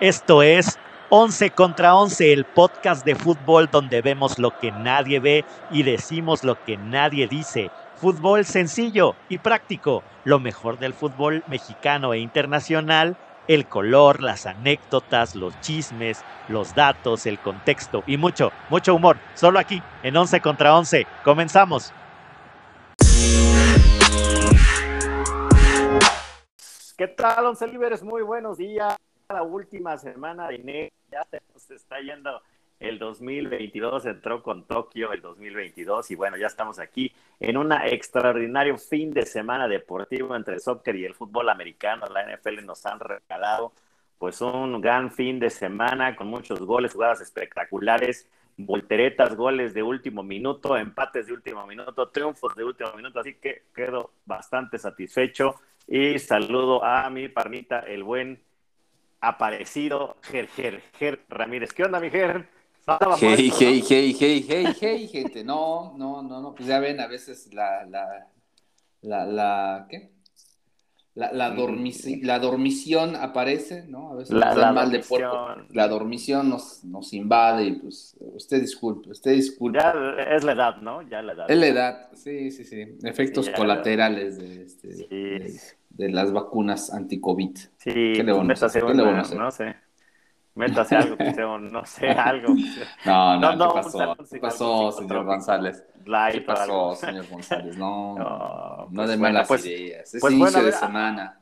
[0.00, 0.78] Esto es
[1.10, 6.42] 11 contra 11, el podcast de fútbol donde vemos lo que nadie ve y decimos
[6.42, 7.70] lo que nadie dice.
[7.96, 15.34] Fútbol sencillo y práctico, lo mejor del fútbol mexicano e internacional, el color, las anécdotas,
[15.34, 19.18] los chismes, los datos, el contexto y mucho, mucho humor.
[19.34, 21.06] Solo aquí, en 11 contra 11.
[21.24, 21.92] Comenzamos.
[26.96, 28.02] ¿Qué tal, Once Líderes?
[28.02, 28.96] Muy buenos días.
[29.30, 32.42] La última semana de enero ya se está yendo
[32.80, 38.76] el 2022, entró con Tokio el 2022 y bueno, ya estamos aquí en un extraordinario
[38.76, 42.06] fin de semana deportivo entre el soccer y el fútbol americano.
[42.06, 43.72] La NFL nos han regalado
[44.18, 50.24] pues un gran fin de semana con muchos goles, jugadas espectaculares, volteretas, goles de último
[50.24, 55.54] minuto, empates de último minuto, triunfos de último minuto, así que quedo bastante satisfecho
[55.86, 58.49] y saludo a mi parnita, el buen
[59.20, 61.72] aparecido Ger, Ger, Ger Ramírez.
[61.72, 62.48] ¿Qué onda, mi Ger?
[63.20, 65.44] Hey, hey, hey, hey, hey, hey, gente.
[65.44, 66.54] No, no, no, no.
[66.54, 68.26] Pues ya ven, a veces la, la,
[69.02, 70.10] la, la, ¿qué?
[71.14, 74.12] La, la, la dormición aparece, ¿no?
[74.12, 75.56] A veces la, la mal de puerco.
[75.70, 79.78] La dormición nos, nos invade y pues usted disculpe, usted disculpe.
[79.78, 79.92] Ya
[80.30, 81.02] es la edad, ¿no?
[81.02, 81.50] Ya la edad.
[81.50, 82.96] Es la edad, sí, sí, sí.
[83.02, 85.06] Efectos sí, colaterales de, este, sí.
[85.10, 85.60] de,
[86.00, 87.56] de, las vacunas anti-COVID.
[87.76, 88.84] Sí, ¿Qué le vamos a hacer?
[88.84, 89.38] ¿Qué le vamos a hacer?
[89.38, 89.76] No sé.
[90.54, 92.54] Métase algo, que sea un, no sé, algo.
[93.06, 94.16] No, no, no, ¿qué pasó?
[94.30, 95.84] ¿Qué pasó, señor González?
[96.32, 97.76] ¿Qué pasó, señor González?
[97.76, 100.14] No, no, no de malas pues, ideas.
[100.14, 101.39] Es pues inicio bueno, de semana.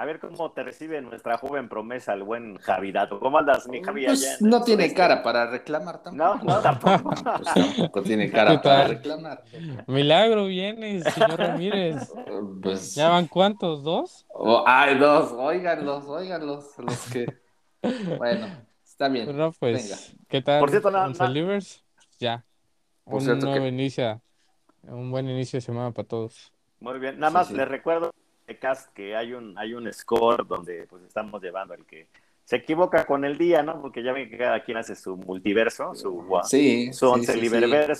[0.00, 3.20] A ver cómo te recibe nuestra joven promesa, el buen Javidato.
[3.20, 4.06] ¿Cómo andas, mi Javi?
[4.06, 6.16] Pues no tiene cara para reclamar tampoco.
[6.16, 7.10] No, no, tampoco.
[7.22, 9.44] Pues tampoco tiene ¿Qué cara para reclamar.
[9.86, 12.10] Milagro vienes, señor Ramírez.
[12.62, 13.82] Pues, ¿Ya van cuántos?
[13.82, 14.24] ¿Dos?
[14.30, 17.26] oh, hay dos, óiganlos, óiganlos, los que.
[18.16, 18.46] Bueno,
[18.82, 19.36] está bien.
[19.36, 20.26] No, pues, Venga.
[20.28, 20.60] ¿qué tal?
[20.60, 21.84] Por cierto, na- Once na- Livers?
[22.18, 22.42] Ya.
[23.04, 24.22] Por Un cierto nuevo que- inicio,
[24.84, 26.52] un buen inicio de semana para todos.
[26.80, 27.18] Muy bien.
[27.18, 27.54] Nada Sí, más sí.
[27.54, 28.12] les recuerdo
[28.58, 32.08] cast que hay un, hay un score donde pues estamos llevando el que
[32.44, 33.80] se equivoca con el día, ¿no?
[33.80, 37.42] Porque ya ven que cada quien hace su multiverso, su, Sí, su once sí, sí.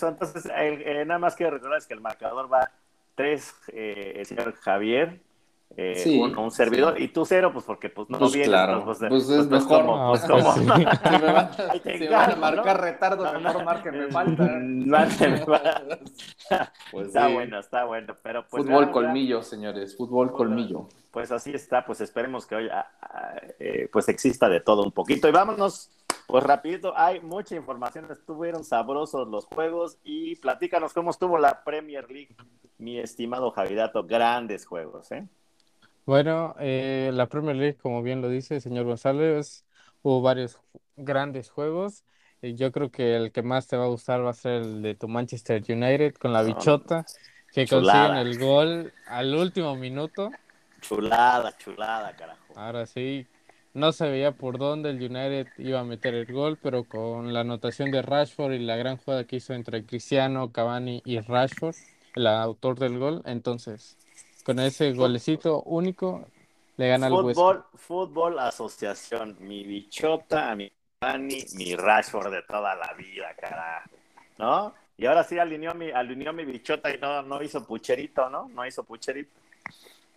[0.08, 2.70] Entonces, el- eh, nada más quiero recordarles que el marcador va
[3.14, 5.20] 3, el señor Javier,
[5.76, 8.48] eh, Sí, un, un servidor, y tú cero, pues porque pues no Pues vienes.
[8.48, 9.82] claro, pues, pues es pues, mejor.
[9.86, 10.60] como- pues, Ah, como- pues sí.
[11.10, 11.50] Si me van,
[11.98, 12.82] si van a marcar ¿no?
[12.82, 13.64] retardo, No, mejor no.
[13.64, 14.60] márquenme falta.
[16.90, 17.34] Pues está sí.
[17.34, 20.88] bueno, está bueno, pero pues Fútbol colmillo, señores, fútbol colmillo.
[21.10, 24.92] Pues así está, pues esperemos que hoy ah, ah, eh, pues exista de todo un
[24.92, 25.28] poquito.
[25.28, 25.90] Y vámonos,
[26.26, 32.08] pues rapidito, hay mucha información, estuvieron sabrosos los juegos y platícanos cómo estuvo la Premier
[32.10, 32.36] League,
[32.78, 35.26] mi estimado Javidato, grandes juegos, ¿eh?
[36.10, 39.64] Bueno, eh, la Premier League, como bien lo dice el señor González,
[40.02, 42.04] hubo varios ju- grandes juegos.
[42.42, 44.82] Y yo creo que el que más te va a gustar va a ser el
[44.82, 47.06] de tu Manchester United con la No, bichota,
[47.52, 47.68] que chulada.
[47.68, 50.36] consiguen el gol al último minuto.
[50.80, 52.54] Chulada, chulada, carajo.
[52.54, 53.28] Ahora sí,
[53.72, 57.40] no se veía por dónde el United iba a meter el gol, pero con la
[57.40, 61.76] anotación de Rashford y la gran jugada que hizo entre Cristiano, Cavani y Rashford,
[62.14, 63.98] el autor del gol, entonces
[64.44, 66.24] con ese golecito único
[66.76, 67.46] le gana el West Ham.
[67.46, 73.90] Fútbol, fútbol asociación, mi bichota, mi Cavani, mi Rashford de toda la vida, carajo,
[74.38, 74.74] ¿no?
[74.96, 78.48] Y ahora sí alineó mi, alineó mi bichota y no, no hizo pucherito, ¿no?
[78.48, 79.30] No hizo pucherito.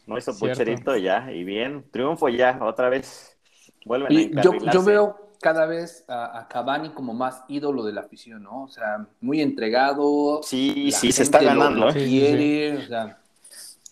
[0.05, 0.61] No hizo Cierto.
[0.61, 3.37] pucherito ya, y bien, triunfo ya, otra vez.
[3.85, 8.01] Vuelven a yo, yo veo cada vez a, a Cavani como más ídolo de la
[8.01, 8.63] afición, ¿no?
[8.63, 10.41] O sea, muy entregado.
[10.43, 11.85] Sí, sí, se está lo- ganando.
[11.85, 11.93] Lo, ¿eh?
[11.93, 13.17] Sí, sí, quiere, o sea,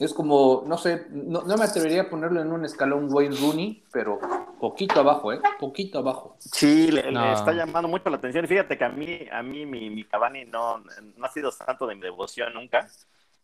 [0.05, 3.83] es como, no sé, no, no me atrevería a ponerlo en un escalón Wayne Rooney,
[3.91, 4.19] pero
[4.59, 5.39] poquito abajo, ¿eh?
[5.59, 6.35] Poquito abajo.
[6.39, 8.45] Sí, le, está llamando mucho la atención.
[8.45, 11.85] Y Fíjate que a mí, a mí mi, mi Cavani no, no ha sido santo
[11.85, 12.87] de mi devoción nunca.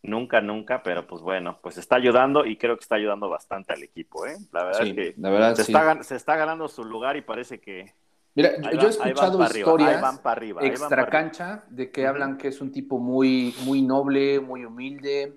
[0.03, 3.83] Nunca, nunca, pero pues bueno, pues está ayudando y creo que está ayudando bastante al
[3.83, 4.37] equipo, ¿eh?
[4.51, 5.71] La verdad Sí, es que la verdad, se, sí.
[5.73, 7.93] está, gan- se está ganando su lugar y parece que
[8.35, 12.61] Mira, ahí yo, he escuchado arriba, historias arriba, extra cancha de que hablan que es
[12.61, 15.33] un tipo muy, muy noble, muy humilde,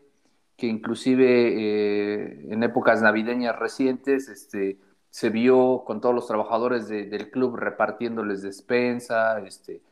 [0.61, 4.79] que inclusive eh, en épocas navideñas recientes este,
[5.11, 9.83] se vio con todos los trabajadores de- del club repartiéndoles despensa, este,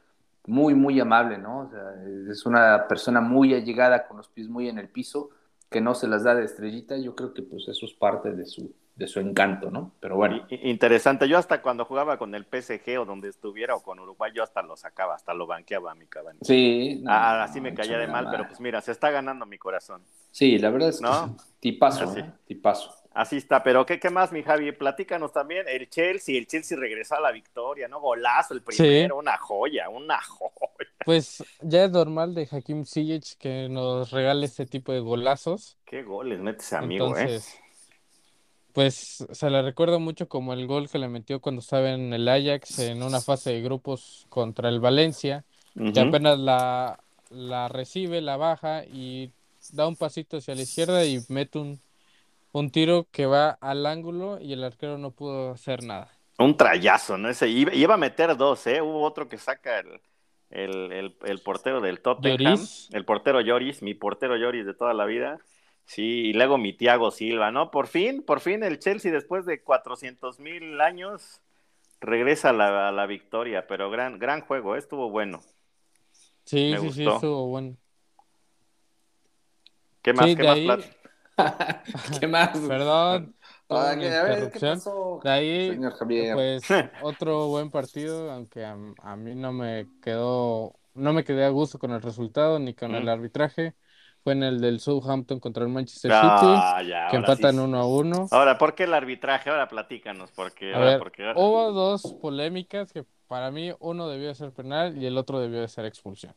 [0.46, 1.60] muy, muy amable, ¿no?
[1.60, 1.94] O sea,
[2.30, 5.30] es una persona muy allegada, con los pies muy en el piso,
[5.70, 6.96] que no se las da de estrellita.
[6.98, 9.92] Yo creo que pues eso es parte de su, de su encanto, ¿no?
[10.00, 10.44] Pero bueno.
[10.50, 11.28] Interesante.
[11.28, 14.60] Yo hasta cuando jugaba con el PSG o donde estuviera o con Uruguay, yo hasta
[14.60, 16.40] lo sacaba, hasta lo banqueaba a mi Cavani.
[16.42, 17.00] Sí.
[17.02, 20.02] no, Ah, así me caía de mal, pero pues mira, se está ganando mi corazón.
[20.32, 21.36] Sí, la verdad es que ¿No?
[21.60, 22.20] tipazo, Así.
[22.20, 22.30] ¿eh?
[22.46, 22.92] tipazo.
[23.14, 24.70] Así está, pero ¿qué, ¿qué más, mi Javi?
[24.72, 28.00] Platícanos también, el Chelsea, el Chelsea regresó a la victoria, ¿no?
[28.00, 30.50] Golazo el primero, una joya, una joya.
[31.04, 35.78] Pues ya es normal de Hakim Ziyech que nos regale este tipo de golazos.
[35.84, 37.40] Qué goles mete ese amigo, ¿eh?
[38.78, 42.28] Pues se le recuerda mucho como el gol que le metió cuando estaba en el
[42.28, 45.44] Ajax en una fase de grupos contra el Valencia,
[45.74, 49.32] que apenas la, la recibe, la baja y
[49.72, 51.80] da un pasito hacia la izquierda y mete un,
[52.52, 56.12] un tiro que va al ángulo y el arquero no pudo hacer nada.
[56.38, 57.28] Un trayazo, ¿no?
[57.28, 58.80] Ese iba, iba a meter dos, ¿eh?
[58.80, 60.00] Hubo otro que saca el,
[60.50, 62.90] el, el, el portero del Tottenham, Lloris.
[62.92, 65.40] el portero Lloris, mi portero Lloris de toda la vida.
[65.88, 67.70] Sí, y luego mi Thiago Silva, ¿no?
[67.70, 71.40] Por fin, por fin el Chelsea después de 400 mil años
[72.00, 74.78] regresa a la, a la victoria, pero gran, gran juego, ¿eh?
[74.78, 75.40] estuvo bueno.
[76.44, 77.76] Sí, Me sí, sí, estuvo bueno.
[80.02, 80.26] ¿Qué más?
[80.26, 80.56] Sí, ¿Qué más?
[80.56, 80.84] ahí- Plat-
[82.20, 82.58] ¿Qué más?
[82.68, 83.36] Perdón,
[83.70, 84.78] Ah, ¿qué- a ver, ¿qué interrupción.
[84.78, 85.20] pasó?
[85.22, 86.34] De ahí, Señor Javier.
[86.34, 86.62] Pues
[87.02, 91.78] otro buen partido, aunque a, a mí no me quedó, no me quedé a gusto
[91.78, 93.08] con el resultado ni con el Mm.
[93.08, 93.74] arbitraje.
[94.28, 97.16] Fue en el del Southampton contra el Manchester Ah, ya, City, que sí.
[97.16, 98.28] empatan uno a uno.
[98.30, 99.48] Ahora, ¿por qué el arbitraje?
[99.48, 100.74] Ahora platícanos, porque...
[100.74, 105.06] Ahora, ver, porque- hubo dos polémicas que para mí uno debió de ser penal y
[105.06, 106.34] el otro debió de ser expulsión.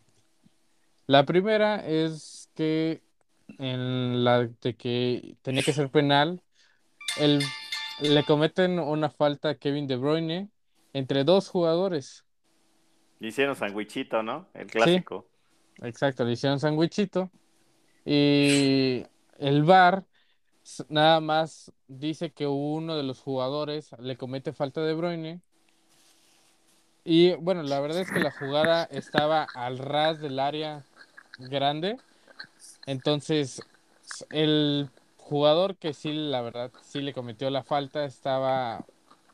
[1.05, 3.01] La primera es que
[3.59, 6.41] en la de que tenía que ser penal,
[7.17, 7.43] el,
[7.99, 10.49] le cometen una falta a Kevin De Bruyne
[10.93, 12.23] entre dos jugadores.
[13.19, 14.47] Hicieron sandwichito, ¿no?
[14.53, 15.27] El clásico.
[15.81, 17.29] Exacto, le hicieron sandwichito.
[18.05, 19.05] Y
[19.37, 20.03] el VAR
[20.89, 25.41] nada más dice que uno de los jugadores le comete falta de Bruyne.
[27.03, 30.83] Y bueno, la verdad es que la jugada estaba al ras del área
[31.39, 31.97] grande.
[32.85, 33.61] Entonces,
[34.29, 38.85] el jugador que sí, la verdad, sí le cometió la falta estaba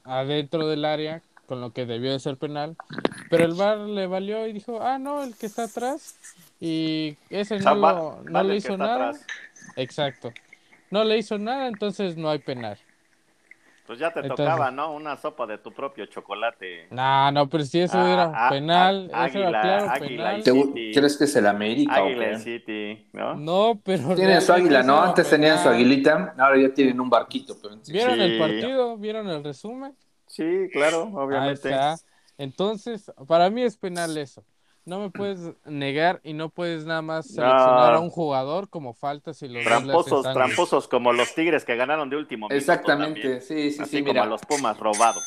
[0.03, 2.77] adentro del área, con lo que debió de ser penal.
[3.29, 6.15] Pero el VAR le valió y dijo, ah, no, el que está atrás.
[6.59, 9.09] Y ese O sea, no, va- lo- no vale le hizo nada.
[9.09, 9.25] atrás.
[9.75, 10.31] Exacto.
[10.89, 12.77] No le hizo nada, entonces no hay penal.
[13.85, 14.91] Pues ya te Entonces- tocaba, ¿no?
[14.93, 16.87] Una sopa de tu propio chocolate.
[16.91, 20.07] No, no, pero si eso Ah, era ah, penal, ah, eso era águila, claro águila
[20.25, 20.39] penal.
[20.39, 20.91] y ¿Te- City.
[20.93, 22.37] ¿Crees que es el América o qué?
[22.39, 23.35] City, ¿no?
[23.35, 24.97] No, pero Tienen su águila, eso ¿no?
[24.97, 25.75] era Antes tenían su penal.
[25.75, 27.55] aguilita, ahora ya tienen un barquito.
[27.61, 28.97] Pero ¿Vieron el partido?
[28.97, 29.95] ¿Vieron el resumen?
[30.25, 31.69] Sí, claro, Ahí obviamente.
[31.69, 31.95] está.
[32.37, 34.43] Entonces, para mí es penal eso.
[34.87, 39.33] No me puedes negar y no puedes nada más seleccionar a un jugador como falta
[39.33, 43.41] si los Tramposos, tramposos como los Tigres que ganaron de último minuto Exactamente, también.
[43.41, 44.23] sí, sí, Así sí, como mira.
[44.23, 45.19] a los Pumas robado.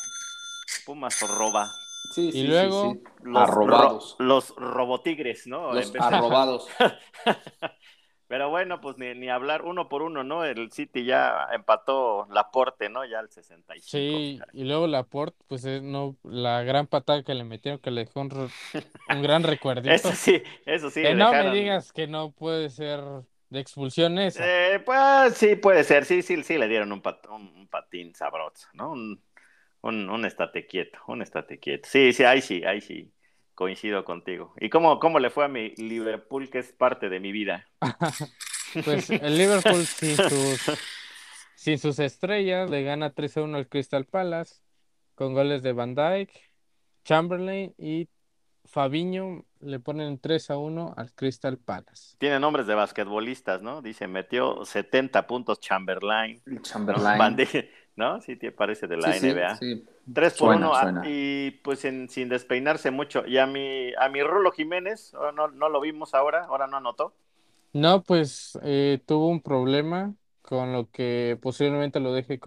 [0.83, 1.71] Pumas roba.
[2.11, 3.03] Sí, Y sí, sí, luego, sí.
[3.23, 4.15] Los, Arrobados.
[4.17, 5.73] ro- los robotigres, ¿no?
[5.73, 6.67] Los arrobados.
[8.31, 10.45] Pero bueno, pues ni, ni hablar uno por uno, ¿no?
[10.45, 13.03] El City ya empató Laporte, ¿no?
[13.03, 13.97] Ya al 65.
[13.97, 18.05] Sí, y luego Laporte, pues eh, no, la gran patada que le metieron que le
[18.05, 18.49] dejó un,
[19.21, 19.91] gran recuerdito.
[19.91, 21.01] Eso sí, eso sí.
[21.01, 23.01] Que no me digas que no puede ser
[23.49, 24.45] de expulsión esa.
[24.45, 26.05] Eh, pues sí, puede ser.
[26.05, 28.91] Sí, sí, sí, le dieron un, pat- un, un patín sabroso, ¿no?
[28.91, 29.21] Un,
[29.81, 31.89] un, un estate quieto, un estate quieto.
[31.89, 33.11] Sí, sí, ahí sí, ahí sí.
[33.61, 34.55] Coincido contigo.
[34.59, 37.67] ¿Y cómo, cómo le fue a mi Liverpool, que es parte de mi vida?
[38.83, 40.71] Pues el Liverpool sin sus,
[41.55, 44.61] sin sus estrellas le gana 3-1 al Crystal Palace
[45.13, 46.31] con goles de Van Dijk,
[47.03, 48.09] Chamberlain y
[48.65, 52.15] Fabiño le ponen 3-1 al Crystal Palace.
[52.17, 53.83] Tiene nombres de basquetbolistas, ¿no?
[53.83, 56.41] Dice, metió 70 puntos Chamberlain.
[56.63, 57.19] Chamberlain.
[57.19, 58.21] Van Dijk, ¿no?
[58.21, 59.59] Sí, te parece de la Sí, sí, NBA.
[59.59, 59.85] sí.
[60.13, 61.03] 3 por Suena, 1 suena.
[61.03, 63.25] y pues en- sin despeinarse mucho.
[63.27, 66.77] Y a mi, a mi Rulo Jiménez, oh, no, no lo vimos ahora, ahora no
[66.77, 67.13] anotó.
[67.73, 72.39] No, pues eh, tuvo un problema con lo que posiblemente lo deje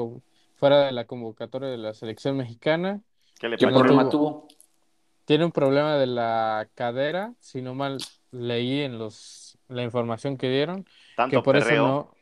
[0.56, 3.02] fuera de la convocatoria de la selección mexicana.
[3.38, 3.74] ¿Qué le ¿Qué pasó?
[3.74, 4.08] problema tuvo.
[4.08, 4.48] tuvo?
[5.24, 10.50] Tiene un problema de la cadera, si no mal leí en los la información que
[10.50, 10.86] dieron,
[11.16, 11.56] Tanto que por perreo.
[11.56, 12.18] eso no,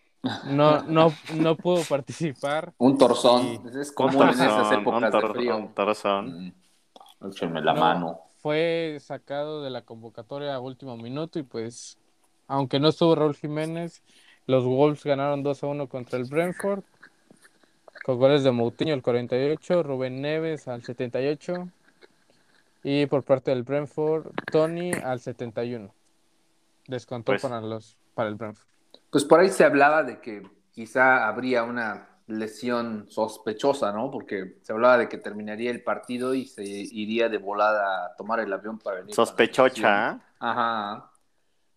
[0.46, 2.72] no, no, no pudo participar.
[2.78, 3.42] Un torzón.
[3.42, 3.60] Sí.
[3.80, 5.56] Es común en esas torzón, un épocas de frío.
[5.56, 6.46] un torzón.
[6.46, 7.28] Mm.
[7.28, 8.20] Échenme la No, mano.
[8.40, 11.96] Fue sacado de la convocatoria a último minuto y pues,
[12.48, 14.02] aunque no estuvo Raúl Jiménez,
[14.46, 16.82] los Wolves ganaron 2 a 1 contra el Brentford,
[18.04, 21.68] con goles de Moutinho al 48, Rubén Neves al 78
[22.82, 25.94] y por parte del Brentford, Tony al 71.
[26.88, 28.66] Descontó Pues- para los para el Brentford.
[29.12, 30.42] Pues por ahí se hablaba de que
[30.72, 34.10] quizá habría una lesión sospechosa, ¿no?
[34.10, 38.40] Porque se hablaba de que terminaría el partido y se iría de volada a tomar
[38.40, 39.14] el avión para venir.
[39.14, 40.12] Sospechocha.
[40.12, 40.18] ¿eh?
[40.40, 41.10] Ajá.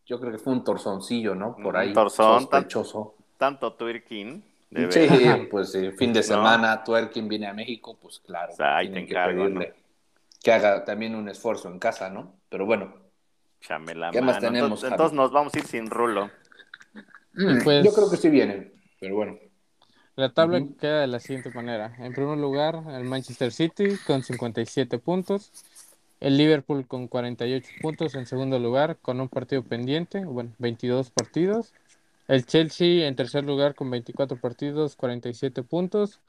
[0.06, 1.56] Yo creo que fue un torzoncillo, ¿no?
[1.56, 1.94] Por Un ahí.
[1.94, 3.16] torzón, Sospechoso.
[3.38, 4.42] tanto twerking
[4.90, 5.08] sí,
[5.52, 9.74] pues fin de semana, Twerking viene a México, pues claro, tienen que pedirle
[10.42, 12.34] que haga también un esfuerzo en casa, ¿no?
[12.50, 12.94] Pero bueno.
[14.12, 14.84] ¿Qué más tenemos?
[14.84, 16.30] Entonces, nos vamos a ir sin rulo.
[17.36, 19.38] Mm, pues yo creo que sí vienen, pero bueno.
[20.16, 21.94] La tabla queda de la siguiente manera.
[22.00, 25.52] En primer lugar, el Manchester City con 57 puntos.
[26.22, 31.74] El Liverpool con 48 puntos en segundo lugar, con un partido pendiente, bueno, 22 partidos.
[32.30, 36.22] El Chelsea en tercer lugar con 24 partidos, 47 puntos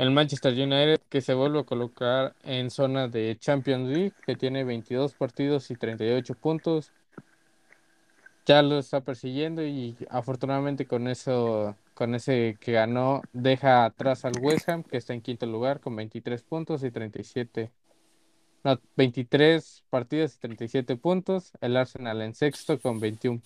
[0.00, 4.64] el Manchester United que se vuelve a colocar en zona de Champions League, que tiene
[4.64, 6.90] 22 partidos y 38 puntos.
[8.50, 14.32] Ya lo está persiguiendo y afortunadamente con eso, con ese que ganó, deja atrás al
[14.40, 17.70] West Ham, que está en quinto lugar con 23 puntos y 37.
[18.64, 21.52] No, 23 partidos y 37 puntos.
[21.60, 23.40] El Arsenal en sexto con 21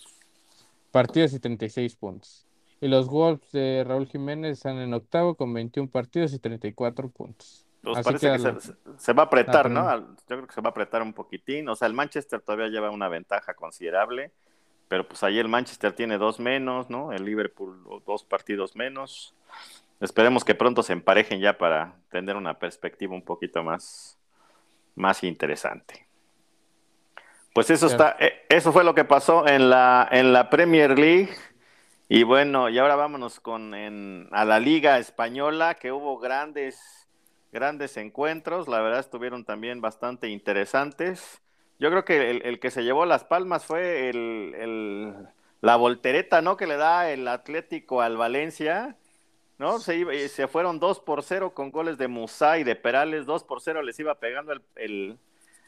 [0.90, 2.46] partidos y 36 puntos.
[2.80, 7.66] Y los Wolves de Raúl Jiménez están en octavo con 21 partidos y 34 puntos.
[7.82, 8.38] Pues parece que,
[8.96, 9.84] se, va a apretar, ¿no?
[10.00, 11.68] Yo creo que se va a apretar un poquitín.
[11.68, 14.32] O sea, el Manchester todavía lleva una ventaja considerable,
[14.94, 17.12] pero pues ahí el Manchester tiene dos menos, ¿no?
[17.12, 19.34] El Liverpool dos partidos menos.
[20.00, 24.16] Esperemos que pronto se emparejen ya para tener una perspectiva un poquito más,
[24.94, 26.06] más interesante.
[27.52, 31.34] Pues eso está, eh, eso fue lo que pasó en la, en la Premier League.
[32.08, 33.74] Y bueno, y ahora vámonos con
[34.30, 37.08] a la Liga Española, que hubo grandes,
[37.50, 41.42] grandes encuentros, la verdad estuvieron también bastante interesantes.
[41.78, 45.14] Yo creo que el, que se llevó las palmas fue el,
[45.60, 46.56] la voltereta, ¿no?
[46.56, 48.96] Que le da el Atlético al Valencia,
[49.58, 49.78] ¿no?
[49.80, 53.60] Se, se fueron 2 por 0 con goles de Musa y de Perales, 2 por
[53.60, 55.18] 0 les iba pegando el,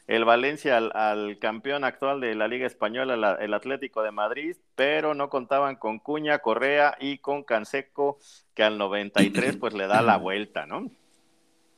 [0.07, 5.29] el Valencia al, campeón actual de la Liga Española, el Atlético de Madrid, pero no
[5.29, 8.17] contaban con Cuña, Correa y con Canseco,
[8.53, 10.89] que al 93 pues le da la vuelta, ¿no?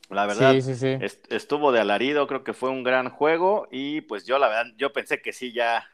[0.09, 4.47] La verdad, estuvo de alarido, creo que fue un gran juego y pues yo la
[4.47, 5.85] verdad, yo pensé que sí, ya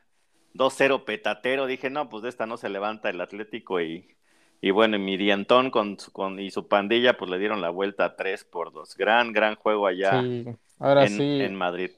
[0.54, 4.16] 2-0 petatero, dije, no, pues de esta no se levanta el Atlético y,
[4.62, 8.46] y bueno, mi Diantón con, con, y su pandilla pues le dieron la vuelta 3
[8.46, 8.96] por 2.
[8.96, 10.22] Gran, gran juego allá
[10.80, 11.42] Ahora en, sí.
[11.42, 11.92] en Madrid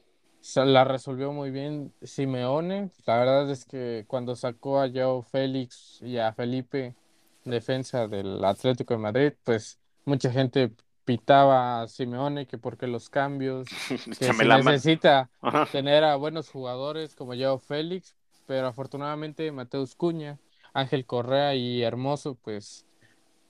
[0.56, 2.90] la resolvió muy bien Simeone.
[3.06, 6.94] La verdad es que cuando sacó a Joe Félix y a Felipe,
[7.44, 10.72] defensa del Atlético de Madrid, pues mucha gente
[11.08, 13.66] pitaba a Simeone que porque los cambios,
[14.18, 15.30] que necesita
[15.72, 20.38] tener a buenos jugadores como Joe Félix, pero afortunadamente Mateus Cuña,
[20.74, 22.84] Ángel Correa y Hermoso, pues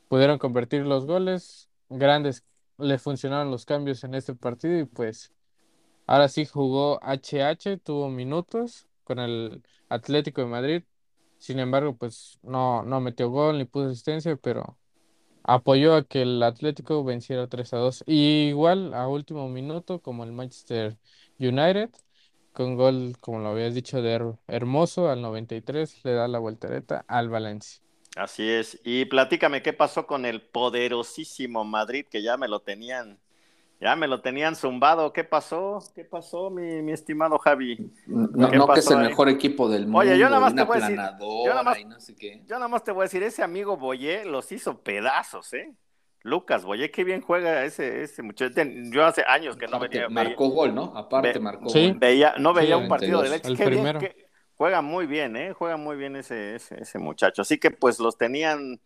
[0.06, 1.68] pudieron convertir los goles.
[1.88, 2.44] Grandes
[2.78, 5.32] le funcionaron los cambios en este partido y pues
[6.06, 10.82] Ahora sí jugó HH, tuvo minutos con el Atlético de Madrid.
[11.38, 14.78] Sin embargo, pues no, no metió gol ni puso asistencia, pero
[15.48, 18.04] apoyó a que el Atlético venciera 3 a 2.
[18.06, 20.98] Y igual a último minuto, como el Manchester
[21.38, 21.88] United,
[22.52, 27.30] con gol, como lo habías dicho, de Hermoso al 93, le da la voltereta al
[27.30, 27.80] Valencia.
[28.14, 28.78] Así es.
[28.84, 33.18] Y platícame qué pasó con el poderosísimo Madrid, que ya me lo tenían
[33.80, 35.12] ya me lo tenían zumbado.
[35.12, 35.78] ¿Qué pasó?
[35.94, 37.92] ¿Qué pasó, mi, mi estimado Javi?
[38.06, 39.98] No, que es el mejor equipo del mundo.
[39.98, 40.96] Oye, yo nada más te voy a decir.
[40.96, 42.42] Yo nada más, no sé qué.
[42.46, 45.74] yo nada más te voy a decir, ese amigo Boyé los hizo pedazos, ¿eh?
[46.22, 48.60] Lucas Boyé, qué bien juega ese, ese muchacho.
[48.90, 50.08] Yo hace años que no venía.
[50.08, 50.92] Marcó gol, ¿no?
[50.96, 51.94] Aparte marcó gol.
[51.98, 53.54] Veía, no veía un partido de leche.
[53.54, 53.98] Qué bien,
[54.56, 55.52] juega muy bien, ¿eh?
[55.52, 57.42] Juega muy bien ese, ese, ese muchacho.
[57.42, 58.80] Así que pues los tenían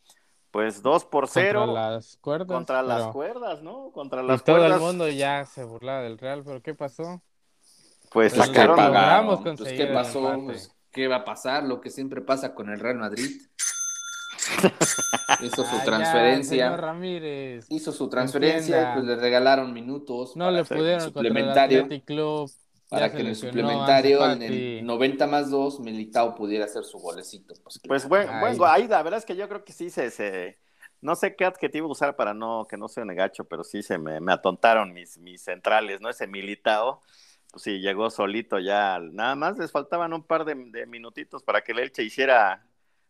[0.53, 1.65] pues dos por cero.
[1.65, 2.47] Contra las cuerdas.
[2.47, 3.91] Contra las cuerdas, ¿no?
[3.91, 7.23] Contra las todo el mundo ya se burlaba del Real, pero ¿qué pasó?
[8.13, 8.77] Pues, pues sacaron.
[9.43, 10.39] Pues, ¿Qué pasó?
[10.45, 11.65] Pues, ¿Qué va a pasar?
[11.65, 13.41] Lo que siempre pasa con el Real Madrid.
[15.41, 16.77] hizo su transferencia.
[16.77, 20.37] Ramírez, hizo su transferencia, pues le regalaron minutos.
[20.37, 21.81] No le pudieron suplementario.
[21.81, 22.51] Contra el Club
[22.93, 27.55] para que en el suplementario, en el 90 más 2, Militao pudiera hacer su golecito.
[27.63, 28.33] Pues, pues bueno,
[28.67, 30.59] ahí la verdad es que yo creo que sí se, se,
[31.01, 34.19] no sé qué adjetivo usar para no que no sea negacho, pero sí se me,
[34.31, 36.11] atontaron mis, mis centrales, ¿no?
[36.11, 37.01] Ese Militao,
[37.51, 40.55] pues sí, llegó solito ya, nada más les faltaban un par de,
[40.87, 42.67] minutitos para que el Elche hiciera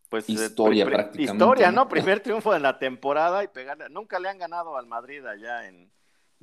[0.08, 1.32] pues eh, historia prácticamente.
[1.32, 1.88] Historia, ¿no?
[1.88, 5.90] Primer triunfo de la temporada y pegarle, nunca le han ganado al Madrid allá en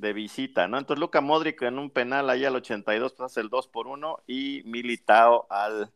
[0.00, 0.78] de visita, ¿no?
[0.78, 4.22] Entonces Luca Modric en un penal ahí al 82 pues hace el 2 por 1
[4.26, 5.90] y Militao al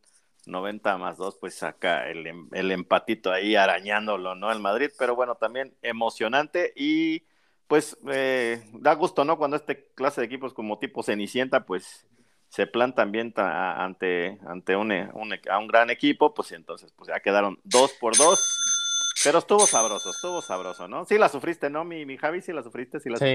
[0.45, 4.51] 90 más 2 pues saca el, em, el, empatito ahí arañándolo, ¿no?
[4.51, 7.23] El Madrid, pero bueno, también emocionante y
[7.67, 9.37] pues eh, da gusto, ¿no?
[9.37, 12.07] Cuando este clase de equipos como tipo Cenicienta pues
[12.49, 17.19] se plantan bien ante, ante un, un, a un gran equipo, pues entonces pues ya
[17.19, 18.39] quedaron 2 por 2
[19.25, 21.05] Pero estuvo sabroso, estuvo sabroso, ¿no?
[21.05, 22.41] Sí la sufriste, ¿no, mi, mi Javi?
[22.41, 23.25] Sí la sufriste, sí la Sí,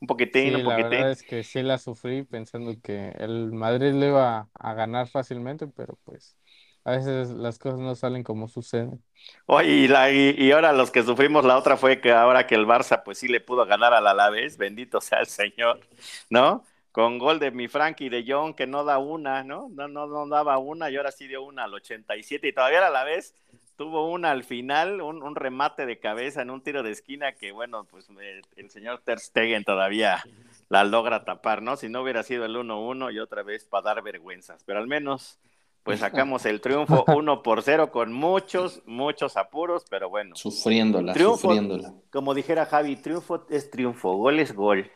[0.00, 1.04] Un poquitín, sí, un la poquitín.
[1.04, 5.66] verdad es que sí la sufrí pensando que el Madrid le iba a ganar fácilmente,
[5.68, 6.36] pero pues
[6.84, 9.04] a veces las cosas no salen como suceden.
[9.46, 12.54] Oye, y, la, y, y ahora los que sufrimos la otra fue que ahora que
[12.54, 15.80] el Barça pues sí le pudo ganar al Alavés, bendito sea el Señor,
[16.30, 16.64] ¿no?
[16.92, 19.68] Con gol de mi Frankie de Jong que no da una, ¿no?
[19.70, 22.90] No, no, no daba una y ahora sí dio una al 87 y todavía a
[22.90, 23.34] la vez
[23.80, 27.50] tuvo una al final, un, un remate de cabeza en un tiro de esquina que
[27.50, 30.22] bueno, pues eh, el señor Ter Stegen todavía
[30.68, 31.78] la logra tapar, ¿no?
[31.78, 35.38] Si no hubiera sido el 1-1 y otra vez para dar vergüenzas, pero al menos
[35.82, 40.36] pues sacamos el triunfo 1 por 0 con muchos, muchos apuros, pero bueno.
[40.36, 41.38] Sufriéndola, Triunfo.
[41.38, 41.94] sufriéndola.
[42.10, 44.90] Como dijera Javi, triunfo es triunfo, gol es gol,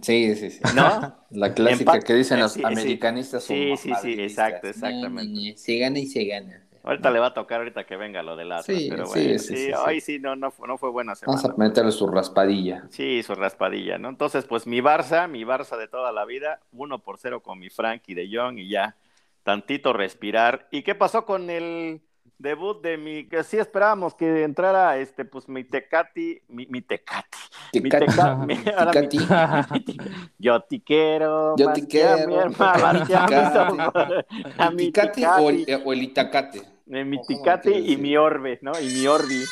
[0.00, 0.60] Sí, sí, sí.
[0.74, 1.18] ¿no?
[1.32, 3.44] La clásica que dicen los sí, americanistas.
[3.44, 5.58] Sí, sí, sí, exacto, exactamente.
[5.58, 6.66] Se gana y se gana.
[6.84, 9.38] Ahorita le va a tocar ahorita que venga lo del Atlas, Sí, pero sí, bueno,
[9.38, 9.72] sí, sí, sí, sí.
[9.86, 11.40] hoy sí no, no, fue, no fue buena semana.
[11.40, 12.84] Vamos a meterle su raspadilla.
[12.90, 14.08] Sí, su raspadilla, ¿no?
[14.08, 17.70] Entonces, pues mi Barça, mi Barça de toda la vida, 1 por 0 con mi
[17.70, 18.96] Frankie de Jong y ya
[19.44, 20.68] tantito respirar.
[20.70, 22.00] ¿Y qué pasó con el
[22.38, 27.38] debut de mi, que sí esperábamos que entrara, este, pues mi Tecati, mi, mi Tecati,
[27.74, 28.56] mi Tecati.
[28.64, 29.18] Tecati.
[30.38, 32.26] yo te quiero, Yo que a quiero.
[32.26, 33.58] mi hermana, a mis Tecati.
[33.58, 34.24] ojos.
[34.58, 35.82] a ¿El mi Ticate o el, Tecati.
[35.86, 36.71] o el Itacate?
[37.04, 38.72] Mi ¿Cómo Ticate y mi Orbe, ¿no?
[38.80, 39.44] Y mi Orbi.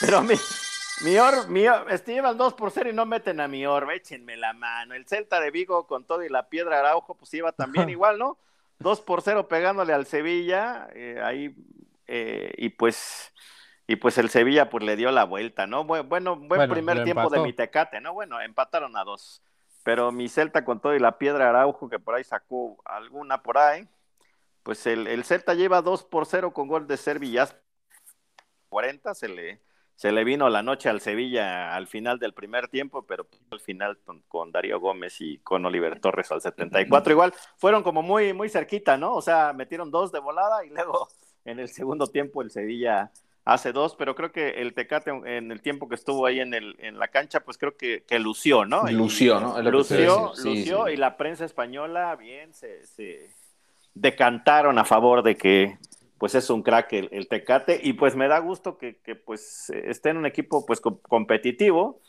[0.00, 0.34] Pero mi,
[1.04, 3.96] mi Or, mi Or- este, llevan 2 por 0 y no meten a mi Orbe,
[3.96, 4.94] échenme la mano.
[4.94, 8.38] El Celta de Vigo con todo y la piedra Araujo, pues iba también igual, ¿no?
[8.78, 11.54] 2 por 0 pegándole al Sevilla, eh, ahí,
[12.06, 13.32] eh, y pues,
[13.88, 15.84] y pues el Sevilla pues le dio la vuelta, ¿no?
[15.84, 18.12] Bu- Bueno, buen Bueno, primer tiempo de mi Tecate, ¿no?
[18.14, 19.42] Bueno, empataron a dos.
[19.82, 23.58] Pero mi Celta con todo y la piedra Araujo, que por ahí sacó alguna por
[23.58, 23.88] ahí,
[24.68, 27.56] pues el, el Celta lleva 2 por 0 con gol de Servillas
[28.68, 29.62] 40, se le,
[29.94, 33.96] se le vino la noche al Sevilla al final del primer tiempo, pero al final
[34.04, 37.10] con, con Darío Gómez y con Oliver Torres al 74.
[37.10, 39.14] Igual fueron como muy, muy cerquita, ¿no?
[39.14, 41.08] O sea, metieron dos de volada y luego
[41.46, 43.10] en el segundo tiempo el Sevilla
[43.46, 46.76] hace dos, pero creo que el Tecate en el tiempo que estuvo ahí en, el,
[46.80, 48.86] en la cancha, pues creo que, que lució, ¿no?
[48.90, 49.56] Lució, ¿no?
[50.34, 50.92] Sí, lució sí.
[50.92, 53.30] y la prensa española bien se, se
[54.00, 55.78] decantaron a favor de que
[56.18, 59.70] pues es un crack el, el Tecate y pues me da gusto que, que, pues
[59.70, 62.00] esté en un equipo pues co- competitivo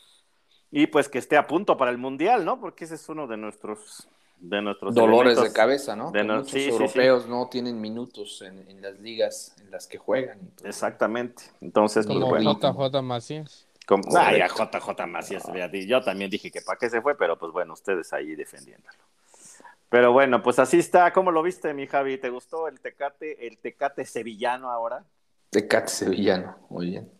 [0.70, 2.60] y pues que esté a punto para el mundial, ¿no?
[2.60, 6.10] Porque ese es uno de nuestros de nuestros Dolores de cabeza, ¿no?
[6.12, 6.72] de no- muchos sí, sí, sí.
[6.72, 10.38] europeos no tienen minutos en, en las ligas en las que juegan.
[10.64, 11.42] Exactamente.
[11.60, 12.54] Entonces, pues Como bueno.
[12.54, 13.66] JJ Macías.
[13.86, 14.26] Como, Correcto.
[14.26, 15.44] Ay, a JJ Macías,
[15.86, 18.98] yo también dije que para qué se fue, pero pues bueno, ustedes ahí defendiéndolo.
[19.90, 21.12] Pero bueno, pues así está.
[21.12, 22.18] ¿Cómo lo viste, mi Javi?
[22.18, 25.06] ¿Te gustó el Tecate, el Tecate sevillano ahora?
[25.50, 27.12] Tecate sevillano, muy bien.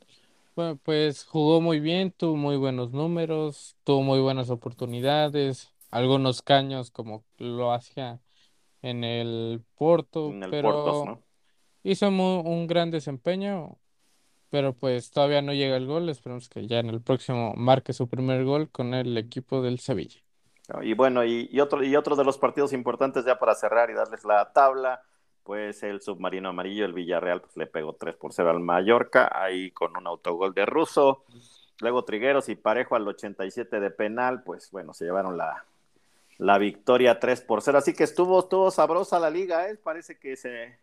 [0.56, 6.90] Bueno, pues jugó muy bien, tuvo muy buenos números, tuvo muy buenas oportunidades, algunos caños
[6.90, 8.20] como lo hacía
[8.82, 11.24] en el Porto, En el pero Portos, ¿no?
[11.84, 13.78] hizo un gran desempeño,
[14.50, 18.08] pero pues todavía no llega el gol, esperemos que ya en el próximo marque su
[18.08, 20.20] primer gol con el equipo del Sevilla.
[20.82, 23.94] Y bueno, y, y otro, y otro de los partidos importantes ya para cerrar y
[23.94, 25.02] darles la tabla,
[25.42, 29.70] pues el submarino amarillo, el Villarreal, pues le pegó 3 por 0 al Mallorca, ahí
[29.72, 31.24] con un autogol de Russo.
[31.80, 35.64] Luego Trigueros y Parejo al 87 de penal, pues bueno, se llevaron la,
[36.38, 37.78] la victoria 3 por 0.
[37.78, 39.76] Así que estuvo, estuvo sabrosa la liga, ¿eh?
[39.76, 40.78] parece que se,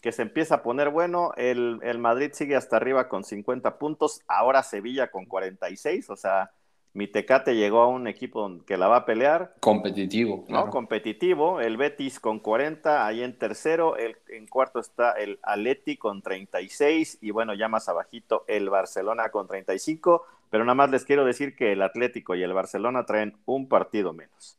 [0.00, 1.32] que se empieza a poner bueno.
[1.36, 6.52] El, el Madrid sigue hasta arriba con 50 puntos, ahora Sevilla con 46, o sea,
[6.98, 9.54] mi Tecate llegó a un equipo que la va a pelear.
[9.60, 10.68] Competitivo, ¿no?
[10.68, 16.22] Competitivo, el Betis con 40, ahí en tercero, el, en cuarto está el Atleti con
[16.22, 21.24] 36 y bueno, ya más abajito el Barcelona con 35, pero nada más les quiero
[21.24, 24.58] decir que el Atlético y el Barcelona traen un partido menos.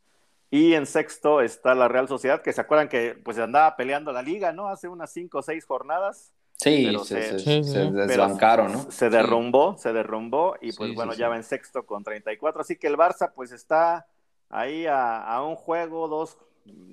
[0.50, 4.22] Y en sexto está la Real Sociedad, que se acuerdan que pues andaba peleando la
[4.22, 4.68] liga, ¿no?
[4.68, 6.32] Hace unas cinco o seis jornadas.
[6.62, 8.90] Sí, Pero se, se- desbancaron, ¿no?
[8.90, 11.30] Se derrumbó, se derrumbó y pues Sí, bueno, sí, ya sí.
[11.30, 12.60] va en sexto con 34.
[12.60, 14.06] Así que el Barça pues está
[14.50, 16.36] ahí a, a un juego, dos,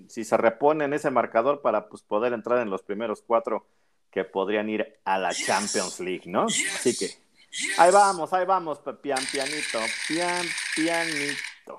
[0.08, 3.68] si se repone en ese marcador para pues poder entrar en los primeros cuatro
[4.10, 6.44] que podrían ir a la Champions League, ¿no?
[6.46, 7.10] Así que
[7.78, 11.78] ahí vamos, ahí vamos, pian pianito, pian pianito.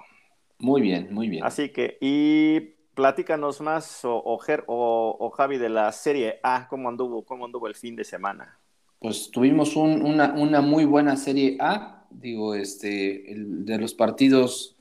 [0.59, 1.43] Muy bien, muy bien.
[1.45, 7.45] Así que, y platícanos más, o, o, Javi, de la Serie A, ¿cómo anduvo, cómo
[7.45, 8.59] anduvo el fin de semana?
[8.99, 12.05] Pues tuvimos un- una, muy buena Serie A.
[12.11, 14.75] Digo, este, de los partidos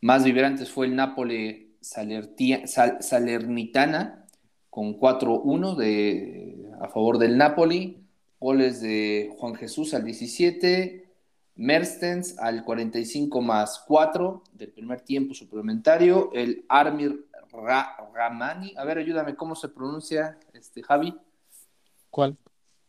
[0.00, 1.72] más vibrantes fue el Napoli
[3.00, 4.24] Salernitana
[4.70, 7.98] con 4-1 de, a favor del Napoli.
[8.38, 11.08] goles de Juan Jesús al 17,
[11.56, 17.26] Merstens al 45 más 4 del primer tiempo suplementario, el Armir
[18.12, 21.14] Ramani, a ver, ayúdame, ¿cómo se pronuncia este Javi?
[22.10, 22.36] ¿Cuál?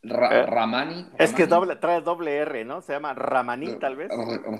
[0.04, 2.82] Eh, Ramani, Es que doble, trae doble R, ¿no?
[2.82, 4.12] Se llama Ramani, tal vez.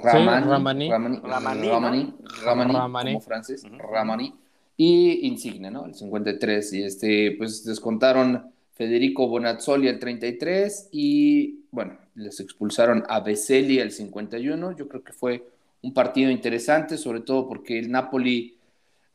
[0.04, 0.90] Ramani.
[0.90, 0.90] Ramani.
[1.22, 2.14] Ramani.
[2.44, 3.64] Ramani, como francés.
[3.92, 4.34] Ramani.
[4.78, 5.86] Y Insigne, ¿no?
[5.86, 6.74] El 53.
[6.74, 13.92] Y este, pues descontaron Federico Bonazzoli al 33 y, bueno, les expulsaron a Veseli al
[13.92, 14.72] 51.
[14.72, 15.48] Yo creo que fue
[15.82, 18.55] un partido interesante, sobre todo porque el Napoli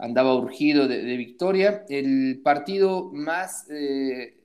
[0.00, 1.84] andaba urgido de, victoria.
[1.88, 4.38] El partido más eh,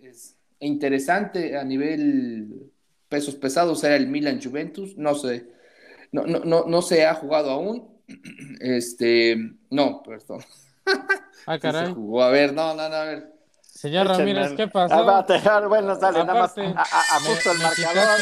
[0.59, 2.71] interesante a nivel
[3.09, 4.97] pesos pesados era el Milan Juventus.
[4.97, 5.47] No sé,
[6.11, 7.95] no, no, no, no se ha jugado aún.
[8.59, 9.35] Este,
[9.69, 10.41] no, perdón.
[11.47, 11.93] Ah, caray.
[11.93, 12.23] jugó.
[12.23, 13.34] A ver, no, no, no, a ver.
[13.85, 14.95] Señor Ramírez, ¿qué pasó?
[14.95, 18.19] Ah, bueno, dale, nada más ajusto el marcador.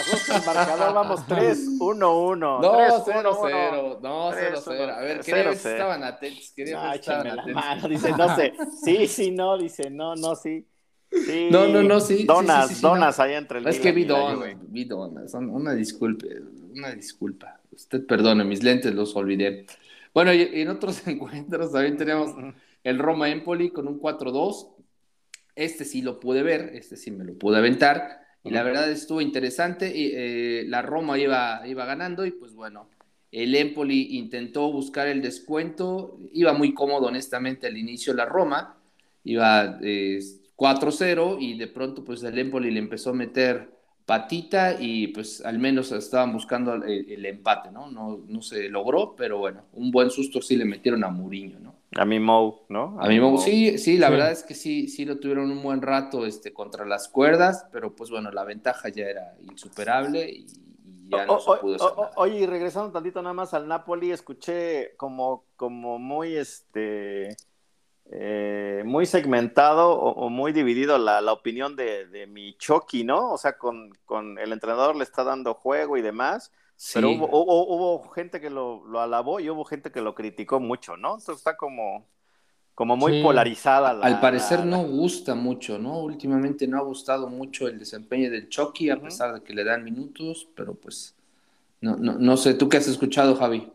[0.00, 2.60] Ajusto el marcador, vamos 3, 1, 1.
[2.60, 3.98] No, 0, 0.
[4.02, 4.92] No, 0, 0.
[4.92, 6.52] A ver, ver si estaban atentos.
[6.56, 7.90] Quería ver si estaban atentos.
[7.90, 8.54] Dice, no sé.
[8.84, 9.56] Sí, sí, no.
[9.56, 10.66] Dice, no, no, sí.
[11.12, 11.48] Sí.
[11.48, 12.24] No, no, no, sí.
[12.24, 13.24] Donas, sí, sí, donas no.
[13.24, 15.32] ahí entre el Es que vi donas, vi donas.
[15.34, 16.26] Una disculpa,
[16.72, 17.60] una disculpa.
[17.70, 19.64] Usted perdone, mis lentes los olvidé.
[20.12, 22.34] Bueno, y en otros encuentros también tenemos
[22.82, 24.73] el Roma Empoli con un 4-2.
[25.56, 28.20] Este sí lo pude ver, este sí me lo pude aventar.
[28.42, 29.96] Y la verdad estuvo interesante.
[29.96, 32.90] Y, eh, la Roma iba, iba ganando y pues bueno,
[33.32, 36.18] el Empoli intentó buscar el descuento.
[36.32, 38.76] Iba muy cómodo, honestamente, al inicio la Roma.
[39.24, 40.20] Iba eh,
[40.56, 43.74] 4-0 y de pronto pues el Empoli le empezó a meter
[44.06, 47.90] patita y pues al menos estaban buscando el, empate, ¿no?
[47.90, 48.22] ¿no?
[48.28, 51.74] No se logró, pero bueno, un buen susto sí le metieron a Muriño, ¿no?
[51.96, 52.96] A mi Mou, ¿no?
[53.00, 55.80] A, mi Mou, sí, sí, la verdad es que sí, sí lo tuvieron un buen
[55.80, 60.46] rato este, contra las cuerdas, pero pues bueno, la ventaja ya era insuperable y,
[61.08, 66.34] ya no se pudo Oye, regresando tantito nada más al Napoli, escuché como, como muy
[66.34, 67.36] este
[68.10, 73.32] eh, muy segmentado o, muy dividido la, opinión de, mi Chucky, ¿no?
[73.32, 73.92] O sea, con,
[74.38, 76.52] el entrenador le está dando juego y demás,
[76.92, 81.14] pero hubo, gente que lo, alabó y hubo gente que lo criticó mucho, ¿no?
[81.14, 82.06] Entonces está como,
[82.74, 83.90] como muy polarizada.
[84.02, 86.00] Al parecer no gusta mucho, ¿no?
[86.00, 89.82] Últimamente no ha gustado mucho el desempeño del Chucky, a pesar de que le dan
[89.82, 91.14] minutos, pero pues
[91.80, 93.72] no, no, no sé, ¿tú qué has escuchado, Javi?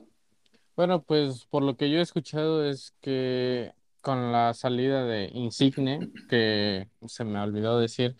[0.76, 6.12] Bueno, pues por lo que yo he escuchado es que con la salida de Insigne,
[6.30, 8.16] que se me olvidó decir,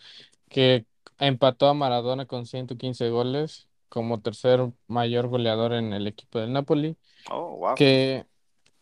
[0.48, 0.84] que
[1.18, 6.96] empató a Maradona con 115 goles como tercer mayor goleador en el equipo del Napoli.
[7.30, 7.74] Oh, wow.
[7.74, 8.24] Que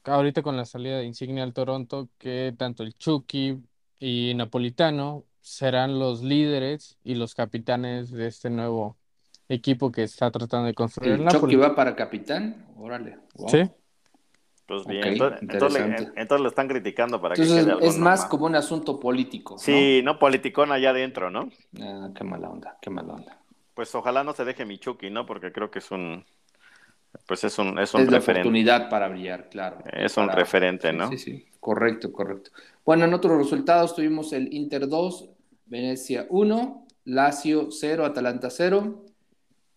[0.04, 3.58] ahorita con la salida de Insigne al Toronto, que tanto el Chucky
[3.98, 8.96] y Napolitano serán los líderes y los capitanes de este nuevo
[9.48, 13.18] equipo que está tratando de construir el, el Chucky va para capitán, órale.
[13.48, 13.68] Sí.
[14.66, 15.02] Pues bien,
[15.40, 19.56] entonces, le, están criticando para que quede algo Es más como un asunto político.
[19.56, 21.48] Sí, no politicón allá adentro, ¿no?
[21.80, 23.38] Ah, qué mala onda, qué mala onda.
[23.78, 25.24] Pues ojalá no se deje Michuki, ¿no?
[25.24, 26.24] Porque creo que es un.
[27.28, 28.40] Pues es un, es un es referente.
[28.40, 29.78] oportunidad para brillar, claro.
[29.92, 31.08] Es un referente, ¿no?
[31.10, 32.50] Sí, sí, correcto, correcto.
[32.84, 35.30] Bueno, en otros resultados tuvimos el Inter 2,
[35.66, 39.04] Venecia 1, Lazio 0, Atalanta 0,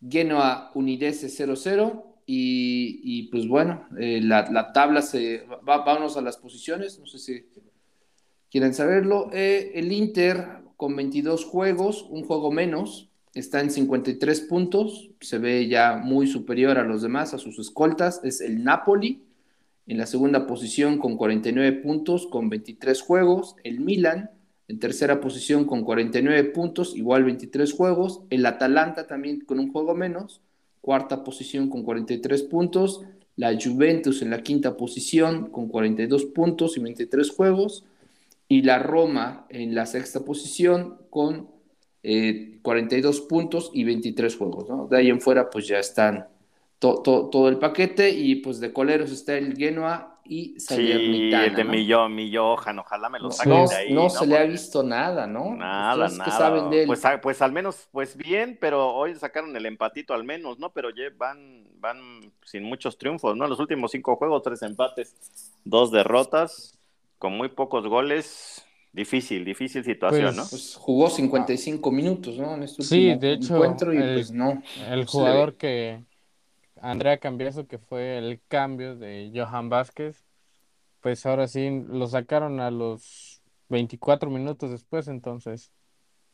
[0.09, 5.45] Genoa Unidese 0-0 y, pues bueno, eh, la, tabla se.
[5.45, 7.45] Va, vámonos a las posiciones, no sé si
[8.49, 9.29] quieren saberlo.
[9.31, 15.67] Eh, el Inter con 22 juegos, un juego menos, está en 53 puntos, se ve
[15.67, 18.21] ya muy superior a los demás, a sus escoltas.
[18.23, 19.23] Es el Napoli
[19.87, 23.55] en la segunda posición con 49 puntos, con 23 juegos.
[23.63, 24.31] El Milan
[24.67, 28.21] en tercera posición con 49 puntos, igual 23 juegos.
[28.29, 30.41] El Atalanta también con un juego menos
[30.81, 33.01] cuarta posición con 43 puntos,
[33.35, 37.85] la Juventus en la quinta posición con 42 puntos y 23 juegos,
[38.47, 41.50] y la Roma en la sexta posición con
[42.01, 44.89] 42 eh, puntos y 23 juegos.
[44.89, 46.27] De ahí en fuera pues ya están
[46.79, 51.49] todo el paquete y pues de coleros está el Genoa y Salernitana.
[51.49, 52.09] Sí, de ¿no?
[52.09, 53.93] mi, Johan, ojalá me lo saquen no, de ahí.
[53.93, 55.55] No, se le ha visto nada, ¿no?
[55.55, 56.31] Nada, nada.
[56.31, 56.87] saben de él?
[56.87, 60.71] Pues, ah, pues al menos, pues bien, pero hoy sacaron el empatito al menos, ¿no?
[60.71, 63.47] Pero van, van sin muchos triunfos, ¿no?
[63.47, 65.15] Los últimos cinco juegos, tres empates,
[65.65, 66.77] dos derrotas,
[67.19, 68.65] con muy pocos goles.
[68.93, 70.45] Difícil, difícil situación, pues, ¿no?
[70.49, 72.55] Pues jugó 55 minutos, ¿no?
[72.55, 74.61] En este sí, de hecho, encuentro y pues no.
[74.89, 76.03] El jugador que
[76.81, 80.25] Andrea Cambiaso, que fue el cambio de Johan Vázquez,
[80.99, 85.71] pues ahora sí lo sacaron a los 24 minutos después, entonces,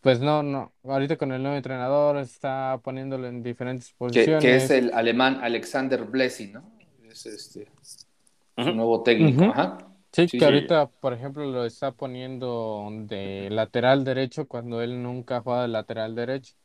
[0.02, 0.74] pues no, no.
[0.84, 4.44] Ahorita con el nuevo entrenador está poniéndolo en diferentes posiciones.
[4.44, 6.72] que es el alemán Alexander Blessing, ¿no?
[7.08, 7.68] Es este,
[8.58, 9.44] su nuevo técnico.
[9.44, 9.87] Ajá.
[10.18, 10.46] Sí, Sí, que sí.
[10.46, 15.68] ahorita, por ejemplo, lo está poniendo de lateral derecho cuando él nunca ha jugado de
[15.68, 16.56] lateral derecho.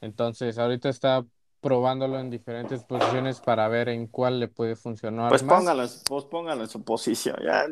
[0.00, 1.22] Entonces, ahorita está
[1.60, 6.62] probándolo en diferentes posiciones para ver en cuál le puede funcionar Pues póngalo, pues póngalo
[6.62, 7.36] en su posición.
[7.44, 7.66] Ya,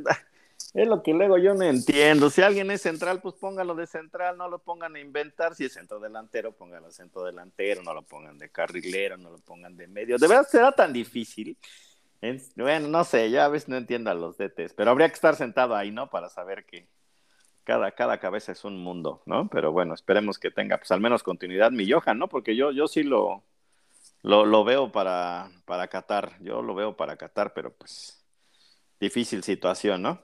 [0.75, 2.29] es lo que luego yo no entiendo.
[2.29, 5.55] Si alguien es central, pues póngalo de central, no lo pongan a inventar.
[5.55, 9.79] Si es centro delantero, póngalo centro delantero, no lo pongan de carrilero, no lo pongan
[9.79, 10.19] de medio.
[10.19, 11.57] ¿De verdad será tan difícil?
[12.57, 15.37] Bueno, no sé, ya a veces no entiendo a los DTs, pero habría que estar
[15.37, 16.11] sentado ahí, ¿no?
[16.11, 16.89] Para saber que
[17.65, 19.49] cada, cada cabeza es un mundo, ¿no?
[19.51, 22.29] Pero bueno, esperemos que tenga pues al menos continuidad mi Johan, ¿no?
[22.29, 23.45] Porque yo, yo sí lo,
[24.23, 28.25] lo, lo veo para, para Qatar, yo lo veo para Qatar, pero pues
[29.01, 30.23] difícil situación, ¿no?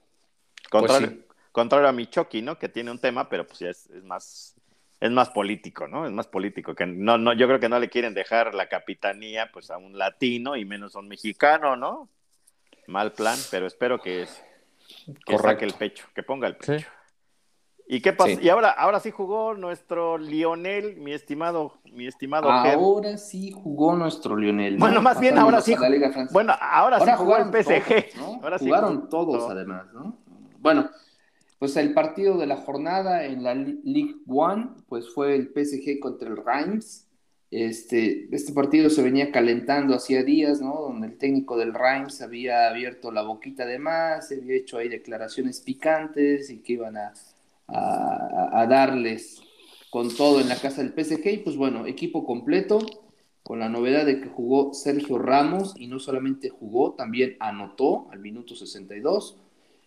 [0.71, 1.27] Contrario, Pues sí.
[1.53, 2.59] contrario a mi Chucky, ¿no?
[2.59, 4.57] Que tiene un tema, pero pues ya es, es más
[5.03, 6.07] es más político, ¿no?
[6.07, 9.51] Es más político que no, no, yo creo que no le quieren dejar la capitanía
[9.53, 12.09] pues a un latino y menos a un mexicano, ¿no?
[12.87, 14.29] Mal plan, pero espero que,
[15.07, 15.43] que Correcto.
[15.43, 16.79] saque el pecho, que ponga el pecho.
[16.79, 16.87] Sí.
[17.89, 18.37] ¿Y qué pasa?
[18.37, 18.43] Sí.
[18.43, 22.75] Y ahora, ahora sí jugó nuestro Lionel, mi estimado, mi estimado Ger.
[22.75, 24.75] Ahora sí jugó nuestro Lionel.
[24.75, 24.79] ¿no?
[24.79, 25.75] Bueno, más bien ahora sí.
[26.31, 28.15] Bueno, ahora, sí jugó el PSG.
[28.15, 28.41] todos, ¿no?
[28.45, 29.51] Ahora sí jugaron jugó todos, todo.
[29.51, 30.17] además, ¿no?
[30.61, 30.89] Bueno,
[31.63, 36.29] pues el partido de la jornada en la League One, pues fue el PSG contra
[36.29, 37.07] el Reims.
[37.53, 40.75] Este, este partido se venía calentando hacía días, ¿no?
[40.75, 45.61] Donde el técnico del Reims había abierto la boquita de más, había hecho ahí declaraciones
[45.61, 47.13] picantes y que iban a,
[47.69, 49.41] a- a darles
[49.91, 51.35] con todo en la casa del PSG.
[51.35, 52.79] Y pues bueno, equipo completo,
[53.45, 58.21] con la novedad de que jugó Sergio Ramos y no solamente jugó, también anotó al
[58.21, 59.37] minuto 62.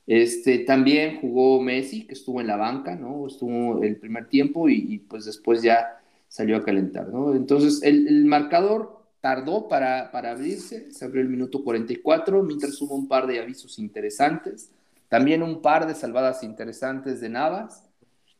[0.07, 3.25] Este, también jugó Messi, que estuvo en la banca, ¿no?
[3.27, 7.33] Estuvo el primer tiempo y, pues después ya salió a calentar, ¿no?
[7.35, 12.93] Entonces el, el marcador tardó para, para abrirse, se abrió el minuto 44, mientras hubo
[12.93, 14.71] un par de avisos interesantes,
[15.09, 17.89] también un par de salvadas interesantes de Navas.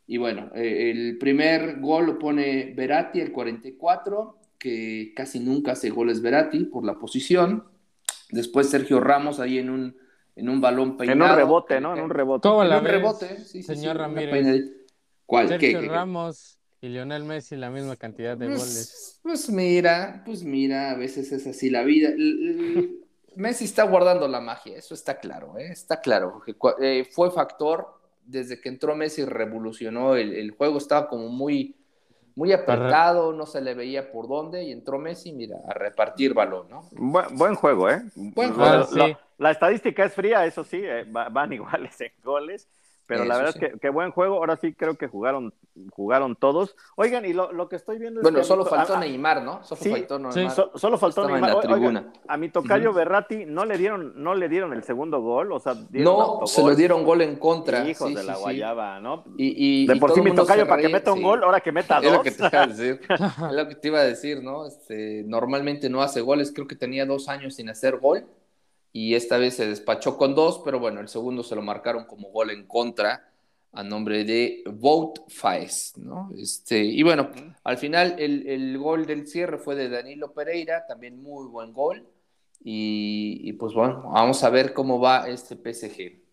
[0.05, 5.89] Y bueno, eh, el primer gol lo pone Verati, el 44, que casi nunca hace
[5.89, 7.63] goles Verati por la posición.
[8.29, 9.95] Después Sergio Ramos ahí en un,
[10.35, 11.23] en un balón En peinado.
[11.23, 11.95] un rebote, ¿no?
[11.95, 12.49] En un rebote.
[12.49, 14.65] ¿Cómo En un ves, rebote, sí, sí, señor sí, Ramírez?
[15.25, 15.47] ¿Cuál?
[15.57, 15.87] ¿Qué, Sergio qué, qué?
[15.87, 18.93] Ramos y Lionel Messi la misma cantidad de goles.
[18.93, 22.09] Pues, pues mira, pues mira, a veces es así la vida.
[23.35, 25.67] Messi está guardando la magia, eso está claro, ¿eh?
[25.71, 26.41] está claro.
[26.79, 31.75] eh, fue factor desde que entró Messi, revolucionó el, el juego, estaba como muy,
[32.35, 36.69] muy apretado, no se le veía por dónde, y entró Messi, mira, a repartir balón,
[36.69, 36.89] ¿no?
[36.91, 38.03] Buen, buen juego, ¿eh?
[38.15, 38.71] Buen juego.
[38.71, 39.17] Ah, sí.
[39.37, 42.67] la estadística es fría, eso sí, eh, va- van iguales en goles,
[43.07, 43.59] pero la verdad sí.
[43.65, 44.35] es que, que buen juego.
[44.37, 45.53] Ahora sí creo que jugaron,
[45.91, 46.75] jugaron todos.
[46.95, 49.63] Oigan, y lo, lo que estoy viendo es Bueno, que solo faltó Neymar, ¿no?
[49.63, 50.55] Solo sí, faltó sí, Neymar.
[50.55, 51.49] so- solo faltó Estaba en Neymar.
[51.65, 52.13] la Oigan, tribuna.
[52.27, 52.97] a mi tocayo Ujú.
[52.97, 56.61] Berratti no le dieron, no le dieron el segundo gol, o sea, dieron No, se
[56.63, 57.87] lo dieron gol en contra.
[57.87, 58.41] Hijos sí, de sí, la sí.
[58.41, 59.23] guayaba, ¿no?
[59.37, 61.23] Y, y- de por sí el mi tocayo se para que meta un sí.
[61.23, 62.23] gol, ahora que meta Es lo dos.
[62.23, 63.01] que te iba a decir.
[63.09, 64.65] Es lo que te iba a decir, ¿no?
[64.65, 68.25] Este, normalmente no hace goles, creo que tenía dos años sin hacer gol
[68.95, 72.29] y esta vez se despachó con dos, pero bueno, el segundo se lo marcaron como
[72.29, 73.29] gol en contra
[73.73, 76.29] a nombre de Vote Faes, ¿no?
[76.37, 77.29] Este, y bueno,
[77.65, 82.07] al final el, el gol del cierre fue de Danilo Pereira, también muy buen gol.
[82.63, 86.24] Y, y pues bueno, vamos a ver cómo va este PSG.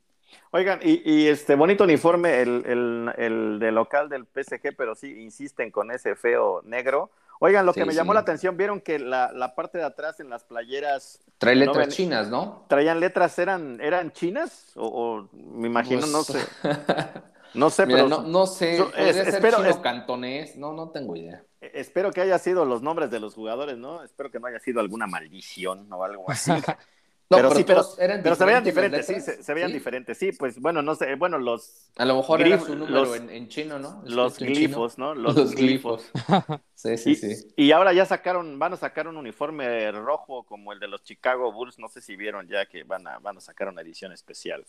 [0.51, 5.23] Oigan, y, y este bonito uniforme, el, el, el de local del PSG, pero sí
[5.23, 7.11] insisten con ese feo negro.
[7.41, 8.15] Oigan, lo que me llamó sí.
[8.15, 11.79] la atención, vieron que la, la parte de atrás en las playeras Trae No letras
[11.89, 12.65] ven- chinas, ¿no?
[12.69, 14.73] traían letras, ¿eran, eran chinas?
[14.77, 16.39] O, o me imagino, Pues- no sé.
[17.55, 20.73] No sé, Mira, pero no, no sé, so- es- ser espero- chino es- cantonés, no,
[20.73, 21.45] no tengo idea.
[21.61, 24.03] espero que haya sido los nombres de los jugadores, ¿no?
[24.03, 26.51] Espero que no haya sido alguna maldición o algo así.
[27.33, 30.33] No, Pero sí, pero- eran Pero se veían diferentes sí, se, se veían diferentes, sí,
[30.33, 33.31] pues bueno, no sé, bueno, los, A lo mejor Glif- era su número los- en,
[33.31, 34.03] en chino, ¿no?
[34.07, 34.51] los chino.
[34.51, 35.15] glifos, ¿no?
[35.17, 36.05] Los, Los, glifos.
[36.13, 36.61] glifos.
[36.75, 37.53] Sí, sí, Y, sí.
[37.57, 41.53] y ahora ya sacaron, van a sacar un uniforme rojo como el de los Chicago
[41.53, 44.65] Bulls, no sé si vieron ya que van a, van a sacar una edición especial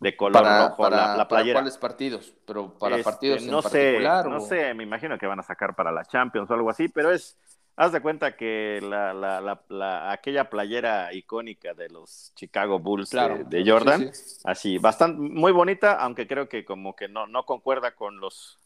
[0.00, 1.60] de color Para, rojo, para, la, la para playera.
[1.60, 4.26] cuáles partidos, pero para Este, partidos en no sé, particular.
[4.28, 6.88] no o- sé, me imagino que van a sacar para la Champions o algo así,
[6.88, 7.38] pero es,
[7.76, 13.10] haz de cuenta que la, la, la, la- aquella playera icónica de los Chicago Bulls
[13.10, 13.44] de- Claro.
[13.44, 14.40] de, Jordan, Sí, sí.
[14.44, 18.58] así, bastante, muy bonita, aunque creo que como que no, no concuerda con los,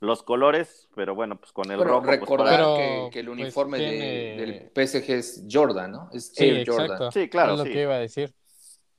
[0.00, 2.06] los colores, pero bueno, pues con el Pero rojo.
[2.06, 6.10] pues, recordar Pero, que, que el pues, uniforme de- del PSG es Jordan, ¿no?
[6.12, 6.84] Es Sí, Air Jordan.
[6.86, 7.12] exacto.
[7.12, 7.72] Sí, claro, Es lo sí.
[7.72, 8.32] que iba a decir.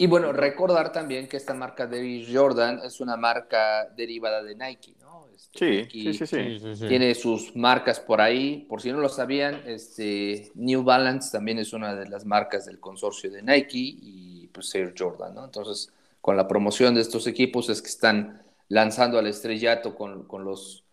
[0.01, 4.95] Y bueno, recordar también que esta marca de Jordan es una marca derivada de Nike,
[5.01, 5.27] ¿no?
[5.35, 8.65] Este, sí, sí, sí, sí, Tiene sus marcas por ahí.
[8.69, 12.79] Por si no lo sabían, este, New Balance también es una de las marcas del
[12.79, 15.43] consorcio de Nike y pues Air Jordan, ¿no?
[15.43, 20.45] Entonces, con la promoción de estos equipos es que están lanzando al estrellato con, con
[20.45, 20.85] los,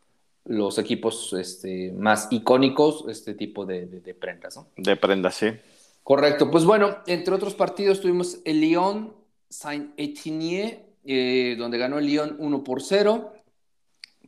[0.47, 4.67] los equipos este, más icónicos este tipo de, de, de prendas, ¿no?
[4.77, 5.53] De prendas, sí.
[6.07, 6.53] Correcto.
[6.53, 9.13] Pues bueno, entre otros partidos tuvimos el Lyon
[9.49, 13.33] Saint-Etienne, eh, donde ganó el Lyon 1 por 0.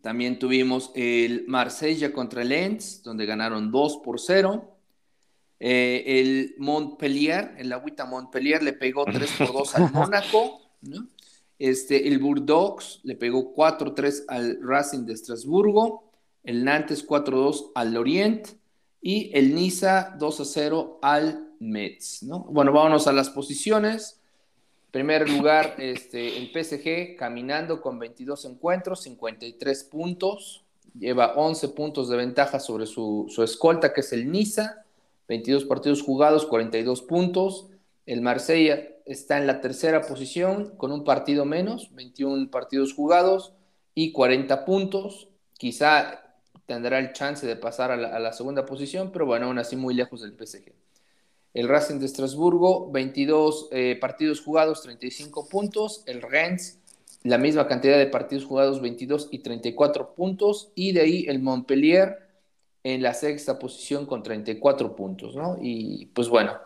[0.02, 4.76] También tuvimos el Marsella contra el Lens, donde ganaron 2 por 0.
[5.60, 10.60] Eh, el Montpellier, el Agüita Montpellier le pegó 3 por 2 al Mónaco.
[11.60, 16.10] Este, el Bordeaux le pegó 4-3 al Racing de Estrasburgo.
[16.42, 18.48] El Nantes 4-2 al Lorient.
[19.00, 22.40] Y el Niza 2-0 al Mets, ¿no?
[22.40, 24.20] Bueno, vámonos a las posiciones.
[24.90, 30.64] Primer lugar, este, el PSG caminando con 22 encuentros, 53 puntos,
[30.98, 34.84] lleva 11 puntos de ventaja sobre su, su escolta, que es el Niza,
[35.28, 37.68] 22 partidos jugados, 42 puntos.
[38.06, 43.52] El Marsella está en la tercera posición con un partido menos, 21 partidos jugados
[43.94, 45.28] y 40 puntos.
[45.58, 46.24] Quizá
[46.64, 49.76] tendrá el chance de pasar a la, a la segunda posición, pero bueno, aún así
[49.76, 50.77] muy lejos del PSG.
[51.58, 56.04] El Racing de Estrasburgo, 22 eh, partidos jugados, 35 puntos.
[56.06, 56.78] El Rennes,
[57.24, 60.70] la misma cantidad de partidos jugados, 22 y 34 puntos.
[60.76, 62.16] Y de ahí el Montpellier
[62.84, 65.56] en la sexta posición con 34 puntos, ¿no?
[65.60, 66.56] Y pues bueno,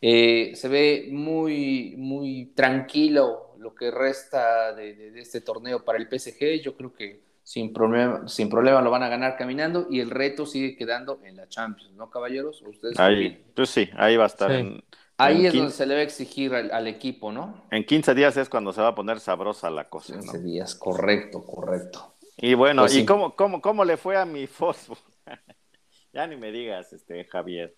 [0.00, 5.98] eh, se ve muy, muy tranquilo lo que resta de, de, de este torneo para
[5.98, 6.60] el PSG.
[6.60, 10.46] Yo creo que sin problema, sin problema lo van a ganar caminando y el reto
[10.46, 12.62] sigue quedando en la Champions, ¿no, caballeros?
[12.62, 14.50] ¿Ustedes ahí, pues sí, ahí va a estar.
[14.50, 14.56] Sí.
[14.56, 14.84] En,
[15.18, 17.64] ahí en es 15, donde se le va a exigir al, al, equipo, ¿no?
[17.70, 20.14] En 15 días es cuando se va a poner sabrosa la cosa.
[20.14, 20.44] 15 ¿no?
[20.44, 22.14] días, correcto, correcto.
[22.36, 23.06] Y bueno, pues ¿y sí.
[23.06, 24.96] cómo, cómo, cómo le fue a mi Fosfo?
[26.12, 27.76] ya ni me digas, este Javier.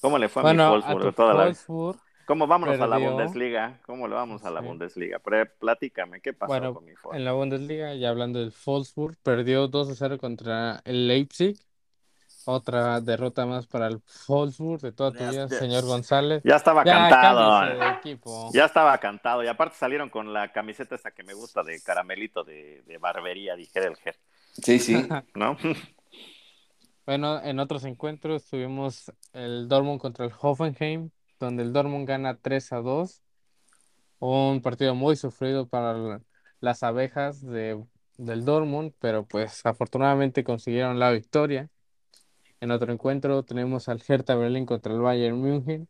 [0.00, 1.08] ¿Cómo le fue a mi Fosfo?
[1.08, 1.54] A toda la...
[2.26, 2.84] ¿Cómo vámonos Perdió.
[2.84, 3.80] a la Bundesliga?
[3.84, 4.66] ¿Cómo le vamos a la sí.
[4.66, 5.18] Bundesliga?
[5.18, 7.16] Pero platícame, ¿qué pasó bueno, con mi Wolfsburg?
[7.16, 11.56] En la Bundesliga, ya hablando del Wolfsburg, perdió 2 a 0 contra el Leipzig.
[12.44, 16.42] Otra derrota más para el Wolfsburg de toda tu ya, vida, ya, señor González.
[16.44, 18.50] Ya estaba ya, cantado.
[18.52, 19.44] Ya estaba cantado.
[19.44, 23.54] Y aparte salieron con la camiseta esa que me gusta de caramelito de, de barbería,
[23.54, 24.16] dijera el Ger.
[24.54, 25.06] Sí, sí.
[25.34, 25.56] ¿No?
[27.06, 31.10] bueno, en otros encuentros tuvimos el Dortmund contra el Hoffenheim
[31.46, 33.22] donde el Dortmund gana 3 a 2.
[34.20, 36.20] Un partido muy sufrido para
[36.60, 37.82] las abejas de,
[38.16, 41.68] del Dortmund, pero pues afortunadamente consiguieron la victoria.
[42.60, 45.88] En otro encuentro tenemos al Hertha Berlín contra el Bayern München,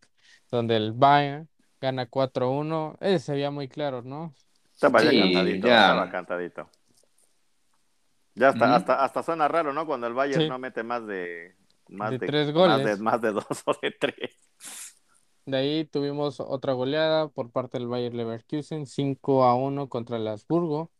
[0.50, 1.48] donde el Bayern
[1.80, 2.96] gana 4 a 1.
[3.00, 4.34] Ese se veía muy claro, ¿no?
[4.72, 5.80] Estaba sí, ya cantadito, ya.
[5.82, 6.70] estaba cantadito.
[8.34, 8.72] Ya hasta, mm.
[8.72, 9.84] hasta, hasta suena raro, ¿no?
[9.84, 10.48] Cuando el Bayern sí.
[10.48, 11.54] no mete más de,
[11.88, 12.78] más de, de tres goles.
[12.78, 14.51] Más de, más de dos o de tres.
[15.44, 20.28] De ahí tuvimos otra goleada por parte del Bayer Leverkusen, 5 a 1 contra el
[20.28, 20.90] Habsburgo.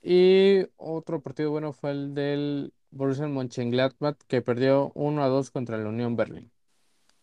[0.00, 5.76] Y otro partido bueno fue el del Borussia Mönchengladbach, que perdió 1 a 2 contra
[5.78, 6.50] la Unión Berlín.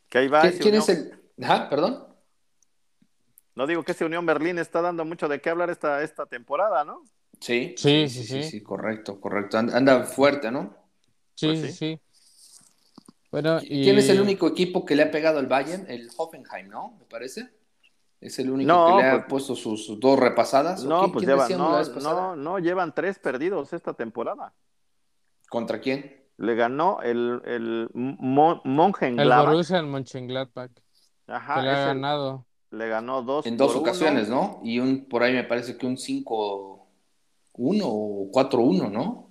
[0.09, 1.21] ¿Qué ahí va ¿Quién es el...?
[1.41, 2.05] Ajá, perdón.
[3.55, 6.83] No digo que ese Unión Berlín está dando mucho de qué hablar esta, esta temporada,
[6.83, 7.03] ¿no?
[7.39, 9.57] Sí sí sí, sí, sí, sí, correcto, correcto.
[9.57, 10.75] Anda fuerte, ¿no?
[11.35, 12.01] Sí, pues sí, sí.
[13.31, 13.83] Bueno, y...
[13.83, 15.85] ¿Quién es el único equipo que le ha pegado al Bayern?
[15.87, 16.95] El Hoffenheim, ¿no?
[16.99, 17.49] Me parece.
[18.19, 19.23] Es el único no, que le pues...
[19.23, 20.83] ha puesto sus, dos repasadas.
[20.83, 24.53] No, ¿Quién, pues quién llevan, no, no, no, llevan tres perdidos esta temporada.
[25.49, 26.25] ¿Contra quién?
[26.37, 29.39] Le ganó el, el Mon Mönchengladbach.
[29.39, 30.71] El Borussia Mönchengladbach.
[31.27, 31.55] Ajá.
[31.55, 32.45] Que le ha ganado.
[32.71, 33.45] Le ganó dos.
[33.45, 34.59] En dos ocasiones, uno.
[34.59, 34.59] ¿no?
[34.63, 36.29] Y un por ahí me parece que un 5-1
[37.53, 39.28] o 4-1, ¿no?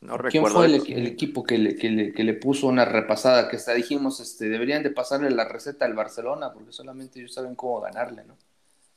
[0.00, 3.48] No ¿Quién fue el, el, equipo que le, que, le, que le, puso una repasada?
[3.48, 7.54] Que hasta dijimos, este, deberían de pasarle la receta al Barcelona, porque solamente ellos saben
[7.54, 8.34] cómo ganarle, ¿no?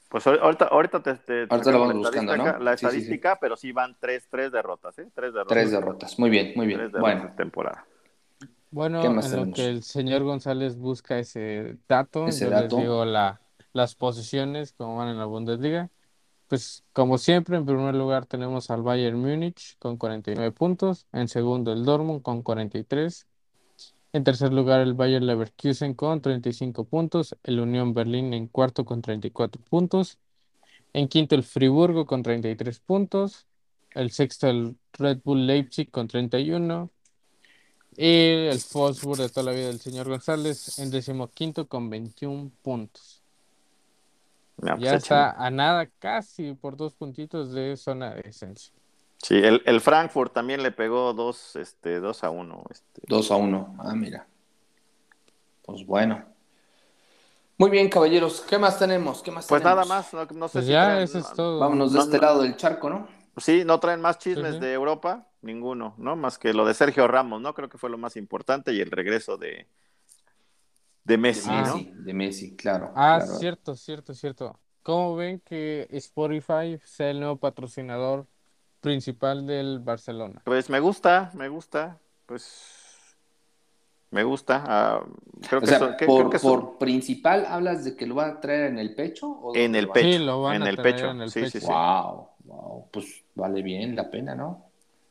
[0.08, 2.58] Pues ahorita, ahorita te, te ahorita lo vamos buscando, ¿no?
[2.60, 3.38] La estadística, sí, sí, sí.
[3.42, 5.08] pero sí van tres, tres derrotas, ¿eh?
[5.14, 5.56] Tres derrotas.
[5.58, 6.92] Tres derrotas, muy bien, muy bien.
[6.92, 7.34] bueno.
[7.36, 7.86] temporada.
[8.72, 9.32] Bueno, en tenemos?
[9.34, 12.76] lo que el señor González busca ese dato, ¿Ese yo dato?
[12.78, 13.42] les digo la,
[13.74, 15.90] las posiciones, como van en la Bundesliga.
[16.48, 21.74] Pues como siempre, en primer lugar tenemos al Bayern Múnich con 49 puntos, en segundo
[21.74, 23.28] el Dortmund con 43,
[24.14, 29.02] en tercer lugar el Bayern Leverkusen con 35 puntos, el Unión Berlín en cuarto con
[29.02, 30.20] 34 puntos,
[30.94, 33.48] en quinto el Friburgo con 33 puntos,
[33.92, 36.92] el sexto el Red Bull Leipzig con 31
[37.96, 43.23] y el Wolfsburg de toda la vida del señor González en decimoquinto con 21 puntos.
[44.58, 48.72] Ya pues está a nada, casi por dos puntitos de zona de descenso.
[49.18, 52.64] Sí, el, Frankfurt también le pegó dos, este, dos a uno.
[52.70, 53.02] Este.
[53.08, 54.28] Dos a uno, ah, mira.
[55.62, 56.26] Pues bueno.
[57.58, 58.42] Muy bien, caballeros.
[58.42, 59.24] ¿Qué más tenemos?
[59.24, 61.60] ¿Qué más pues nada más, no, sé pues ya, eso es todo.
[61.60, 63.08] Vámonos de este lado del charco, ¿no?
[63.38, 66.18] Sí, no traen más chismes de Europa, ninguno, ¿no?
[66.18, 67.54] Más que lo de Sergio Ramos, ¿no?
[67.54, 69.68] Creo que fue lo más importante y el regreso de,
[71.04, 71.80] de Messi, ¿no?
[71.96, 72.92] De Messi, claro.
[72.96, 74.60] Ah, cierto, cierto, cierto.
[74.82, 78.28] ¿Cómo ven que Spotify sea el nuevo patrocinador
[78.82, 80.42] principal del Barcelona?
[80.44, 82.84] Pues me gusta, me gusta, pues
[84.14, 84.64] me gusta.
[84.68, 85.06] Ah,
[85.50, 85.62] creo
[85.98, 86.06] que,
[86.40, 89.28] por, principal hablas de que lo va a traer en el pecho.
[89.28, 90.20] ¿o en el pecho.
[90.20, 91.10] Sí, lo van en, a el pecho.
[91.10, 91.60] en el sí, pecho.
[91.60, 94.66] Sí, wow, wow, pues vale bien la pena, ¿no?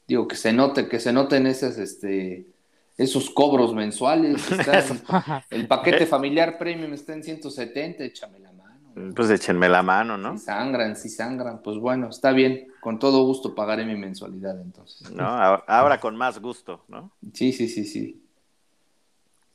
[0.06, 2.51] Digo que se note, que se noten esas, este,
[2.96, 4.42] esos cobros mensuales.
[5.50, 9.14] el paquete familiar premium está en 170, échame la mano.
[9.14, 10.36] Pues échenme la mano, ¿no?
[10.36, 15.10] Si sangran, si sangran, pues bueno, está bien, con todo gusto pagaré mi mensualidad entonces.
[15.10, 17.10] No, ahora, con más gusto, ¿no?
[17.32, 18.22] Sí, sí, sí, sí.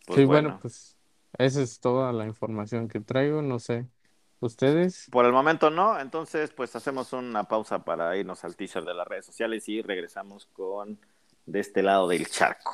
[0.06, 0.58] Pues sí, bueno.
[0.62, 0.98] pues
[1.38, 3.86] esa es toda la información que traigo, no sé.
[4.40, 5.08] ¿Ustedes?
[5.12, 9.08] Por el momento no, entonces pues hacemos una pausa para irnos al teaser de las
[9.08, 11.00] redes sociales y regresamos con
[11.48, 12.74] de este lado del charco.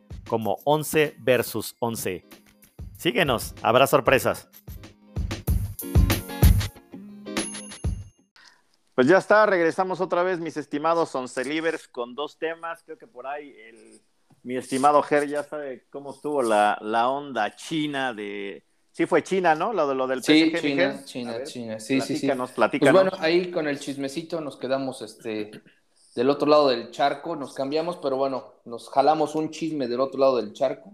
[0.27, 2.25] como 11 versus 11.
[2.97, 4.49] Síguenos, habrá sorpresas.
[8.93, 12.83] Pues ya está, regresamos otra vez, mis estimados 11 livers, con dos temas.
[12.83, 14.01] Creo que por ahí el,
[14.43, 18.65] mi estimado Ger ya sabe cómo estuvo la, la onda china de.
[18.91, 19.71] Sí, fue China, ¿no?
[19.71, 21.79] Lo de lo del sí, China, China, China.
[21.79, 22.29] Sí, sí, sí.
[22.29, 25.49] Pues bueno, ahí con el chismecito nos quedamos este
[26.15, 30.19] del otro lado del charco, nos cambiamos, pero bueno, nos jalamos un chisme del otro
[30.19, 30.91] lado del charco,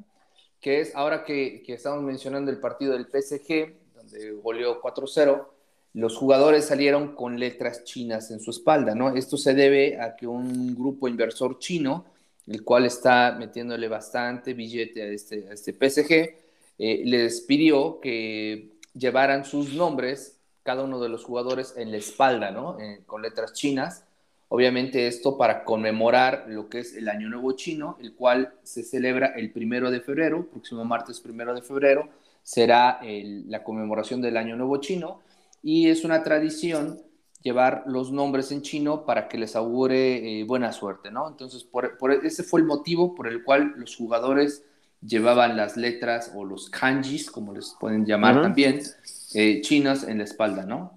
[0.62, 5.48] que es ahora que, que estamos mencionando el partido del PSG, donde goleó 4-0,
[5.94, 9.16] los jugadores salieron con letras chinas en su espalda, ¿no?
[9.16, 12.06] Esto se debe a que un grupo inversor chino,
[12.46, 16.36] el cual está metiéndole bastante billete a este, a este PSG,
[16.80, 22.52] eh, les pidió que llevaran sus nombres, cada uno de los jugadores, en la espalda,
[22.52, 22.80] ¿no?
[22.80, 24.04] Eh, con letras chinas
[24.50, 29.34] Obviamente esto para conmemorar lo que es el Año Nuevo Chino, el cual se celebra
[29.36, 32.10] el primero de febrero, próximo martes primero de febrero,
[32.44, 35.20] será la conmemoración del Año Nuevo Chino
[35.62, 37.02] y es una tradición
[37.42, 41.28] llevar los nombres en chino para que les augure eh, buena suerte, ¿no?
[41.28, 44.64] Entonces, por, ese fue el motivo por el cual los jugadores
[45.02, 48.82] llevaban las letras o los kanjis, como les pueden llamar también,
[49.34, 50.97] eh, chinas en la espalda, ¿no?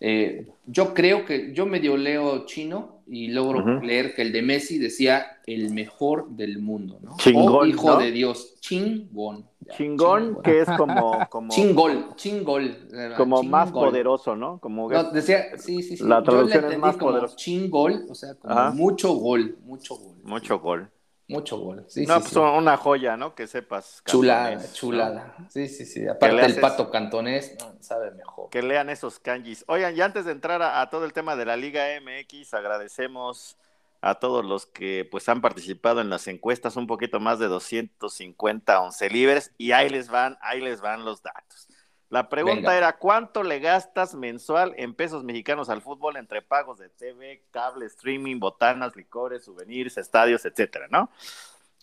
[0.00, 4.78] Eh, yo creo que yo medio leo chino y logro leer que el de Messi
[4.78, 7.16] decía el mejor del mundo, ¿no?
[7.18, 9.46] Chingón, hijo de Dios, chingón.
[9.76, 14.58] Chingón, que es como, como chingol, chingol, como más poderoso, ¿no?
[14.58, 16.04] Como decía, sí, sí, sí.
[16.04, 17.36] La traducción es más poderosa.
[17.36, 20.16] Chingol, o sea, como mucho gol, mucho gol.
[20.24, 20.90] Mucho gol.
[21.28, 21.84] Mucho gol.
[21.88, 23.34] Sí, no, pues una joya, ¿no?
[23.34, 24.02] Que sepas.
[24.06, 25.34] Chulada, chulada.
[25.48, 26.06] Sí, sí, sí.
[26.06, 28.48] Aparte el pato cantonés, sabe mejor.
[28.50, 29.64] Que lean esos kanjis.
[29.66, 33.56] Oigan, y antes de entrar a, todo el tema de la Liga MX, agradecemos
[34.02, 38.80] a todos los que pues han participado en las encuestas, un poquito más de 250
[38.80, 41.66] once libres, y ahí les van, ahí les van los datos.
[42.08, 46.88] La pregunta era, ¿cuánto le gastas mensual en pesos mexicanos al fútbol entre pagos de
[46.88, 51.10] TV, cable, streaming, botanas, licores, souvenirs, estadios, etcétera, ¿no?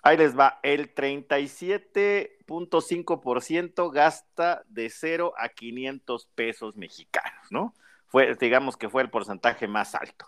[0.01, 7.73] Ahí les va, el 37.5% gasta de 0 a 500 pesos mexicanos, ¿no?
[8.07, 10.27] Fue, digamos que fue el porcentaje más alto.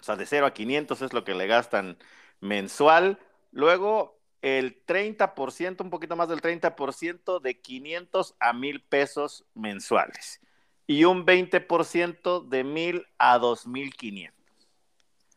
[0.00, 1.96] O sea, de 0 a 500 es lo que le gastan
[2.40, 3.20] mensual.
[3.52, 10.40] Luego, el 30%, un poquito más del 30% de 500 a 1000 pesos mensuales
[10.86, 14.42] y un 20% de 1000 a 2500.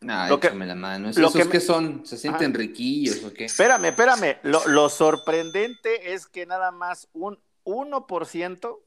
[0.02, 1.08] No, lo que, la mano.
[1.08, 2.04] ¿Esos que, que, son?
[2.04, 3.46] ¿Se sienten riquillos o qué?
[3.46, 4.36] Espérame, espérame.
[4.42, 8.78] Lo, lo, sorprendente es que nada más un 1%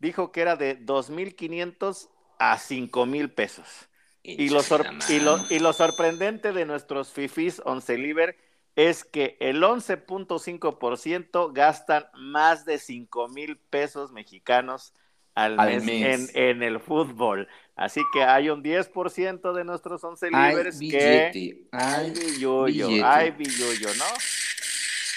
[0.00, 2.08] dijo que era de 2500
[2.40, 3.88] a 5000 pesos.
[4.24, 4.60] Y lo,
[5.08, 8.36] y, lo, y lo sorprendente de nuestros fifis on Celiver
[8.78, 14.94] es que el 11.5% gastan más de 5 mil pesos mexicanos
[15.34, 17.48] al, mes, En, el fútbol.
[17.74, 24.04] Así que hay un 10% de nuestros 11 libres que hay billuyo, hay billuyo, ¿no?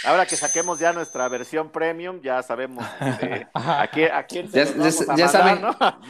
[0.06, 3.88] Ahora que saquemos ya nuestra versión premium, ya sabemos este, a,
[4.28, 5.62] quién, ya, saben,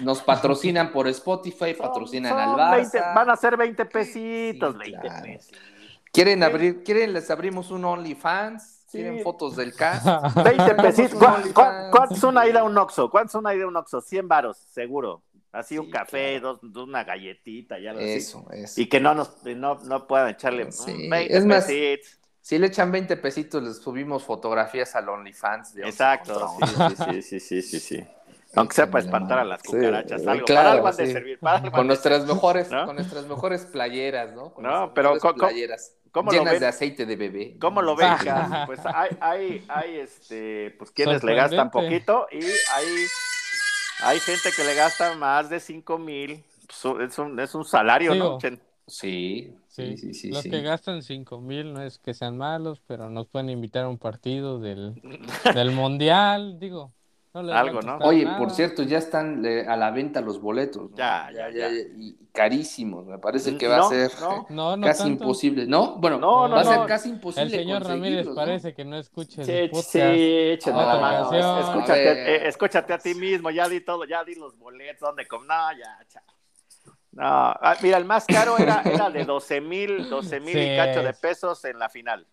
[0.01, 3.13] nos patrocinan por Spotify, patrocinan al Barça.
[3.13, 5.70] van a ser 20 pesitos, 20 pesitos.
[6.11, 8.85] ¿Quieren abrir, quieren les abrimos un OnlyFans?
[8.91, 10.05] ¿Quieren fotos del cast?
[10.43, 11.19] 20 pesitos.
[11.53, 13.09] ¿Cuánto es una ida a un Oxxo?
[13.09, 14.01] ¿Cuánto es una ida a un Oxxo?
[14.01, 15.23] 100 varos, seguro.
[15.53, 18.79] Así un café, dos, una galletita, ya lo Eso, eso.
[18.79, 22.19] Y que no nos no, no puedan echarle 20 es más, pesitos.
[22.41, 25.73] Si le echan 20 pesitos, les subimos fotografías al OnlyFans.
[25.75, 28.03] De Exacto, sí, sí, sí, sí, sí,
[28.55, 31.39] Aunque sea para espantar a las cucarachas, algo, claro, para algo de servir.
[31.71, 34.53] con, nuestras mejores, con nuestras mejores playeras, ¿no?
[34.57, 35.95] no, pero playeras
[36.31, 37.57] llenas de aceite de bebé.
[37.59, 38.09] ¿Cómo lo ven?
[38.65, 42.87] pues hay, hay, hay, este, pues quienes le gastan poquito y hay,
[44.03, 46.43] hay gente que le gasta más de 5 mil.
[47.01, 48.39] Es, un, es un salario, ¿no?
[48.87, 50.31] Sí, sí, sí, sí.
[50.31, 53.89] Los que gastan cinco mil no es que sean malos, pero nos pueden invitar a
[53.89, 55.01] un partido del,
[55.53, 56.93] del mundial, digo.
[57.33, 57.97] Algo, ¿no?
[57.99, 60.91] Oye, por cierto, ya están eh, a la venta los boletos.
[60.95, 63.05] Ya, ya, ya, Y carísimos.
[63.05, 64.11] Me parece que va a ser
[64.83, 65.65] casi imposible.
[65.65, 65.95] ¿No?
[65.95, 67.45] Bueno, va a ser casi imposible.
[67.45, 69.73] El señor Ramírez parece que no escuche sí, el.
[69.75, 69.99] Sí,
[70.59, 73.49] Escúchate, eh, escúchate a ti mismo.
[73.49, 74.99] Ya di todo, ya di los boletos.
[74.99, 75.25] ¿Dónde?
[75.31, 76.23] No, ya, chao.
[77.13, 81.03] No, ah, mira, el más caro era, era de 12 mil, 12 mil y cacho
[81.03, 82.25] de pesos en la final.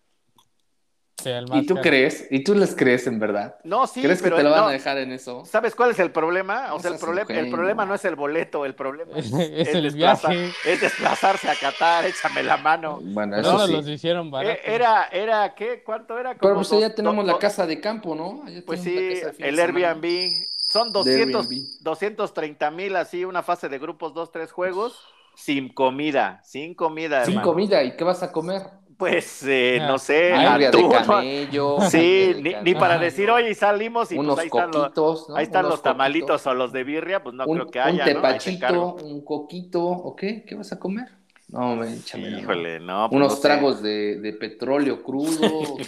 [1.53, 2.27] ¿Y tú crees?
[2.29, 3.55] ¿Y tú les crees en verdad?
[3.63, 4.01] No, sí.
[4.01, 5.45] ¿Crees que te lo van a dejar en eso?
[5.45, 6.73] ¿Sabes cuál es el problema?
[6.73, 10.51] O sea, el, problema, el problema no es el boleto, el problema es, el viaje.
[10.65, 12.99] es desplazarse a Qatar, échame la mano.
[13.01, 14.59] Bueno, eso no, los hicieron eh, baratos.
[14.65, 15.83] Era, era, ¿qué?
[15.83, 16.35] ¿Cuánto era?
[16.35, 18.43] Pero pues ya tenemos la casa de campo, ¿no?
[18.65, 20.29] pues sí, el Airbnb.
[20.69, 25.03] Son 200, 230 mil así, una fase de grupos, dos, tres juegos,
[25.35, 27.25] sin comida, sin comida.
[27.25, 28.61] Sin comida, ¿y qué vas a comer?
[28.99, 34.37] Pues eh, no sé, atún, de camello, sí, ni, para decir, oye, salimos y pues
[34.39, 37.79] ahí están los, ahí están los tamalitos o los de birria, pues no creo que
[37.79, 38.03] haya.
[38.03, 40.43] Un tepachito, un coquito, ¿o qué?
[40.43, 41.07] ¿Qué vas a comer?
[41.47, 42.41] No, me échame.
[42.41, 43.07] Híjole, no.
[43.09, 45.77] Pues Unos tragos de, de, petróleo crudo.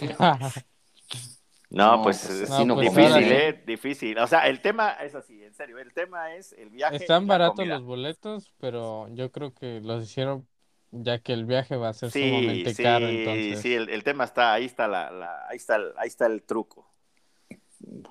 [1.72, 3.64] No, pues, es difícil, ¿eh?
[3.66, 4.18] Difícil.
[4.20, 6.98] O sea, el tema es así, en serio, el tema es el viaje.
[6.98, 10.46] Están baratos los boletos, pero yo creo que los hicieron
[10.92, 13.08] ya que el viaje va a ser sumamente caro.
[13.08, 13.62] Entonces...
[13.62, 16.88] Sí, el, el, tema está, ahí está, la, la, ahí, está, ahí está el truco.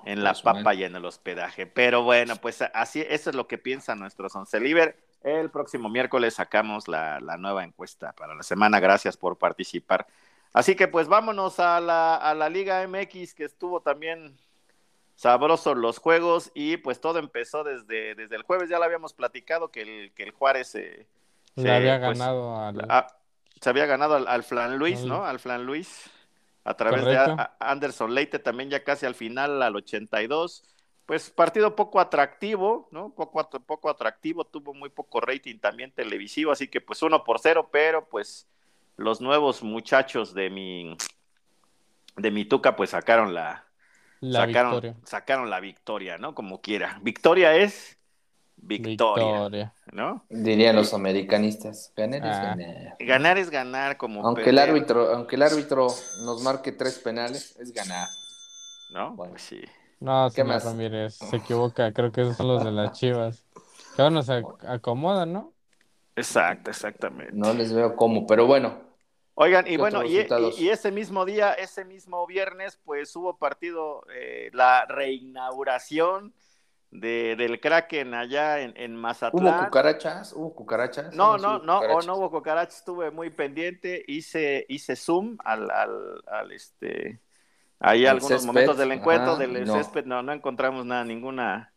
[0.05, 1.65] En la papa y en el hospedaje.
[1.65, 4.97] Pero bueno, pues así, eso es lo que piensa nuestro Sonceliver.
[5.23, 8.79] El próximo miércoles sacamos la, la nueva encuesta para la semana.
[8.81, 10.07] Gracias por participar.
[10.51, 14.37] Así que pues vámonos a la, a la Liga MX que estuvo también
[15.15, 19.69] sabroso los juegos y pues todo empezó desde, desde el jueves, ya lo habíamos platicado
[19.69, 21.05] que el, que el Juárez eh,
[21.55, 23.07] se, había pues, ganado al...
[23.59, 25.25] se había ganado al, Flan Luis, ¿no?
[25.25, 26.09] Al Flan Luis
[26.63, 27.17] a través de
[27.59, 30.63] Anderson Leite también ya casi al final al 82.
[31.05, 33.13] Pues partido poco atractivo, ¿no?
[33.13, 37.69] Poco, poco atractivo, tuvo muy poco rating también televisivo, así que pues uno por cero,
[37.71, 38.47] pero pues
[38.95, 40.95] los nuevos muchachos de mi
[42.15, 43.65] de mi tuca pues sacaron la,
[44.21, 44.95] sacaron, victoria.
[45.03, 46.35] sacaron la victoria, ¿no?
[46.35, 46.99] Como quiera.
[47.01, 47.97] Victoria es
[48.61, 50.23] victoria, ¿no?
[50.29, 51.91] Dirían los americanistas.
[51.95, 52.43] Ganar es ah.
[52.43, 52.95] ganar.
[52.99, 55.87] Ganar es ganar como aunque el árbitro, aunque el árbitro
[56.23, 58.07] nos marque tres penales, es ganar.
[58.93, 59.15] ¿No?
[59.15, 59.61] Bueno, pues sí.
[59.99, 63.45] No, señor Ramírez, se equivoca, creo que esos son los de las Chivas.
[63.95, 65.53] Que ahora nos acomodan, ¿no?
[66.15, 67.31] Exacto, exactamente.
[67.33, 68.91] No les veo cómo, pero bueno.
[69.35, 70.17] Oigan, y bueno, y,
[70.69, 76.33] ese mismo día, ese mismo viernes, pues hubo partido, eh, la reinauguración
[76.91, 79.59] de, del Kraken allá en, en, Mazatlán.
[79.59, 80.33] ¿Hubo cucarachas?
[80.33, 81.15] ¿Hubo cucarachas?
[81.15, 86.21] No, no, no, o no hubo cucarachas, estuve muy pendiente, hice, hice zoom al, al,
[86.27, 87.21] al este,
[87.79, 91.71] ahí algunos momentos del encuentro del césped, no, no encontramos nada, ninguna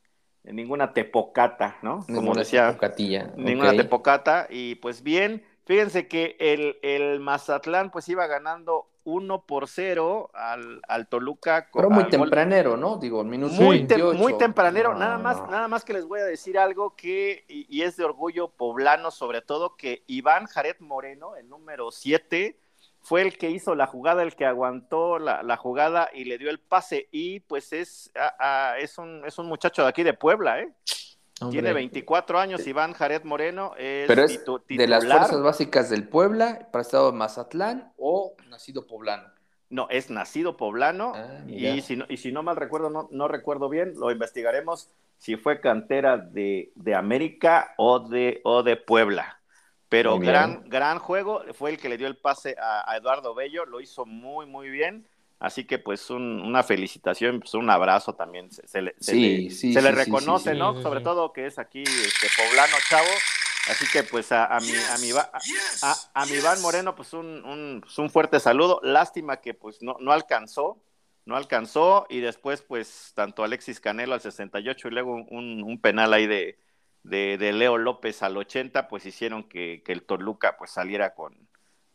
[0.52, 2.04] ninguna tepocata, ¿no?
[2.06, 2.68] Como decía.
[2.68, 3.32] Tepocatilla.
[3.36, 4.46] Ninguna tepocata.
[4.50, 10.80] Y pues bien, fíjense que el, el Mazatlán pues iba ganando 1 por 0 al,
[10.88, 11.68] al Toluca.
[11.72, 12.96] Pero muy tempranero, ¿no?
[12.96, 13.86] Digo, minuto muy,
[14.16, 14.94] muy tempranero.
[14.94, 18.04] Nada más, nada más que les voy a decir algo que, y, y, es de
[18.04, 22.58] orgullo poblano, sobre todo, que Iván Jared Moreno, el número 7,
[23.04, 26.58] fue el que hizo la jugada, el que aguantó la, jugada y le dio el
[26.58, 27.08] pase.
[27.12, 28.10] Y pues es,
[28.78, 30.72] es, un, es un muchacho de aquí de Puebla, ¿eh?
[31.50, 33.72] Tiene 24 años, Iván Jared Moreno.
[33.76, 38.86] Es Pero es de las fuerzas básicas del Puebla, para estado de Mazatlán o nacido
[38.86, 39.24] poblano.
[39.70, 43.28] No, es nacido poblano ah, y, si no, y si no mal recuerdo, no, no
[43.28, 44.90] recuerdo bien, lo investigaremos.
[45.18, 49.40] si fue cantera de, de América o de, o de Puebla.
[49.88, 53.80] Pero gran, gran juego, fue el que le dio el pase a, Eduardo Bello, lo
[53.80, 55.06] hizo muy, muy bien.
[55.44, 60.80] Así que pues una felicitación, pues un abrazo también se, le, se le, reconoce, ¿no?
[60.80, 63.10] Sobre todo que es aquí este poblano chavo.
[63.68, 67.44] Así que pues a, a mi, a mi, a, a mi Iván Moreno pues un,
[67.44, 68.80] un, pues, un, fuerte saludo.
[68.82, 70.82] Lástima que pues no, no alcanzó,
[71.26, 76.14] no alcanzó y después pues tanto Alexis Canelo al 68 y luego un, un penal
[76.14, 76.58] ahí de,
[77.04, 81.36] de, Leo López al 80, pues hicieron que, el Toluca pues saliera con,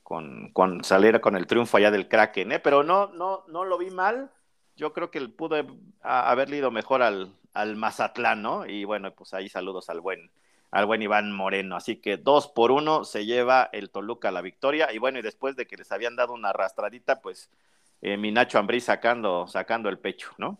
[0.09, 2.59] con, saliera con el triunfo allá del Kraken, ¿eh?
[2.59, 4.31] pero no, no, no lo vi mal.
[4.75, 5.55] Yo creo que pudo
[6.01, 8.65] haber ido mejor al, al Mazatlán, ¿no?
[8.65, 10.31] Y bueno, pues ahí saludos al buen,
[10.71, 11.75] al buen Iván Moreno.
[11.75, 14.91] Así que dos por uno se lleva el Toluca la victoria.
[14.91, 17.51] Y bueno, y después de que les habían dado una arrastradita, pues
[18.01, 20.59] eh, mi Nacho Ambrí sacando, sacando el pecho, ¿no?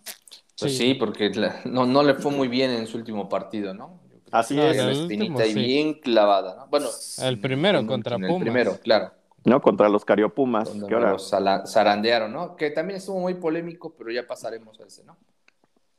[0.59, 1.31] Pues sí, porque
[1.65, 3.99] no, no le fue muy bien en su último partido, ¿no?
[4.31, 4.77] Así es.
[4.77, 6.67] La espinita y bien clavada, ¿no?
[6.67, 6.89] Bueno,
[7.23, 8.31] el primero contra Pumas.
[8.31, 9.18] El primero, claro.
[9.45, 10.69] No, contra los Cariopumas.
[10.69, 11.11] Que ahora...
[11.11, 12.55] Los zarandearon, ¿no?
[12.55, 15.17] Que también estuvo muy polémico, pero ya pasaremos a ese, ¿no?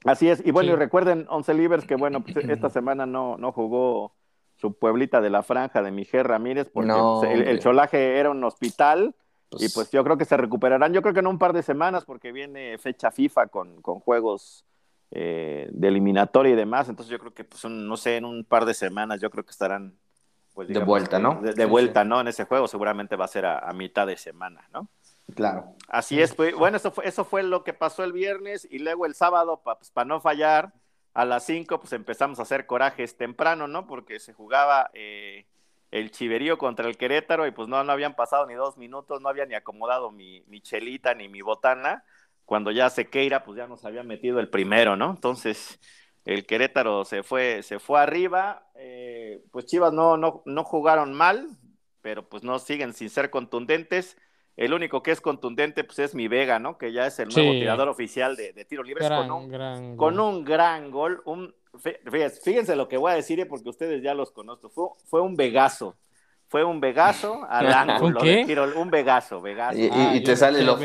[0.04, 0.42] Así es.
[0.44, 4.14] Y bueno, y recuerden, Once Libres, que bueno, pues esta semana no, no jugó
[4.56, 9.14] su pueblita de la franja de Miguel Ramírez, porque pues, el, cholaje era un hospital.
[9.52, 11.62] y pues, pues yo creo que se recuperarán, yo creo que en un par de
[11.62, 14.64] semanas, porque viene fecha FIFA con, con juegos
[15.12, 16.88] eh, de eliminatoria y demás.
[16.88, 19.50] Entonces yo creo que, pues, no sé, en un par de semanas yo creo que
[19.50, 19.98] estarán...
[20.66, 21.40] Pues, de vuelta, ¿no?
[21.40, 22.20] De, vuelta, ¿no?
[22.20, 24.88] En ese juego seguramente va a ser a, mitad de semana, ¿no?
[25.34, 25.74] Claro.
[25.88, 29.06] Así es, pues, bueno, eso fue, eso fue lo que pasó el viernes y luego
[29.06, 30.72] el sábado, para pues, no fallar,
[31.14, 33.86] a las 5 pues empezamos a hacer corajes temprano, ¿no?
[33.86, 35.46] Porque se jugaba eh,
[35.90, 39.28] el Chiverío contra el Querétaro y pues no, no habían pasado ni dos minutos, no
[39.28, 42.04] había ni acomodado mi, mi chelita ni mi botana
[42.44, 45.10] cuando ya Sequeira pues ya nos había metido el primero, ¿no?
[45.10, 45.80] Entonces
[46.24, 51.48] el Querétaro se fue, se fue arriba, eh, pues Chivas no, no, no jugaron mal,
[52.02, 54.16] pero pues no siguen sin ser contundentes.
[54.56, 56.76] El único que es contundente pues es mi Vega, ¿no?
[56.76, 60.44] Que ya es el nuevo tirador oficial de, tiro libre con, un, gran con un
[60.44, 61.22] gran gol.
[61.24, 61.54] Un,
[62.42, 64.68] fíjense lo que voy a decir eh, porque ustedes ya los conozco.
[64.68, 65.96] Fue, fue un Vegazo
[66.50, 68.20] fue un vegazo al ángulo
[68.74, 69.78] un vegazo, vegazo.
[69.78, 70.76] Y, ah, te sale lo,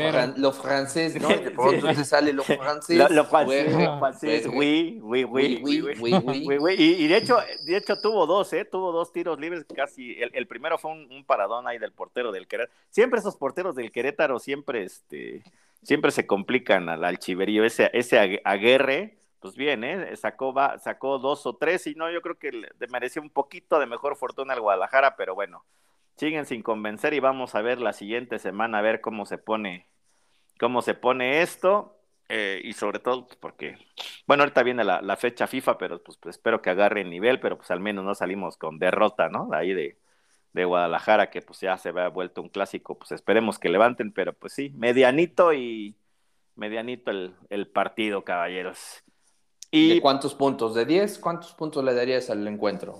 [0.52, 1.26] francés, ¿no?
[1.28, 3.10] De pronto te sale lo francés.
[3.10, 5.60] Lo, francés, francés, oui, oui, oui,
[5.98, 8.64] oui, Y, de hecho, de hecho tuvo dos, ¿eh?
[8.64, 10.16] Tuvo dos tiros libres casi.
[10.20, 12.72] El, primero fue un, paradón ahí del portero del Querétaro.
[12.90, 15.42] Siempre esos porteros del Querétaro siempre, este,
[15.82, 17.64] siempre se complican al, al chiverío.
[17.64, 19.16] Ese, ese aguerre
[19.46, 20.16] pues bien, ¿eh?
[20.16, 23.78] sacó, va, sacó dos o tres y no, yo creo que le mereció un poquito
[23.78, 25.64] de mejor fortuna al Guadalajara, pero bueno,
[26.16, 29.86] siguen sin convencer y vamos a ver la siguiente semana a ver cómo se pone,
[30.58, 31.96] cómo se pone esto
[32.28, 33.78] eh, y sobre todo pues, porque,
[34.26, 37.56] bueno, ahorita viene la, fecha FIFA, pero pues, pues, espero que agarre el nivel, pero
[37.56, 39.46] pues al menos no salimos con derrota, ¿no?
[39.48, 39.98] De ahí de,
[40.52, 44.32] de Guadalajara, que pues ya se ha vuelto un clásico, pues esperemos que levanten, pero
[44.32, 45.96] pues sí, medianito y
[46.56, 49.04] medianito el, el partido, caballeros.
[49.70, 50.74] ¿De cuántos puntos?
[50.74, 51.18] ¿De 10?
[51.18, 52.96] ¿Cuántos puntos le darías al encuentro?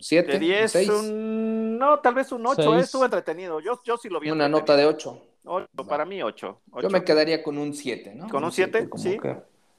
[0.00, 0.32] ¿Siete?
[0.32, 0.88] ¿De 10?
[0.88, 1.78] Un...
[1.78, 2.76] No, tal vez un 8.
[2.76, 2.80] ¿eh?
[2.80, 3.60] Estuvo entretenido.
[3.60, 4.30] Yo, yo sí lo vi.
[4.30, 5.22] Una nota de 8.
[5.88, 6.60] Para mí 8.
[6.82, 8.28] Yo me quedaría con un 7, ¿no?
[8.28, 8.88] ¿Con un 7?
[8.96, 9.18] Sí.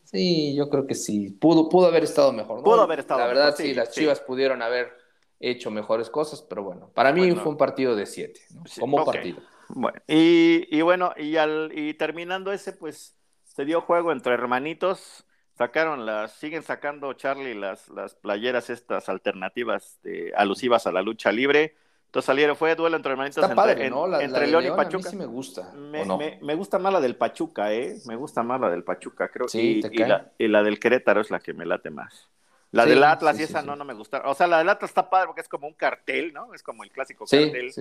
[0.04, 1.30] Sí, yo creo que sí.
[1.30, 2.58] Pudo, pudo haber estado mejor.
[2.58, 2.64] ¿no?
[2.64, 4.92] Pudo haber estado La verdad, sí, las Chivas pudieron haber
[5.40, 8.64] hecho mejores cosas, pero bueno, para mí fue un partido de 7, ¿no?
[8.80, 9.38] como partido.
[9.70, 15.26] Bueno, y, y bueno, y, al, y terminando ese, pues se dio juego entre hermanitos
[15.60, 21.34] sacaron las, siguen sacando Charlie las, las playeras estas alternativas de, alusivas a la lucha
[21.34, 21.76] libre.
[22.06, 25.10] Entonces salieron, fue duelo entre hermanitos entre, León, y Pachuca.
[25.10, 25.74] A mí sí me gusta.
[25.74, 27.98] Me, gusta más la del Pachuca, ¿eh?
[28.08, 29.50] Me gusta más la del Pachuca, creo.
[29.50, 32.30] Sí, y, la, y, la, del Querétaro es la que me late más.
[32.72, 34.24] La del Atlas y esa no, no me gusta.
[34.26, 36.54] O sea, la del Atlas está padre porque es como un cartel, ¿no?
[36.54, 37.72] Es como el clásico cartel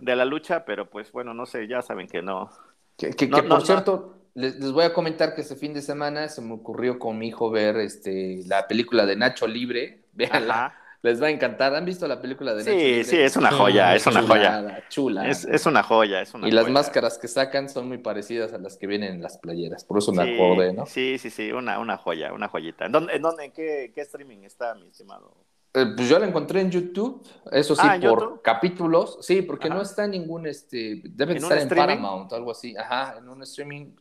[0.00, 2.50] de la lucha, pero pues bueno, no sé, ya saben que no.
[2.96, 6.54] Que, que, por cierto, les, voy a comentar que este fin de semana se me
[6.54, 10.04] ocurrió con mi hijo ver este, la película de Nacho Libre.
[10.12, 10.74] Véanla.
[11.00, 11.74] Les va a encantar.
[11.74, 13.04] ¿Han visto la película de Nacho Libre?
[13.04, 14.84] Sí, sí, es una joya, es una joya.
[14.88, 15.28] Chula.
[15.28, 18.58] Es, es, una joya, es una Y las máscaras que sacan son muy parecidas a
[18.58, 19.84] las que vienen en las playeras.
[19.84, 20.86] Por eso me acordé, ¿no?
[20.86, 22.86] Sí, sí, sí, una, una joya, una joyita.
[22.86, 25.34] ¿En dónde, en, dónde, en qué, qué streaming está, mi estimado?
[25.74, 27.22] Eh, pues yo la encontré en YouTube,
[27.52, 29.18] eso sí, ah, por capítulos.
[29.20, 32.76] Sí, porque no está en ningún, este, debe estar en Paramount, algo así.
[32.76, 33.94] Ajá, en un streaming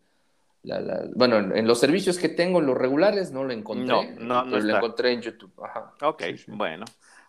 [1.16, 3.86] bueno, en, los servicios que tengo, los regulares, no lo encontré.
[3.86, 5.54] No, no, no lo encontré en YouTube.
[5.64, 5.94] Ajá.
[6.02, 6.86] Ok, bueno.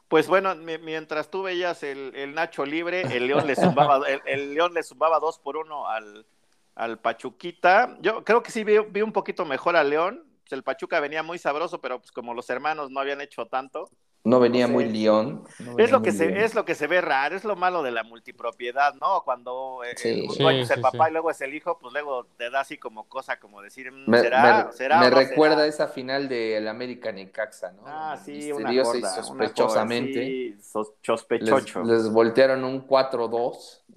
[0.08, 4.82] Pues bueno, mientras tú veías el, Nacho libre, el León le sumaba, el, León le
[4.82, 6.26] sumaba dos por uno al,
[6.74, 7.98] al Pachuquita.
[8.00, 10.24] Yo creo que sí vi, un poquito mejor al León.
[10.40, 13.90] pues, el Pachuca venía muy sabroso, pero pues como los hermanos no habían hecho tanto,
[14.28, 14.72] No venía sé.
[14.72, 15.44] muy León.
[15.60, 16.38] no es lo que se León.
[16.40, 19.22] es lo que se ve raro, es lo malo de la multipropiedad, ¿no?
[19.24, 20.22] Cuando eh, Sí.
[20.28, 21.10] un Sí, dueño es el sí, papá sí.
[21.10, 24.08] y luego es el hijo, pues luego te da así como cosa como decir, mm,
[24.08, 24.64] Me, ¿será?
[24.66, 25.66] me- ¿será me o no recuerda será?
[25.66, 27.82] esa final del América Necaxa, ¿no?
[27.86, 30.66] Ah, sí, una y gorda, una sospechosamente les,
[31.02, 31.82] sospechocho.
[31.84, 33.94] les voltearon un 4-2 y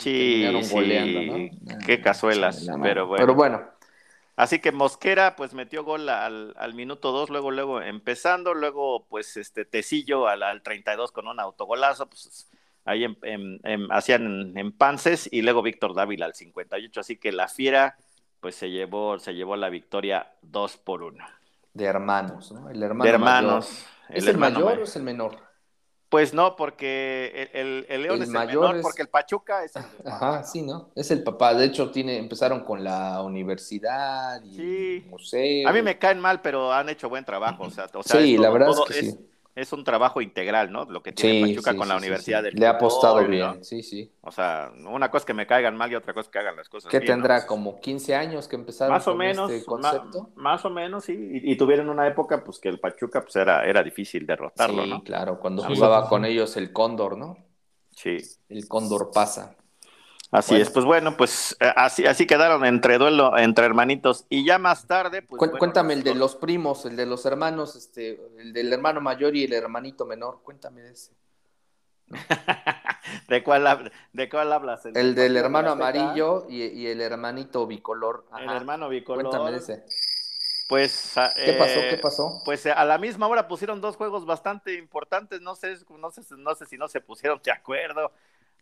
[0.64, 1.78] Sí, goleando, ¿no?
[1.86, 3.22] qué cazuelas, pero bueno.
[3.24, 3.64] Pero bueno,
[4.42, 9.38] Así que Mosquera pues metió gol al, al minuto 2, luego luego empezando, luego pues
[9.38, 12.50] este Tecillo al, al 32 con un autogolazo, pues
[12.86, 17.48] ahí en, en- en- hacían empances y luego Víctor Dávila al 58, así que la
[17.48, 17.98] Fiera
[18.40, 21.24] pues se llevó se llevó la victoria 2 por 1.
[21.74, 22.68] de hermanos, ¿no?
[22.70, 23.70] El hermano De hermanos.
[24.10, 24.18] mayor.
[24.18, 24.80] ¿Es el mayor mayor.
[24.80, 25.38] o es el menor?
[26.12, 29.08] Pues no, porque el, el- el León El es el mayor menor, es- porque el
[29.08, 30.44] Pachuca es el Ajá, papá.
[30.44, 30.90] sí, ¿no?
[30.94, 31.54] Es el papá.
[31.54, 35.06] De hecho, tiene, empezaron con la universidad y Sí.
[35.10, 35.70] museo.
[35.70, 37.64] A mí me caen mal, pero han hecho buen trabajo.
[37.64, 39.20] O sea, o sea, Sí, la verdad es que sí.
[39.56, 40.86] Es un trabajo integral, ¿no?
[40.86, 43.30] Lo que tiene Sí, Pachuca sí, con la sí, Universidad del Le ha apostado Fútbol,
[43.30, 43.64] bien, ¿no?
[43.64, 44.12] sí, sí.
[44.22, 46.56] O sea, una cosa es que me caigan mal y otra cosa es que hagan
[46.58, 47.30] las cosas ¿Qué bien, ¿no?
[47.30, 47.48] tendrá?
[47.48, 50.30] ¿Como 15 años que empezaron Más o con menos, este ma- concepto?
[50.36, 51.14] más o menos, sí.
[51.14, 54.88] Y, y tuvieron una época, pues, que el Pachuca, pues, era, era difícil derrotarlo, sí,
[54.88, 55.06] ¿no?
[55.06, 57.38] claro, cuando Sí, jugaba sí, con ellos el Cóndor, ¿no?
[57.96, 58.18] Sí.
[58.50, 59.58] El Cóndor pasa.
[60.32, 60.64] Así Bueno.
[60.64, 64.26] es, pues bueno, pues eh, así, así quedaron entre duelo, entre hermanitos.
[64.30, 65.38] Y ya más tarde, pues.
[65.38, 69.36] Bueno, cuéntame el de los- primos, el de los hermanos, este, el del hermano mayor
[69.36, 70.40] y el hermanito menor.
[70.44, 71.12] Cuéntame de ese.
[73.28, 74.86] ¿De cuál, de cuál hablas?
[74.86, 78.26] El del hermano de amarillo y, y el hermanito bicolor.
[78.40, 79.24] El hermano bicolor.
[79.28, 79.86] Cuéntame de ese.
[80.70, 81.18] Pues.
[81.18, 81.80] ah, ¿Qué pasó?
[81.80, 82.42] eh, ¿Qué pasó?
[82.46, 85.42] Pues eh, a la misma hora pusieron dos juegos bastante importantes.
[85.42, 88.12] No sé, no sé, no sé si no se pusieron de acuerdo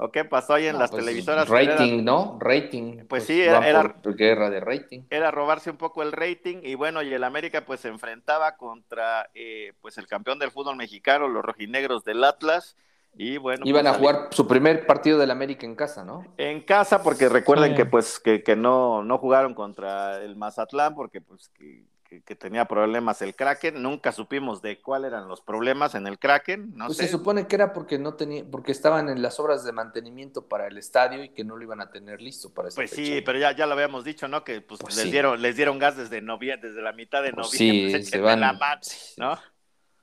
[0.01, 1.49] o qué pasó ahí en No, las pues, televisoras.
[1.49, 2.37] Rating, Era, ¿no?
[2.39, 3.05] Rating.
[3.07, 5.01] Pues sí, era- van era- por guerra de rating.
[5.09, 9.29] era robarse un poco el rating y bueno, y el América pues se enfrentaba contra
[9.33, 12.77] eh, pues el campeón del fútbol mexicano, los rojinegros del Atlas.
[13.17, 16.23] Y bueno, Iban pues, a jugar su primer partido del América en casa, ¿no?
[16.37, 17.77] en casa porque recuerden Sí.
[17.77, 22.36] que pues que, que no, no jugaron contra el Mazatlán porque pues que, que- que
[22.36, 26.88] tenía problemas el Kraken, nunca supimos de cuáles eran los problemas en el Kraken, no
[26.88, 27.05] pues sé.
[27.05, 30.68] se supone que era porque no tenía, porque estaban en las obras de mantenimiento para
[30.68, 33.03] el estadio y que no lo iban a tener listo para esa Pues fecha.
[33.03, 34.43] sí, pero ya, ya lo habíamos dicho, ¿no?
[34.43, 35.12] Que pues, Pues les sí.
[35.12, 37.57] dieron, les dieron gas desde noviembre, desde la mitad de Pues noviembre.
[37.57, 38.39] sí, se échenme van.
[38.39, 38.82] la mano,
[39.18, 39.39] ¿no?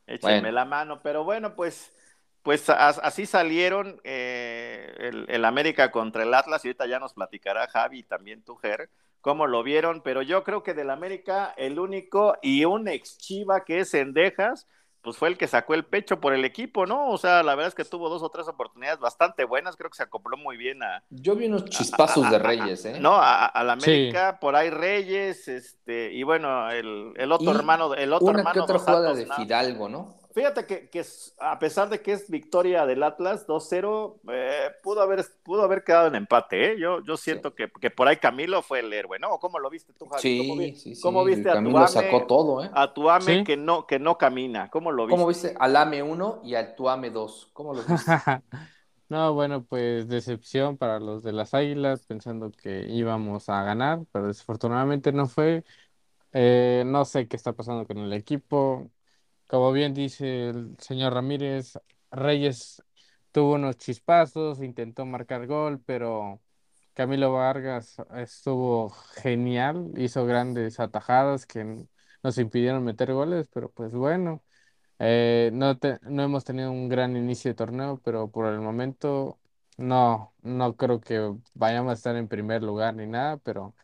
[0.06, 0.52] Échenme Bueno.
[0.52, 1.00] la mano.
[1.02, 1.92] Pero bueno, pues,
[2.42, 7.66] pues así salieron eh, el, el América contra el Atlas, y ahorita ya nos platicará
[7.66, 8.88] Javi y también tú, Ger,
[9.26, 13.64] cómo lo vieron, pero yo creo que del América, el único y un ex chiva
[13.64, 14.68] que es Endejas,
[15.02, 17.10] pues fue el que sacó el pecho por el equipo, ¿no?
[17.10, 19.96] O sea, la verdad es que tuvo dos o tres oportunidades bastante buenas, creo que
[19.96, 23.00] se acopló muy bien a, Yo vi unos chispazos de Reyes, ¿eh?
[23.00, 27.54] no, a, a la América, por ahí Reyes, este, y bueno, el, el otro Y
[27.56, 29.44] hermano, el otro Una hermano que otra jugada Santos, de.
[29.44, 30.20] Fidalgo, ¿no?
[30.36, 30.90] Fíjate que,
[31.38, 36.08] a pesar de que es victoria del Atlas 2-0, eh, pudo haber pudo haber quedado
[36.08, 36.78] en empate, ¿eh?
[36.78, 39.38] Yo, yo siento que, que por ahí Camilo fue el héroe, ¿no?
[39.38, 40.36] ¿Cómo lo viste tú, Javi?
[40.36, 41.00] ¿Cómo, vi- Sí, sí, sí.
[41.00, 42.68] cómo viste a tu Camilo ame, sacó todo, ¿eh?
[42.70, 43.44] a tu ame Sí.
[43.44, 44.68] que no que no camina?
[44.70, 45.16] ¿Cómo lo viste?
[45.16, 47.48] ¿Cómo viste al AME 1 y al Tuame 2?
[47.54, 48.12] ¿Cómo lo viste?
[49.08, 54.26] No, bueno, pues decepción para los de las Águilas, pensando que íbamos a ganar, pero
[54.26, 55.64] desafortunadamente no fue.
[56.32, 58.90] Eh, no sé qué está pasando con el equipo.
[59.46, 61.78] Como bien dice el señor Ramírez,
[62.10, 62.82] Reyes
[63.32, 66.40] tuvo unos chispazos, intentó marcar gol, pero
[66.94, 68.90] Camilo Vargas estuvo
[69.22, 71.86] genial, hizo grandes atajadas que
[72.22, 74.42] nos impidieron meter goles, pero pues bueno.
[74.98, 79.40] Eh, no, no hemos tenido un gran inicio de torneo, pero por el momento
[79.76, 83.74] no, no creo que vayamos a estar en primer lugar ni nada, pero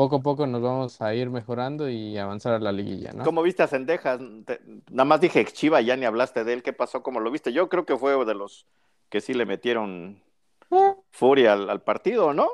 [0.00, 3.24] poco a poco nos vamos a ir mejorando y avanzar a la liguilla, ¿no?
[3.24, 4.18] ¿Cómo viste a Cendejas?
[4.46, 6.62] Te- nada más dije Chiva, ya ni hablaste de él.
[6.62, 7.02] ¿Qué pasó?
[7.02, 7.52] ¿Cómo lo viste?
[7.52, 8.66] Yo creo que fue de los
[9.10, 10.22] que sí le metieron
[10.70, 12.48] Eh, furia al, al partido, ¿no?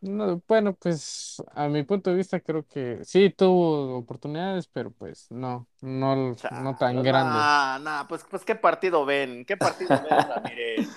[0.00, 5.30] no, bueno, pues a mi punto de vista creo que sí tuvo oportunidades, pero pues
[5.30, 7.44] no, no, no tan grandes.
[7.44, 10.90] No, no, pues, pues qué partido ven, qué partido ven, Ramírez.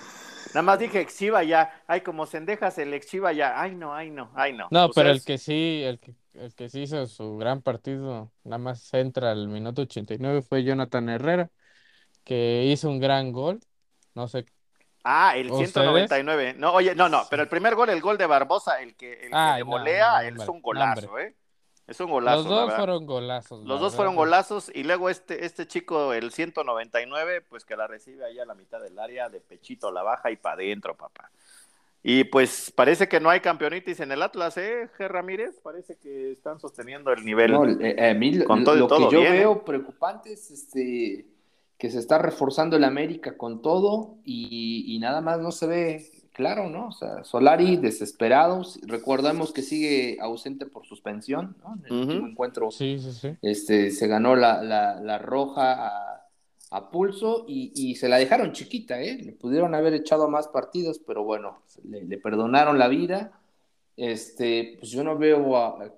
[0.48, 4.30] Nada más dije Exhiba ya, ay, como Cendejas el Exhiba ya, ay no, ay no,
[4.34, 4.68] ay no.
[4.70, 8.58] No, pero el que sí, el que, el que sí hizo su gran partido, nada
[8.58, 11.50] más entra al minuto 89, fue Jonathan Herrera,
[12.24, 13.60] que hizo un gran gol.
[14.14, 14.46] No sé.
[15.04, 15.72] Ah, el ¿Ustedes?
[15.72, 16.54] 199.
[16.58, 19.30] No, oye, no, no, pero el primer gol, el gol de Barbosa, el que, el
[19.30, 21.36] que Ay, le no, volea, no, él es un golazo, ¿eh?
[21.86, 22.42] Es un golazo.
[22.42, 23.64] Los dos fueron golazos.
[23.64, 28.24] Los dos fueron golazos y luego este, este chico, el 199, pues que la recibe
[28.24, 31.30] allá a la mitad del área, de pechito la baja y para adentro, papá.
[32.02, 35.08] Y pues parece que no hay campeonitis en el Atlas, ¿eh, G.
[35.08, 35.58] Ramírez?
[35.60, 37.52] Parece que están sosteniendo el nivel.
[37.52, 41.26] No, eh, a mí con todo, lo que yo veo preocupante es este,
[41.78, 46.15] que se está reforzando el América con todo y, y, nada más no se ve
[46.36, 46.88] claro, ¿no?
[46.88, 48.78] O sea, Solari desesperados.
[48.86, 51.74] Recordemos que sigue ausente por suspensión, ¿no?
[51.74, 53.36] En el último encuentro sí, sí, sí.
[53.42, 56.16] Este, se ganó la, la, la roja a
[56.70, 59.18] a pulso y, se la dejaron chiquita, ¿eh?
[59.22, 63.32] Le pudieron haber echado más partidos, pero bueno, le, perdonaron la vida.
[63.96, 65.92] Este, pues yo no veo a,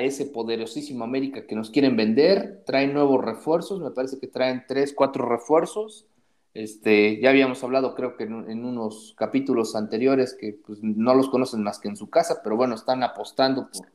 [0.00, 4.92] ese poderosísimo América que nos quieren vender, traen nuevos refuerzos, me parece que traen tres,
[4.92, 6.04] cuatro refuerzos.
[6.58, 11.62] Este, ya habíamos hablado, creo que en, unos capítulos anteriores, que pues, no los conocen
[11.62, 13.86] más que en su casa, pero bueno, están apostando por,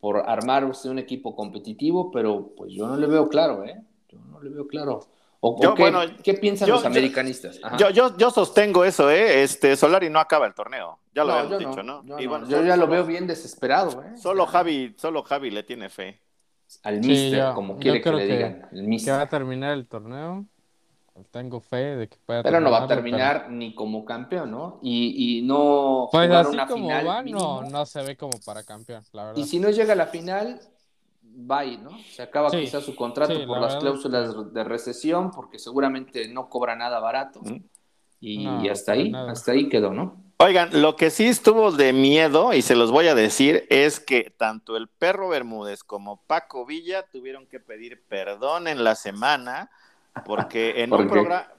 [0.00, 3.80] por armarse un equipo competitivo, pero pues yo no le veo claro, ¿eh?
[4.08, 5.00] Yo no le veo claro
[6.22, 7.60] qué, piensan los americanistas?
[7.78, 9.42] Yo, yo, yo, sostengo eso, ¿eh?
[9.42, 10.98] Este, Solari no acaba el torneo.
[11.14, 12.04] Ya lo habíamos dicho, ¿no?
[12.46, 14.16] Yo, ya lo veo bien desesperado, ¿eh?
[14.16, 16.20] Solo Javi, solo Javi le tiene fe.
[16.84, 18.70] Al mister, como quiere que le digan.
[19.04, 20.46] Que va a terminar el torneo.
[21.30, 24.78] Tengo fe de que pueda Pero no va a terminar ni como campeón, ¿no?
[24.82, 29.24] Y, y no pues así como Va, no, no se ve como para campeón, la
[29.24, 29.38] verdad.
[29.38, 30.60] Y si no llega a la final,
[31.20, 31.90] bye, ¿no?
[32.10, 36.98] Se acaba quizás su contrato por las cláusulas de recesión, porque seguramente no cobra nada
[36.98, 37.40] barato.
[38.20, 40.22] Y, hasta ahí, hasta ahí quedó, ¿no?
[40.38, 44.34] Oigan, lo que sí estuvo de miedo, y se los voy a decir, es que
[44.36, 49.70] tanto el perro Bermúdez como Paco Villa tuvieron que pedir perdón en la semana,
[50.24, 51.08] porque en, un,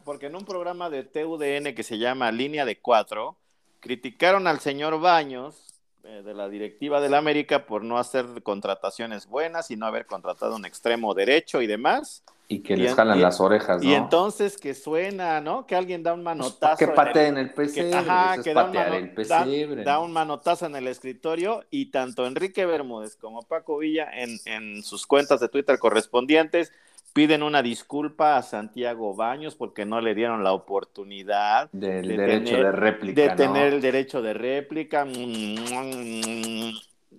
[0.04, 3.38] porque en un programa de TUDN que se llama Línea de Cuatro,
[3.80, 5.74] criticaron al señor Baños
[6.06, 10.56] eh, de la directiva del América por no hacer contrataciones buenas y no haber contratado
[10.56, 12.24] un extremo derecho y demás.
[12.49, 13.89] Y que les jalan las orejas, ¿no?
[13.89, 15.66] Y entonces que suena, ¿no?
[15.66, 16.78] Que alguien da un pues, manotazo.
[16.78, 21.64] que pateen el, el que, ajá, que da un, da, un manotazo en el escritorio
[21.72, 26.72] y tanto Enrique Bermúdez como Paco Villa en, en sus cuentas de Twitter correspondientes
[27.14, 32.72] piden una disculpa a Santiago Baños porque no le dieron la oportunidad del derecho de
[32.72, 33.22] réplica.
[33.22, 35.05] De tener el derecho de réplica.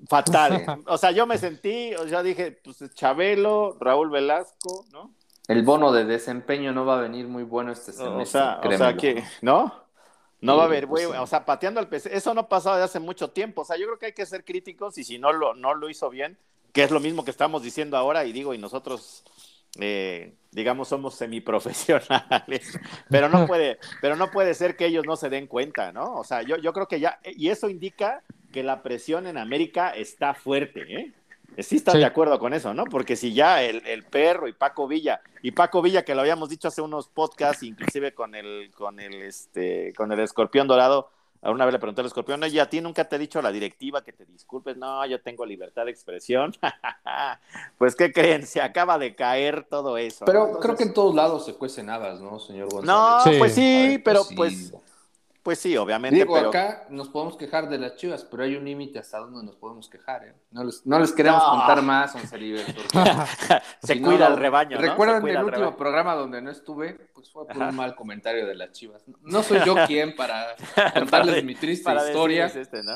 [0.09, 0.83] Fatal.
[0.87, 5.15] o sea, yo me sentí, o sea, dije, pues Chabelo, Raúl Velasco, ¿no?
[5.47, 8.41] El bono de desempeño no va a venir muy bueno este semestre.
[8.65, 9.85] O sea, que, ¿no?
[10.41, 12.15] No va a haber, güey, o sea, pateando al PC.
[12.15, 13.63] Eso no pasaba de hace mucho tiempo.
[13.63, 15.89] O sea, yo creo que hay que ser críticos y si no lo, no lo
[15.89, 16.37] hizo bien,
[16.73, 19.25] que es lo mismo que estamos diciendo ahora, y digo, y nosotros
[19.81, 22.79] eh, digamos, somos semiprofesionales,
[23.11, 26.15] pero no puede, pero no puede ser que ellos no se den cuenta, ¿no?
[26.15, 28.23] O sea, yo, yo creo que ya, y eso indica
[28.53, 31.13] que la presión en América está fuerte, ¿eh?
[31.59, 32.85] Sí estás de acuerdo con eso, ¿no?
[32.85, 36.49] Porque si ya el, el, perro y Paco Villa, y Paco Villa, que lo habíamos
[36.49, 41.11] dicho hace unos podcasts, inclusive con el, con el, este, con el escorpión dorado,
[41.51, 44.03] una vez le pregunté al escorpión, oye, ¿a ti nunca te ha dicho la directiva
[44.03, 44.77] que te disculpes?
[44.77, 46.55] No, yo tengo libertad de expresión.
[47.79, 48.47] pues, ¿qué creen?
[48.47, 50.25] Se acaba de caer todo eso.
[50.25, 53.35] Pero creo que en todos lados se cuecen habas, ¿no, señor González?
[53.35, 54.71] No, pues sí, pero pues...
[54.71, 54.85] Pues
[55.59, 56.17] sí, obviamente.
[56.17, 59.57] Digo, acá nos podemos quejar de las chivas, pero hay un límite hasta donde nos
[59.57, 60.25] podemos quejar.
[60.25, 60.35] ¿eh?
[60.51, 62.37] No, les, no les queremos contar más, Once
[63.83, 64.77] Se cuida el rebaño.
[64.77, 64.83] ¿no?
[64.83, 66.95] ¿Recuerdan el último programa donde no estuve?
[67.13, 69.03] Pues fue por un mal comentario de las chivas.
[69.21, 70.57] No soy yo quien para
[70.95, 72.47] contarles mi triste historia.
[72.47, 72.95] Este, ¿no?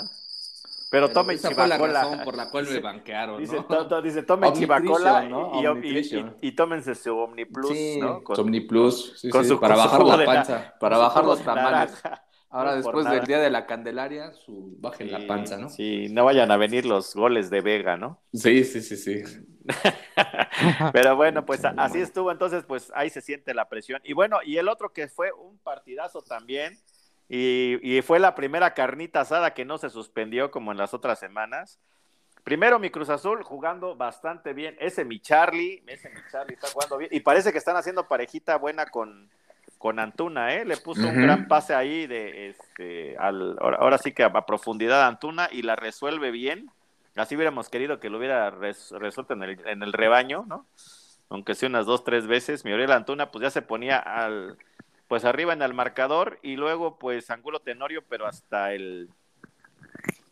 [0.91, 3.39] Pero, tomen esa fue la razón por la cual me banquearon.
[3.39, 4.03] Dice, ¿no?
[4.03, 5.29] dice tomen chivacola
[5.83, 7.69] y, y, tómense su Omniplus.
[7.69, 8.25] Sí, ¿no?
[8.25, 11.93] Con, Omniplus, sí, sí, para bajar la panza, para bajar los tamales.
[12.51, 15.69] Ahora, después del día de la Candelaria, su bajen la panza, ¿no?
[15.69, 18.23] Sí, no vayan a venir los goles de Vega, ¿no?
[18.33, 19.23] Sí, sí, sí, sí.
[20.93, 22.33] Pero bueno, pues así estuvo.
[22.33, 24.01] Entonces, pues ahí se siente la presión.
[24.03, 26.79] Y bueno, y el otro que fue un partidazo también,
[27.29, 31.19] y, y fue la primera carnita asada que no se suspendió como en las otras
[31.19, 31.79] semanas.
[32.45, 34.75] Primero mi Cruz Azul jugando bastante bien.
[34.81, 37.11] Ese mi Charlie, ese mi Charlie está jugando bien.
[37.13, 39.29] Y parece que están haciendo parejita buena con,
[39.79, 40.65] con Antuna, ¿eh?
[40.65, 45.49] Le puso un gran pase ahí de, este, al, ahora, sí que a, profundidad Antuna
[45.51, 46.71] y la resuelve bien.
[47.17, 50.67] Así hubiéramos querido que lo hubiera resuelto en el, en el rebaño, ¿no?
[51.31, 52.65] Aunque sea unas dos, tres veces.
[52.65, 54.57] Mi Antuna, pues ya se ponía al,
[55.09, 59.09] pues arriba en el marcador y luego, pues Angulo Tenorio, pero hasta el,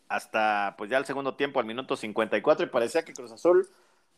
[0.09, 3.69] hasta, pues ya el segundo tiempo, al minuto 54, y parecía que Cruz Azul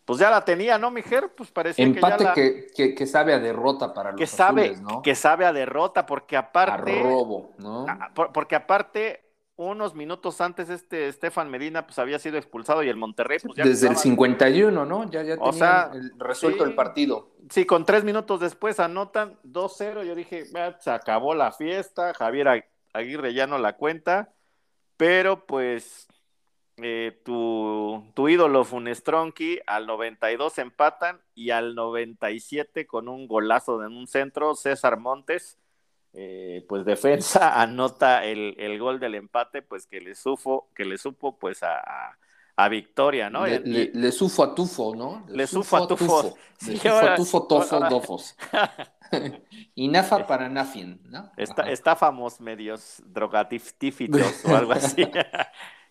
[0.09, 1.35] pues ya la tenía, ¿no, Mijer?
[1.37, 2.33] Pues parece que ya la...
[2.33, 5.03] que, que, que, sabe a derrota para los que sabe, ¿no?
[5.03, 6.99] Que sabe a derrota, porque aparte...
[6.99, 7.85] A robo, ¿no?
[8.33, 9.23] porque aparte,
[9.57, 13.65] unos minutos antes este Estefan Medina pues había sido expulsado y el Monterrey pues ya
[13.65, 15.11] Desde el 51, ¿no?
[15.11, 17.35] Ya, ya tenía resuelto el partido.
[17.51, 20.47] Sí, con tres minutos después anotan 2-0, yo dije,
[20.79, 24.33] se acabó la fiesta, Javier Aguirre ya no la cuenta,
[24.97, 26.09] pero pues
[26.83, 33.97] eh, tu, tu, ídolo Funestronki al 92 empatan y al 97 con un golazo en
[33.97, 35.59] un centro, César Montes,
[36.15, 40.99] eh, pues defensa anota el, el, gol del empate, pues que le supo, que le
[40.99, 42.17] supo pues a,
[42.57, 43.47] a, victoria, ¿no?
[43.47, 45.25] Le, le, le, sufo a tufo, ¿no?
[45.29, 46.37] Le, sufo a tufo.
[46.67, 48.37] Le sufo a tufo, tofo, dofos.
[49.75, 51.31] y nafa para nafien, ¿no?
[51.37, 55.09] Está, estáfamos medios drogatífitos o algo así.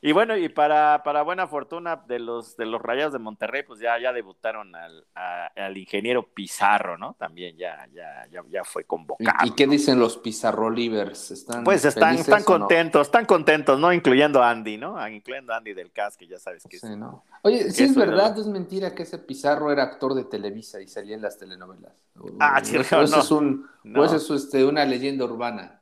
[0.01, 3.79] Y bueno, y para, para buena fortuna de los de los Rayados de Monterrey, pues
[3.79, 7.15] ya, ya debutaron al, al ingeniero Pizarro, ¿no?
[7.17, 9.47] También ya, ya, ya, ya fue convocado.
[9.47, 11.31] ¿Y, qué dicen los Pizarro Livers?
[11.31, 13.01] ¿Están pues están, están contentos, no?
[13.01, 13.91] están contentos, ¿no?
[13.91, 14.97] Incluyendo a Andy, ¿no?
[14.99, 16.97] Ah, incluyendo a Andy del CAS, que ya sabes que sí, es.
[16.97, 17.23] ¿no?
[17.41, 21.15] Oye, si es verdad, es mentira que ese Pizarro era actor de Televisa y salía
[21.15, 21.93] en las telenovelas.
[22.39, 24.01] Ah, chico, o, eso es un, no.
[24.01, 25.81] o eso es este, una leyenda urbana.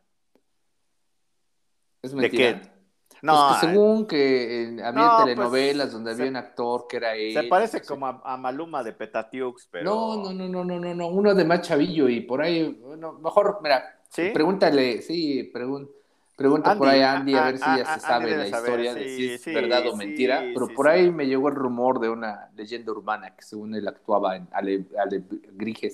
[2.01, 2.47] ¿Es mentira?
[2.47, 2.74] ¿De qué?
[3.25, 6.85] No, pues que según que eh, había no, telenovelas pues, donde había se, un actor
[6.87, 7.33] que era él.
[7.33, 9.85] Se parece como a, a, Maluma de Petatiux, pero.
[9.85, 13.13] No, no, no, no, no, no, no, uno de más chavillo y por ahí, bueno,
[13.13, 14.29] mejor, mira, ¿Sí?
[14.31, 15.89] pregúntale, sí, pregun
[16.35, 18.93] pregunta Andy, por ahí a Andy a, a ver si ya se sabe la historia
[18.93, 22.09] de si es sí, verdad o mentira, pero por ahí me llegó el rumor de
[22.09, 24.85] una leyenda urbana que según él actuaba en Ale,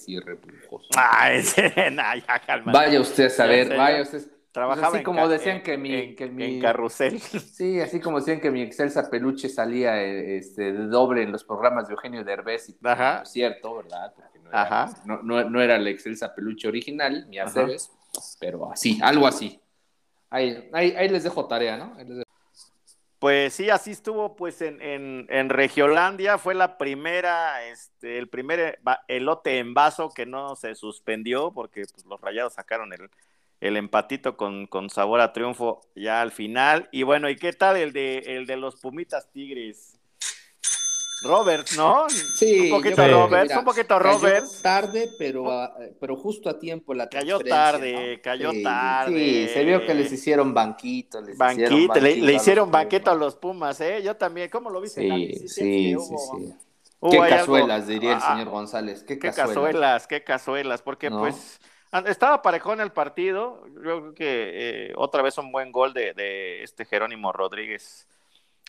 [0.08, 0.90] y Repuljoso.
[0.98, 1.30] Ah,
[1.92, 2.64] nah, ya.
[2.66, 6.16] Vaya usted a saber, vaya usted Trabajaba pues así en como decían que mi, en,
[6.16, 7.20] que mi en carrusel.
[7.22, 11.44] Sí, así como decían que mi Excelsa Peluche salía eh, este, de doble en los
[11.46, 13.18] programas de Eugenio Derbez, y Ajá.
[13.18, 14.14] no es cierto, ¿verdad?
[14.16, 15.02] Porque no era, Ajá.
[15.06, 17.50] no, no- no era la Excelsa Peluche original, mi Ajá.
[17.50, 17.92] Aceves,
[18.40, 19.62] pero así, algo así.
[20.30, 21.94] Ahí, ahí, ahí les dejo tarea, ¿no?
[21.98, 22.32] Ahí les dejo-
[23.20, 28.80] Pues sí, así estuvo pues en, en, en Regiolandia, fue la primera, este, el primer
[28.86, 33.10] va- elote en vaso que no se suspendió porque pues, los rayados sacaron el,
[33.62, 36.90] el empatito con, con sabor a triunfo ya al final.
[36.92, 39.98] Y bueno, ¿y qué tal el de, el de los Pumitas Tigres?
[41.24, 42.10] Robert, ¿no?
[42.10, 44.44] Sí, un poquito Robert, mira, un poquito Robert.
[44.64, 48.22] tarde, pero, ah, pero justo a tiempo la Cayó tarde, ¿no?
[48.24, 49.14] cayó Sí, tarde.
[49.48, 51.22] Sí, se vio que les hicieron banquito.
[51.22, 52.82] Les hicieron Banquito, le, banquito le hicieron Pumas.
[52.82, 54.02] banqueto a los Pumas, ¿eh?
[54.04, 55.02] Yo también, ¿cómo lo viste?
[55.02, 56.58] Sí, sí, sí, hubo-
[57.12, 59.04] Qué algo- cazuelas, diría el Ah, señor González.
[59.04, 59.48] Qué, Qué cazuelas.
[59.56, 61.20] cazuelas, qué cazuelas, porque ¿No?
[61.20, 61.60] pues
[62.08, 63.64] estaba parejón el partido.
[63.74, 64.52] Yo creo que
[64.90, 68.08] eh, otra vez un buen gol de, de este Jerónimo Rodríguez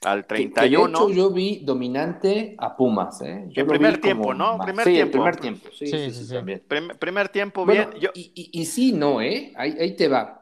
[0.04, 0.88] al Que- que de 31.
[0.98, 3.44] hecho yo vi dominante a Pumas, ¿eh?
[3.50, 4.56] Yo vi primer tiempo, ¿no?
[4.58, 5.06] más- Primer sí, tiempo.
[5.06, 5.68] en primer tiempo.
[5.72, 6.62] Sí, Sí, sí, sí, también.
[6.66, 8.00] Prim- primer tiempo, Bueno, bien.
[8.00, 9.52] Yo, y, y- y sí, no, ¿eh?
[9.56, 10.40] Ahí, ahí te va.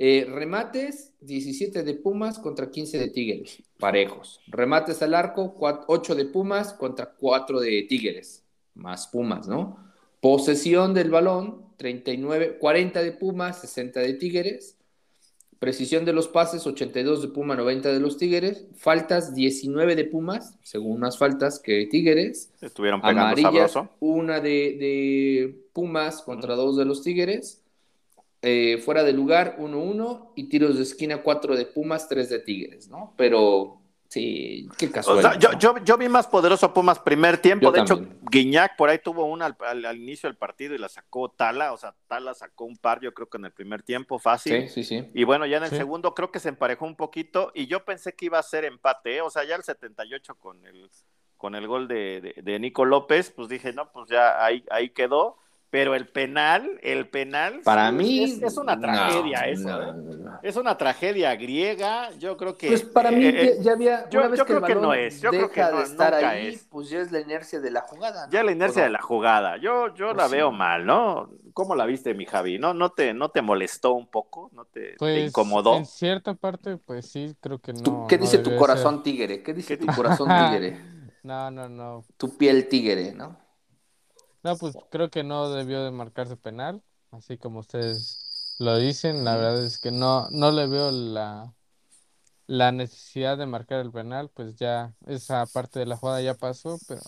[0.00, 4.40] Eh, remates, 17 de Pumas contra 15 de Tigres, parejos.
[4.46, 5.54] Remates al arco,
[5.88, 8.44] 8 de Pumas contra 4 de Tigres,
[8.74, 9.76] más Pumas, ¿no?
[10.20, 14.76] Posesión del balón, 39, 40 de Pumas, 60 de Tigres.
[15.58, 18.66] Precisión de los pases, 82 de Puma, 90 de los Tigres.
[18.76, 23.90] Faltas, 19 de Pumas, según más faltas que Tigres estuvieron pegando amarillas, sabroso.
[23.98, 27.64] una de, de Pumas contra dos de los Tigres,
[28.42, 32.88] eh, fuera de lugar 1-1 y tiros de esquina 4 de Pumas, 3 de Tigres,
[32.88, 33.14] ¿no?
[33.16, 33.77] Pero
[34.08, 35.20] sí, qué O casual.
[35.20, 37.64] sea, yo, yo, yo vi más poderoso a Pumas primer tiempo.
[37.66, 38.12] Yo de también.
[38.12, 41.30] hecho, Guiñac por ahí tuvo una al, al- al inicio del partido y la sacó
[41.30, 41.72] Tala.
[41.72, 44.62] O sea, Tala sacó un par, yo creo que en el primer tiempo, fácil.
[44.62, 45.10] Sí, sí, sí.
[45.14, 45.76] Y bueno, ya en el Sí.
[45.76, 49.16] segundo creo que se emparejó un poquito y yo pensé que iba a ser empate,
[49.16, 49.20] ¿eh?
[49.22, 50.90] o sea, ya el 78 con el,
[51.36, 54.90] con el gol de, de, de Nico López, pues dije, no, pues ya ahí, ahí
[54.90, 55.38] quedó,
[55.70, 57.60] pero el penal, el penal...
[57.64, 59.94] Para sí, mí Es, es una no, tragedia eso, no, ¿eh?
[59.94, 60.40] no, no.
[60.42, 62.68] Es una tragedia griega, yo creo que...
[62.68, 64.62] Pues para mí eh, eh, ya, ya había, yo- una vez yo que el creo
[64.62, 66.66] que no es, yo creo que no, de estar nunca ahí, es.
[66.70, 68.26] pues ya es la inercia de la jugada.
[68.26, 68.32] ¿no?
[68.32, 70.36] ya la inercia ¿O de la jugada, yo, yo Pues la sí.
[70.36, 71.30] veo mal, ¿no?
[71.54, 72.58] ¿Cómo la viste, mi Javi?
[72.58, 74.50] ¿No, no, te, no te molestó un poco?
[74.52, 75.76] ¿No te, te Pues incomodó?
[75.76, 78.06] en cierta parte, pues sí, creo que ¿Tú- no.
[78.06, 79.42] ¿Qué no dice tu corazón tigre?
[79.42, 80.76] ¿Qué dice ¿Qué tu corazón tigre?
[80.76, 81.14] ser.
[81.22, 82.04] No, no, no.
[82.16, 83.36] Tu piel tigre, ¿no?
[84.42, 89.24] No, pues creo que no debió de marcarse penal, así como ustedes lo dicen.
[89.24, 91.54] La verdad es que no, no le veo la,
[92.46, 96.78] la necesidad de marcar el penal, pues ya esa parte de la jugada ya pasó,
[96.86, 97.02] pero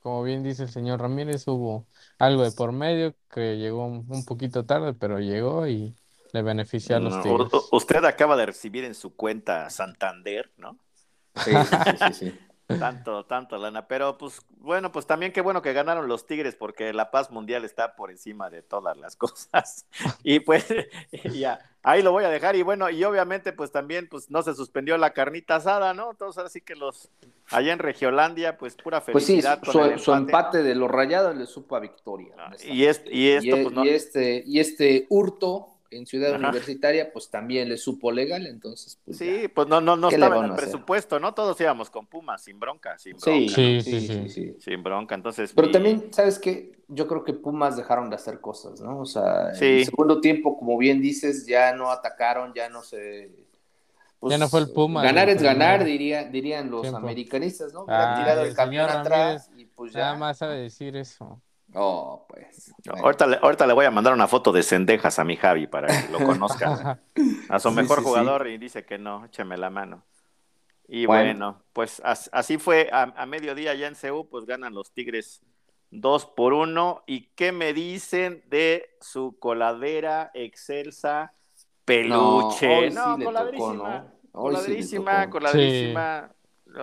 [0.00, 1.86] como bien dice el señor Ramírez, hubo
[2.18, 5.94] algo de por medio que llegó un, poquito tarde, pero llegó y
[6.32, 7.68] le benefició a los No, Tigres.
[7.72, 10.78] usted acaba de recibir en su cuenta Santander, ¿no?
[11.44, 11.52] Sí,
[11.96, 12.38] sí, sí.
[12.68, 13.88] Tanto, tanto, lana.
[13.88, 17.64] Pero pues bueno, pues también qué bueno que ganaron los Tigres porque la paz mundial
[17.64, 19.86] está por encima de todas las cosas.
[20.22, 20.66] Y pues
[21.32, 22.56] ya, ahí lo voy a dejar.
[22.56, 26.10] Y bueno, y obviamente pues también pues no se suspendió la carnita asada, ¿no?
[26.10, 27.10] Entonces así que los
[27.50, 30.58] allá en Regiolandia pues pura Pues sí, felicidad su, con el su empate.
[30.58, 32.34] empate de los rayados le supo a victoria.
[32.36, 36.34] Ah, y, este, y esto y, pues no, y este, y este hurto en Ciudad
[36.34, 36.38] Ajá.
[36.38, 39.48] Universitaria, pues también le supo legal, entonces, pues Sí, ya.
[39.48, 40.74] pues no, no, no ¿Qué le estaba en el hacer?
[40.76, 41.34] presupuesto, ¿no?
[41.34, 43.54] Todos íbamos con Pumas, sin bronca, sin Sí, bronca.
[43.54, 44.28] Sí, sí, sí, sí, sí.
[44.28, 44.56] sí.
[44.58, 45.54] Sin bronca, entonces.
[45.54, 46.72] Pero mi- también, ¿sabes qué?
[46.88, 49.00] Yo creo que Pumas dejaron de hacer cosas, ¿no?
[49.00, 53.30] O sea, en el segundo tiempo, como bien dices, ya no atacaron, ya no se...
[54.20, 56.98] pues, Ya no fue el Pumas Ganar es ganar, diría, dirían los tiempo.
[56.98, 57.84] americanistas, ¿no?
[57.88, 60.00] Ah, tirado el el camión atrás y pues ya...
[60.02, 61.42] Nada más sabe decir eso.
[61.74, 62.72] Oh, pues.
[63.02, 65.94] Ahorita, le, ahorita le voy a mandar una foto de Cendejas a mi Javi para
[65.94, 66.98] que lo conozca.
[67.48, 68.08] a su Sí, mejor sí, sí.
[68.08, 70.02] jugador y dice que no, écheme la mano.
[70.88, 71.34] Y Bueno.
[71.34, 75.42] bueno, pues as- así fue a, a mediodía ya en CEU, pues ganan los Tigres
[75.90, 77.04] 2 por 1.
[77.06, 81.32] ¿Y qué me dicen de su coladera excelsa
[81.84, 82.66] peluche?
[82.66, 84.12] hoy No, le coladerísima, tocó, ¿no?
[84.32, 84.54] Hoy
[85.30, 86.34] coladerísima.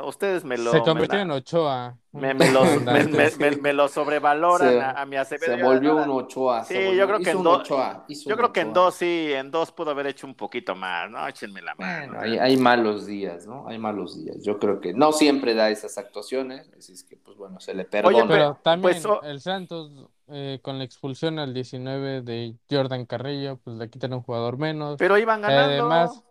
[0.03, 0.71] Ustedes me lo...
[0.71, 1.97] Se me convirtió en Ochoa.
[2.11, 3.39] me, me lo, me, me- Antes.
[3.39, 5.55] me- me lo sobrevaloran Se- a, a mi Acevedo.
[5.57, 6.63] Se volvió un Ochoa.
[6.65, 9.51] Sí, volvió- yo creo que en dos- Ochoa, Yo creo que en dos sí, en
[9.51, 11.27] dos pudo haber hecho un poquito más, ¿no?
[11.27, 12.13] Échenme la mano.
[12.13, 13.67] Bueno, hay, hay malos días, ¿no?
[13.67, 14.37] Hay malos días.
[14.43, 17.85] Yo creo que no siempre da esas actuaciones, así es que, pues bueno, se le
[17.85, 18.17] perdona.
[18.17, 19.21] Oye, Pero también pues, oh.
[19.23, 19.91] el Santos,
[20.27, 24.95] eh, con la expulsión al 19 de Jordan Carrillo, pues le quitan un jugador menos.
[24.97, 25.71] Pero iban ganando.
[25.71, 26.23] Además,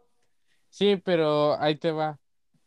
[0.68, 2.18] sí, pero ahí te va.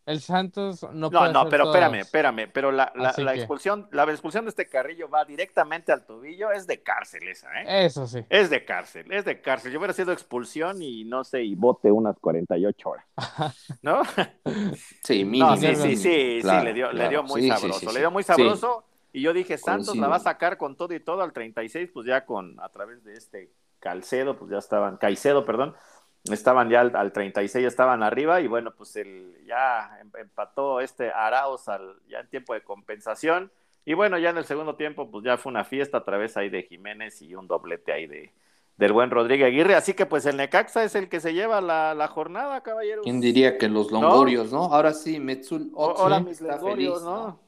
[0.08, 1.74] El Santos no no, puede no, hacer pero todo.
[1.74, 5.92] espérame, espérame, pero la, la, la que- expulsión, la expulsión de este Carrillo va directamente
[5.92, 7.86] al tobillo, es de cárcel esa, ¿eh?
[7.86, 8.24] Eso sí.
[8.30, 9.72] Es de cárcel, es de cárcel.
[9.72, 13.06] Yo hubiera sido expulsión y no sé, y bote unas 48 horas.
[13.82, 14.02] ¿No?
[15.04, 15.52] Sí, mínimo.
[15.52, 17.10] No, sí, sí, sí, Claro, sí, le dio, le claro.
[17.10, 18.86] dio muy Sí, sabroso, sí, le dio muy sabroso.
[19.14, 20.02] Y yo dije, Santos Coincido.
[20.02, 23.04] la va a sacar con todo y todo al 36, pues ya con, a través
[23.04, 25.76] de este Calcedo, pues ya estaban, Caicedo, perdón,
[26.26, 30.82] estaban ya al, al 36, ya estaban arriba y bueno, pues el, ya em- empató
[30.82, 33.52] este Arauz al, ya en tiempo de compensación.
[33.86, 36.50] Y bueno, ya en el segundo tiempo, pues ya fue una fiesta a través ahí
[36.50, 38.32] de Jiménez y un doblete ahí de
[38.76, 39.74] del buen Rodríguez Aguirre.
[39.76, 43.04] Así que pues el Necaxa es el que se lleva la, la jornada, caballeros.
[43.04, 44.66] ¿Quién diría que los longorios, no?
[44.66, 47.40] Ahora sí, Metzul O- Özil Ahora mis está Longorios, feliz, ¿no?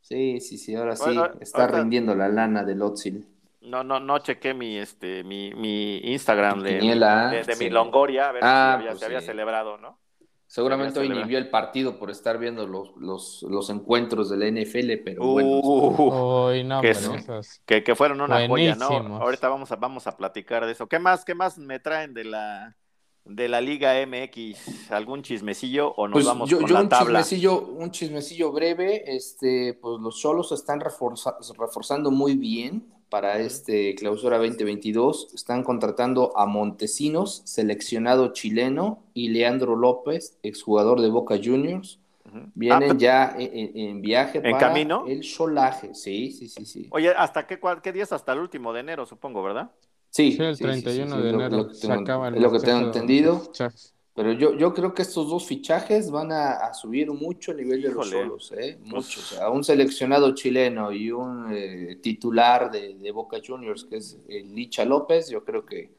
[0.00, 3.26] Sí, sí, sí, ahora sí, está rindiendo la lana del Otzil.
[3.62, 7.70] No, no, no chequé mi, este, mi, mi Instagram de, Quiniela, de, de mi.
[7.70, 9.26] Longoria, a ver Ah, si había, pues se había sí.
[9.26, 9.98] celebrado, ¿no?
[10.46, 14.46] Seguramente hoy ni vio el partido por estar viendo los, los, los encuentros de la
[14.48, 16.46] NFL, pero Uh, bueno.
[16.48, 17.16] Uy, no, Que pero sí.
[17.16, 18.88] esos- que, que fueron una joya, ¿no?
[18.88, 19.22] Buenísimos.
[19.22, 20.86] Ahorita vamos a, vamos a platicar de eso.
[20.88, 22.76] ¿Qué más, qué más me traen de la,
[23.24, 24.90] de la Liga MX?
[24.90, 27.20] ¿Algún chismecillo o nos Pues vamos yo, con yo la un tabla?
[27.20, 33.38] chismecillo, un chismecillo breve, este, pues los Cholos se están reforza- reforzando muy bien para
[33.40, 35.28] este clausura 2022.
[35.34, 42.00] Están contratando a Montesinos, seleccionado chileno, y Leandro López, exjugador de Boca Juniors.
[42.24, 42.46] Ujú.
[42.54, 45.04] Vienen Ah, ya en, viaje ¿En para camino?
[45.06, 45.94] el Cholaje.
[45.94, 46.88] Sí, sí, sí, sí.
[46.90, 48.12] Oye, ¿hasta qué, cuál- qué días?
[48.12, 49.70] Hasta el último de enero, supongo, ¿verdad?
[50.08, 52.00] Sí, Sí, el sí, sí, sí, 31 sí, de lo- enero lo que se tengo-
[52.00, 53.40] acaba el es lo que tengo entendido.
[53.40, 53.94] fichajes.
[54.14, 57.80] Pero yo, yo creo que estos dos fichajes van a, a subir mucho el nivel
[57.82, 58.76] de los solos, ¿eh?
[58.78, 59.20] Pues- Mucho.
[59.20, 64.18] O sea, un seleccionado chileno y un eh, titular de, de Boca Juniors, que es
[64.28, 65.94] el Licha López, yo creo que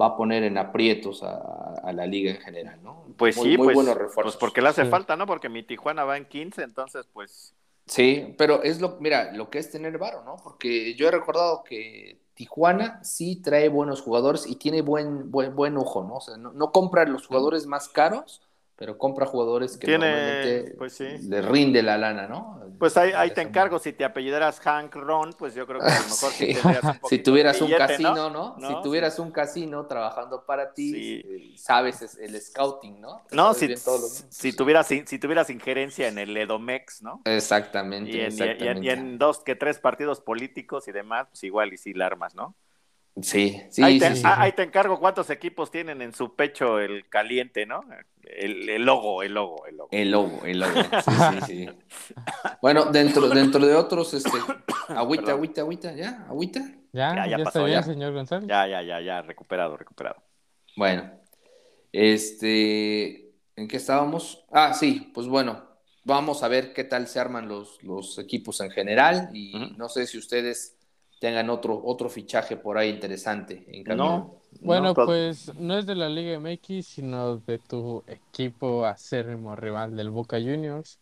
[0.00, 3.04] va a poner en aprietos a, a la liga en general, ¿no?
[3.16, 4.36] Pues Muy- sí, muy pues, buenos pues refuerzos.
[4.36, 4.90] porque le hace Sí.
[4.90, 5.26] falta, ¿no?
[5.26, 7.54] Porque mi Tijuana va en 15, entonces pues...
[7.86, 10.36] Sí, pero es lo, mira, lo que es tener varo, ¿no?
[10.42, 15.76] Porque yo he recordado que Tijuana sí trae buenos jugadores y tiene buen, buen, buen
[15.78, 16.16] ojo, ¿no?
[16.16, 18.42] O sea, no, no compra los jugadores más caros,
[18.76, 21.04] pero compra jugadores que Tiene, normalmente pues sí.
[21.28, 22.60] le rinde la lana, ¿no?
[22.78, 25.94] Pues ahí, ahí te encargo, si te apellidaras Hank Ron, pues yo creo que a
[25.94, 28.56] lo mejor sí, tendrías un Si tuvieras un casino, ¿no?
[28.58, 28.68] ¿No?
[28.68, 31.22] Si tuvieras un casino trabajando para ti, Sí.
[31.24, 33.22] eh, sabes es- el scouting, ¿no?
[33.32, 33.74] No, si,
[34.30, 37.22] si, tuvieras, si tuvieras injerencia en el Edomex, ¿no?
[37.24, 38.86] Exactamente, Y en, y en- exactamente.
[38.86, 42.34] y en dos que tres partidos políticos y demás, pues igual y sí la armas,
[42.34, 42.54] ¿no?
[43.22, 44.22] Sí, sí, ahí, sí, te, sí.
[44.24, 47.82] ah, ahí te encargo cuántos equipos tienen en su pecho el caliente, ¿no?
[48.24, 49.90] El, el logo, el logo, el logo.
[49.90, 50.90] El lobo, el lobo.
[50.98, 51.78] Sí, sí, sí.
[52.60, 54.56] Bueno, dentro, dentro de otros, este,
[54.92, 55.32] agüita, Perdón.
[55.32, 56.26] agüita, agüita, ¿ya?
[56.28, 56.60] ¿Agüita?
[56.92, 57.84] Ya, Ya, ya ya, pasó, está bien, ya.
[57.84, 58.50] señor González.
[58.50, 60.22] Ya, ya, ya, ya, recuperado, recuperado.
[60.76, 61.10] Bueno,
[61.92, 64.44] este, ¿en qué estábamos?
[64.52, 65.68] Ah, sí, pues bueno,
[66.04, 70.06] vamos a ver qué tal se arman los, los equipos en general y no sé
[70.06, 70.75] si ustedes
[71.20, 74.06] tengan otro, otro fichaje por ahí interesante en camino.
[74.08, 79.56] No, Bueno, no, pues no es de la Liga MX, sino de tu equipo acérrimo
[79.56, 80.98] rival del Boca Juniors.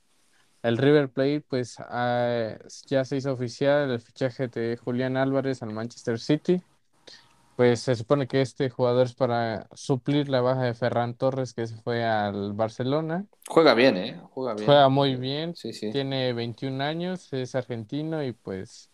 [0.62, 5.72] El River Plate, pues ah, ya se hizo oficial el fichaje de Julián Álvarez al
[5.72, 6.62] Manchester City.
[7.56, 11.66] Pues se supone que este jugador es para suplir la baja de Ferran Torres que
[11.66, 13.26] se fue al Barcelona.
[13.46, 14.20] Juega bien, ¿eh?
[14.30, 14.66] Juega bien.
[14.66, 15.90] Juega muy bien, Sí, sí.
[15.92, 18.90] tiene 21 años, es argentino y pues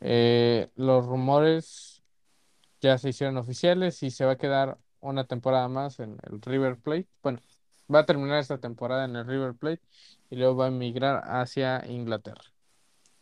[0.00, 2.02] eh, los rumores
[2.80, 6.76] ya se hicieron oficiales y se va a quedar una temporada más en el River
[6.76, 7.08] Plate.
[7.22, 7.40] Bueno,
[7.92, 9.82] va a terminar esta temporada en el River Plate
[10.30, 12.42] y luego va a emigrar hacia Inglaterra.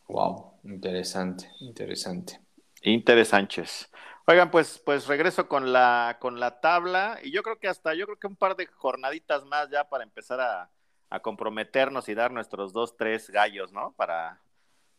[0.08, 2.40] Wow, interesante, interesante.
[2.82, 3.64] Interesante.
[4.26, 8.06] Oigan, pues, pues regreso con la, con la tabla y yo creo que hasta, yo
[8.06, 10.70] creo que un par de jornaditas más ya para empezar a,
[11.10, 13.92] a comprometernos y dar nuestros dos, tres gallos, ¿no?
[13.92, 14.40] Para,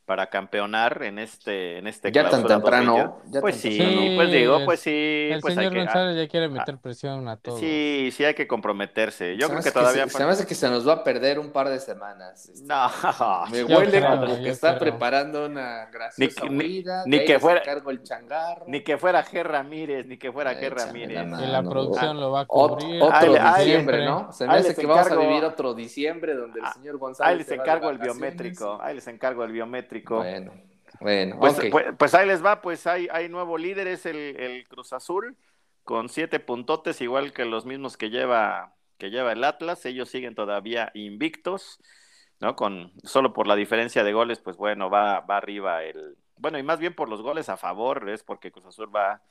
[0.07, 5.27] para campeonar en este en este ya tan temprano pues sí, pues digo pues sí
[5.29, 7.59] el pues señor hay que, González ya quiere meter presión a todos.
[7.59, 9.35] sí sí hay que comprometerse.
[9.35, 11.03] Yo se creo que todavía que se, se, me hace que se nos va a
[11.03, 12.89] perder un par de semanas este, no.
[13.51, 14.91] Me huele creo, como que está creo.
[14.91, 18.63] preparando una graciosa ni, huida ni, ni que fuera el changarro.
[18.65, 21.27] ni que fuera G Ramírez ni que fuera G Ramírez.
[21.29, 23.01] la, y la producción ah, lo va a cubrir.
[23.01, 26.33] otro ahí, diciembre ahí, no se me hace que encargo, vamos a vivir otro diciembre
[26.33, 30.67] donde el señor González ahí les encargo el biométrico ahí les encargo el biométrico bueno
[30.99, 31.69] bueno, pues, okay.
[31.69, 35.37] pues, pues, ahí les va, pues hay, hay nuevo líder, es el, el, Cruz Azul,
[35.83, 40.33] con siete puntotes, igual que los mismos que lleva, que lleva el Atlas, ellos siguen
[40.33, 41.79] todavía invictos,
[42.39, 42.55] ¿no?
[42.55, 46.63] Con, solo por la diferencia de goles, pues bueno, va, va arriba el, bueno, y
[46.63, 49.21] más bien por los goles a favor, es porque Cruz Azul va,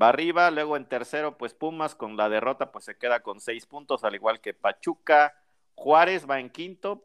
[0.00, 3.66] va arriba, luego en tercero, pues Pumas con la derrota, pues se queda con seis
[3.66, 5.34] puntos, al igual que Pachuca,
[5.74, 7.04] Juárez va en quinto,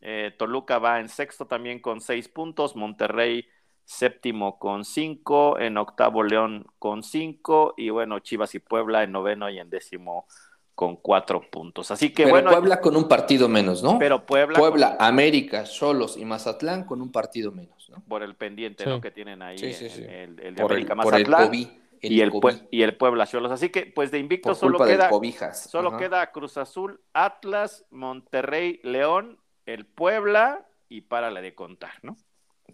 [0.00, 2.76] eh, Toluca va en sexto también con seis puntos.
[2.76, 3.46] Monterrey
[3.84, 5.58] séptimo con cinco.
[5.58, 7.74] En octavo León con cinco.
[7.76, 10.26] Y bueno, Chivas y Puebla en noveno y en décimo
[10.74, 11.90] con cuatro puntos.
[11.90, 12.50] Así que pero bueno.
[12.52, 13.98] Puebla con un partido menos, ¿no?
[13.98, 14.58] Pero Puebla.
[14.58, 15.06] Puebla, con...
[15.06, 18.00] América, Solos y Mazatlán con un partido menos, ¿no?
[18.06, 18.90] Por el pendiente, sí.
[18.90, 19.00] ¿no?
[19.00, 19.58] Que tienen ahí.
[19.58, 20.02] Sí, sí, sí.
[20.02, 21.24] El, el, de por América el, Mazatlán.
[21.24, 21.68] Por el COVID.
[22.00, 22.32] Y el,
[22.70, 23.50] y el, Puebla Cholos.
[23.50, 25.10] Así que, pues de invicto solo queda.
[25.52, 29.38] Solo queda Cruz Azul, Atlas, Monterrey, León,
[29.68, 32.16] el Puebla y párale de contar, ¿no?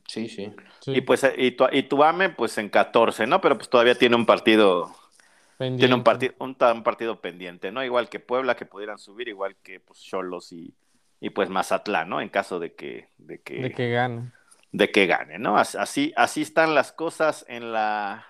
[0.07, 0.53] Sí, sí.
[0.81, 3.41] Sí, Y pues y tu, y tu AME pues en 14, ¿no?
[3.41, 4.95] Pero pues todavía tiene un partido
[5.59, 5.81] pendiente.
[5.81, 7.83] tiene un partido un, un, partido pendiente, ¿no?
[7.83, 10.75] Igual que Puebla que pudieran subir, igual que pues Cholos y,
[11.21, 12.21] y pues Mazatlán, ¿no?
[12.21, 14.31] En caso de que de que de que gane.
[14.71, 15.57] de que gane, ¿no?
[15.57, 18.27] Así así están las cosas en la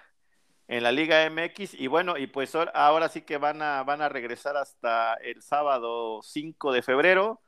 [0.69, 4.09] en la Liga MX y bueno, y pues ahora sí que van a van a
[4.09, 7.43] regresar hasta el sábado 5 de febrero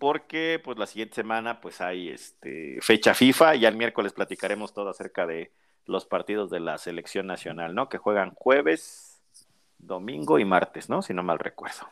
[0.00, 4.90] porque pues la siguiente semana pues hay este fecha FIFA y el miércoles platicaremos todo
[4.90, 5.52] acerca de
[5.86, 7.88] los partidos de la selección nacional, ¿no?
[7.88, 9.22] Que juegan jueves,
[9.78, 11.02] domingo y martes, ¿no?
[11.02, 11.88] Si no mal recuerdo.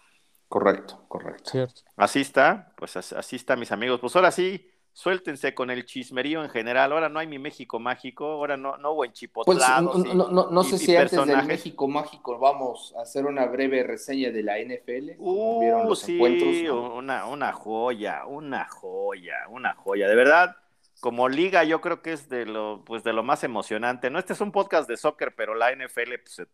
[0.48, 1.50] Correcto, correcto.
[1.50, 1.82] Cierto.
[1.96, 4.00] Así está, pues así está mis amigos.
[4.00, 4.68] Pues ahora sí,
[4.98, 6.90] suéltense con el chismerío en general.
[6.90, 9.92] Ahora no hay mi México mágico, ahora no, no hubo enchipotlados.
[9.94, 13.24] Pues, no, no, no, y, sé y si antes del México mágico vamos a hacer
[13.24, 15.12] una breve reseña de la NFL.
[15.18, 16.96] Uh, vieron los sí, encuentros, ¿no?
[16.96, 20.08] una, una joya, una joya, una joya.
[20.08, 20.56] De verdad,
[20.98, 24.10] como liga yo creo que es de lo, pues de lo más emocionante.
[24.10, 26.46] No, este es un podcast de soccer, pero la NFL pues, se,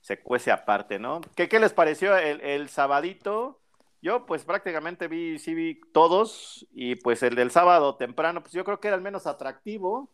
[0.00, 1.20] se cuece aparte, ¿no?
[1.36, 3.60] ¿Qué, qué les pareció el, el sabadito?
[4.02, 8.64] Yo pues prácticamente vi, sí vi todos y pues el del sábado temprano, pues yo
[8.64, 10.10] creo que era el menos atractivo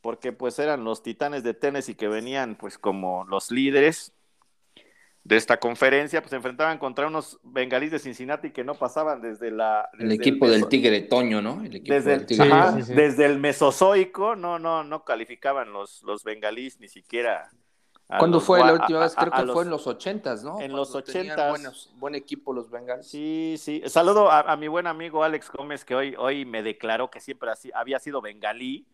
[0.00, 4.12] porque pues eran los titanes de Tennessee que venían pues como los líderes
[5.24, 9.52] de esta conferencia, pues se enfrentaban contra unos bengalíes de Cincinnati que no pasaban desde
[9.52, 9.88] la...
[9.92, 11.62] Desde el equipo el del Tigre Toño, ¿no?
[11.62, 12.50] El equipo desde, del el, tigre.
[12.50, 12.94] ajá, Sí, sí, sí.
[12.94, 17.50] desde el mesozoico no, no, no calificaban los, los bengalíes ni siquiera...
[18.08, 19.12] ¿Cuándo los fue la última vez?
[19.16, 20.50] a- Creo a que los- fue en los ochentas, ¿no?
[20.60, 21.50] en Cuando los tenían 80s.
[21.50, 23.06] buenos- buen equipo los Bengals.
[23.06, 23.82] Sí, sí.
[23.86, 27.70] Saludo a, mi buen amigo Alex Gómez, que hoy, hoy me declaró que siempre así,
[27.74, 28.86] había sido bengalí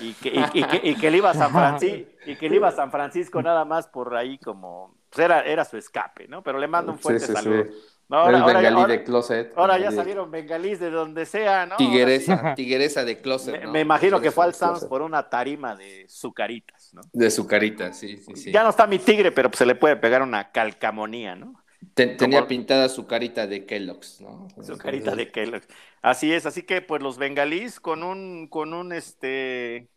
[0.00, 2.56] y que, y, y que, y que le iba a San Francisco, y que le
[2.56, 6.42] iba a San Francisco nada más por ahí como, pues era, era su escape, ¿no?
[6.42, 7.42] Pero le mando un fuerte Sí, sí, sí.
[7.44, 7.62] saludo.
[8.06, 9.52] El ahora, ahora- bengalí ahora- de closet.
[9.56, 11.76] ahora ya salieron bengalís de donde sea, ¿no?
[11.76, 13.54] Tigresa, tigresa de closet.
[13.60, 13.72] Me, ¿no?
[13.72, 14.88] me imagino que fue al closet.
[14.90, 17.02] por una tarima de sucaritas, ¿no?
[17.12, 18.52] De su carita, sí, sí, sí.
[18.52, 21.62] Ya no está mi tigre, pero pues se le puede pegar una calcamonía, ¿no?
[21.92, 24.48] Ten- tenía como- pintada su carita de Kellogg's, ¿no?
[24.62, 25.62] Su carita de Kellogg.
[26.00, 29.90] Así es, así que pues los bengalís con un, con un este,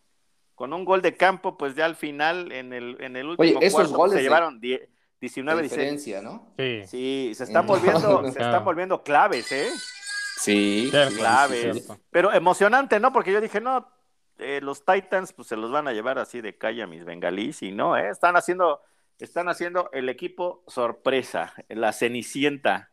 [0.56, 3.66] con un gol de campo, pues ya al final en el, en el último Oye,
[3.66, 5.80] esos cuarto, goles se de- llevaron die- La 19 16.
[5.82, 6.54] diferencia, ¿no?
[6.60, 6.82] Sí.
[6.88, 8.32] Sí, se están No, volviendo, no.
[8.32, 9.70] se están volviendo claves, ¿eh?
[10.40, 10.90] Sí.
[10.92, 11.78] Claves.
[11.88, 11.94] sí.
[12.12, 13.12] Pero emocionante, ¿no?
[13.12, 13.88] Porque yo dije, no,
[14.40, 17.64] eh, los Titans pues se los van a llevar así de calle a mis bengalís
[17.64, 18.10] y no, ¿eh?
[18.10, 18.82] Están haciendo,
[19.20, 22.92] están haciendo el equipo sorpresa, la cenicienta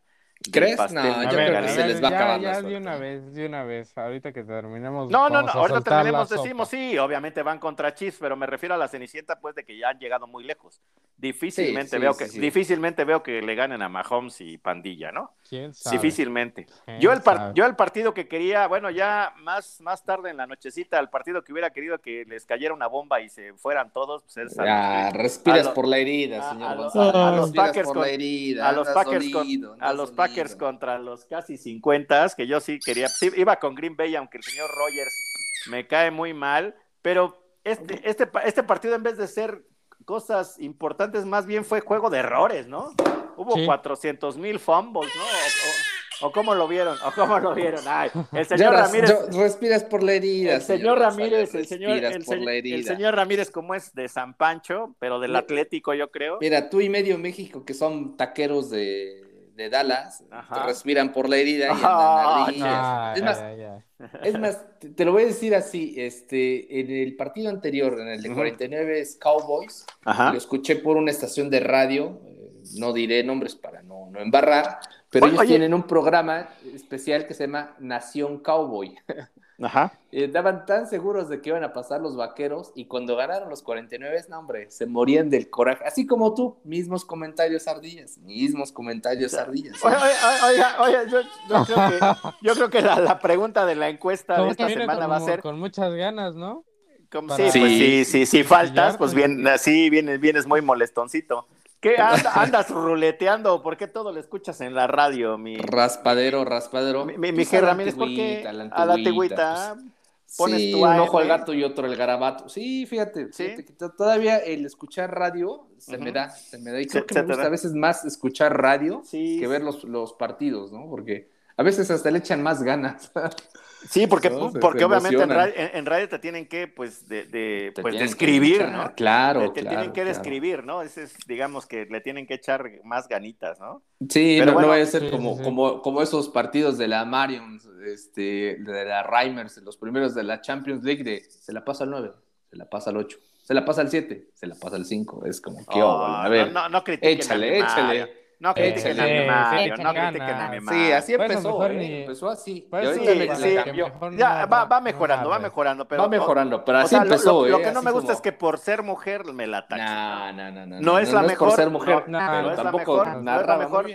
[0.51, 0.77] ¿Crees?
[0.77, 2.61] No, yo A creo ver, que a se ver, les va a ya, acabar ya
[2.61, 5.09] de una vez, de una vez, ahorita que terminemos.
[5.09, 8.77] No, no, no, ahorita terminemos, decimos sí, obviamente van contra Chiefs, pero me refiero a
[8.77, 10.81] la Cenicienta, pues de que ya han llegado muy lejos.
[11.17, 12.39] Difícilmente Sí, sí, veo sí, que, sí.
[12.39, 15.31] difícilmente veo que le ganen a Mahomes y Pandilla, ¿no?
[15.47, 15.95] ¿Quién sabe?
[15.97, 16.65] Difícilmente.
[16.85, 17.51] ¿Quién Yo el, par- sabe?
[17.55, 21.43] yo el partido que quería, bueno, ya más, más tarde en la nochecita, el partido
[21.43, 24.65] que hubiera querido que les cayera una bomba y se fueran todos, pues es a
[24.65, 27.15] Ya, los- respiras a lo- por la herida, a- señor a González.
[27.15, 28.69] a los Packers por con- la herida.
[28.69, 33.07] a los Packers, con- a los Packers contra los casi 50, que yo sí quería,
[33.07, 38.01] sí, iba con Green Bay, aunque el señor Rogers me cae muy mal, pero este,
[38.07, 39.63] este, este partido en vez de ser
[40.05, 42.93] cosas importantes, más bien fue juego de errores, ¿no?
[43.37, 43.65] Hubo Sí.
[43.65, 45.23] 400 mil fumbles, ¿no?
[45.23, 47.81] O, o- o cómo lo vieron, o cómo lo vieron.
[47.87, 49.09] Ay, el señor Ramírez...
[49.09, 50.55] yo- respiras por la herida.
[50.55, 52.95] El señor Ramírez, el señor, respiras el, por la el herida.
[52.95, 56.37] señor Ramírez, como es de San Pancho, pero del Atlético, yo creo.
[56.39, 60.23] Mira, tú y medio México, que son taqueros de, de Dallas,
[60.65, 62.67] respiran por la herida y andan Ah, ardillas.
[62.67, 63.85] Ah, es ya, más, ya, ya.
[64.23, 68.09] Es más, te, te lo voy a decir así, este, en el partido anterior, en
[68.09, 68.37] el de Ujú.
[68.39, 70.31] 49 Cowboys, Ajá.
[70.31, 74.79] lo escuché por una estación de radio, eh, no diré nombres para no, no embarrar,
[75.09, 75.49] pero Oye, ellos oye.
[75.51, 78.95] tienen un programa especial que se llama Nación Cowboy.
[79.61, 79.93] Ajá.
[80.11, 83.61] Eh, Estaban tan seguros de que iban a pasar los vaqueros y cuando ganaron los
[83.63, 89.33] 49, no hombre, se morían del coraje, así como tú, mismos comentarios ardillas, mismos comentarios
[89.33, 89.83] ardillas.
[89.83, 93.75] Oiga, oiga, oiga, oiga, yo, yo creo que, yo creo que la, la pregunta de
[93.75, 96.63] la encuesta de esta semana con, va a ser, con muchas ganas, ¿no?
[97.11, 98.03] como, para- sí, pues Sí.
[98.03, 99.15] sí, sí, si faltas, pues pues.
[99.15, 101.47] bien, así vienes, vienes muy molestoncito.
[101.85, 103.61] ¿Qué anda- andas ruleteando?
[103.61, 107.05] ¿Por qué todo lo escuchas en la radio, mi, Raspadero, raspadero.
[107.05, 107.93] mi, mi, mi Ramírez?
[107.93, 110.37] ¿Por qué a la antigüita, pues.
[110.37, 111.01] pones sí, tu un AM.
[111.01, 112.49] ojo al gato y otro el garabato.
[112.49, 113.43] Sí, fíjate, Sí.
[113.43, 116.81] fíjate que to- todavía el escuchar radio se me da, se me da.
[116.81, 117.47] Y Se- creo que se me te gusta da.
[117.47, 120.89] a veces más escuchar radio Sí, que ver los, los partidos, ¿no?
[120.89, 123.11] Porque a veces hasta le echan más ganas.
[123.89, 126.67] Sí, porque, No, se- porque se obviamente en radio, en- en radio te tienen que,
[126.67, 128.95] pues, de, de- Te pues, describir, echar, ¿no?
[128.95, 130.09] Claro, te, te claro, tienen que claro.
[130.09, 130.81] describir, ¿no?
[130.81, 133.81] Ese es, digamos que le tienen que echar más ganitas, ¿no?
[134.09, 135.43] Sí, Pero no, no bueno, vaya a ser sí, como, sí.
[135.43, 140.41] Como, como esos partidos de la Marion, este, de la Reimers, los primeros de la
[140.41, 142.11] Champions League, de se la pasa al 9,
[142.49, 145.25] se la pasa al 8, se la pasa al 7, se la pasa al 5.
[145.25, 146.25] Es como, ¿qué Oh, óvole?
[146.25, 148.24] A ver, no, no, échale, échale.
[148.39, 151.73] No critiquen a mi no sí, critiquen a así Bueno, empezó, ¿eh?
[151.73, 152.67] ni- empezó así.
[152.69, 153.55] Pues sí, le, sí.
[153.55, 153.91] cambió.
[154.17, 155.87] Ya, no- va, va no mejorando, va mejorando.
[155.87, 157.61] Pero, Va mejorando, pero o así sea, empezó, lo, lo ¿eh?
[157.63, 159.85] que no me gusta como- es que por ser mujer me la ataquen.
[159.85, 160.81] No, no, no, no.
[160.81, 163.89] No es la mejor, por ser mujer, no, no, pero tampoco narraba mejor,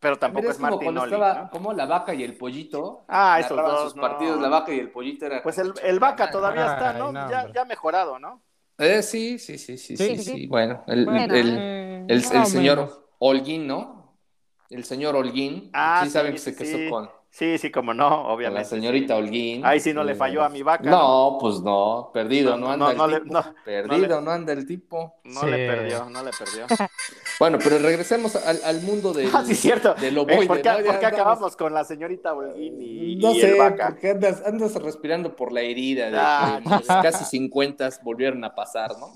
[0.00, 1.48] pero tampoco Mira, es como cuando Martinoli.
[1.50, 3.04] como la vaca y el pollito.
[3.08, 4.02] Ah, esos dos, sus no.
[4.02, 5.42] partidos, la vaca y el pollito era.
[5.42, 7.10] Pues el, el vaca todavía está, ¿no?
[7.10, 8.42] no, ya, ha mejorado, ¿no?
[8.78, 10.46] Eh, sí, sí, sí, sí, sí, Sí.
[10.46, 13.03] Bueno, el, Bueno, el, eh, el, señor menos.
[13.26, 14.18] Holguín, ¿no?
[14.70, 15.70] El señor Holguín.
[15.72, 16.88] Ah, sí, saben que sí, se casó sí.
[16.90, 18.62] con, Sí, sí, como no, obviamente.
[18.62, 19.20] la señorita sí.
[19.22, 19.66] Holguín.
[19.66, 20.88] Ahí sí no le falló a mi vaca.
[20.88, 23.32] No, pues no, perdido, No, anda no, el no le- tipo.
[23.34, 25.14] no, perdido, no no, anda el tipo.
[25.24, 25.46] No Sí.
[25.46, 26.66] le perdió, no le perdió.
[27.40, 29.94] Bueno, pero regresemos al, al mundo del, Ah, sí, cierto.
[29.94, 30.78] del Eh, ¿Por qué, ¿no?
[30.78, 33.88] Ya por qué andamos- acabamos con la señorita Holguín y, No y sé, el vaca?
[33.88, 38.92] porque andas, andas respirando por la herida de Ah, que casi 50 volvieron a pasar,
[39.00, 39.08] ¿no?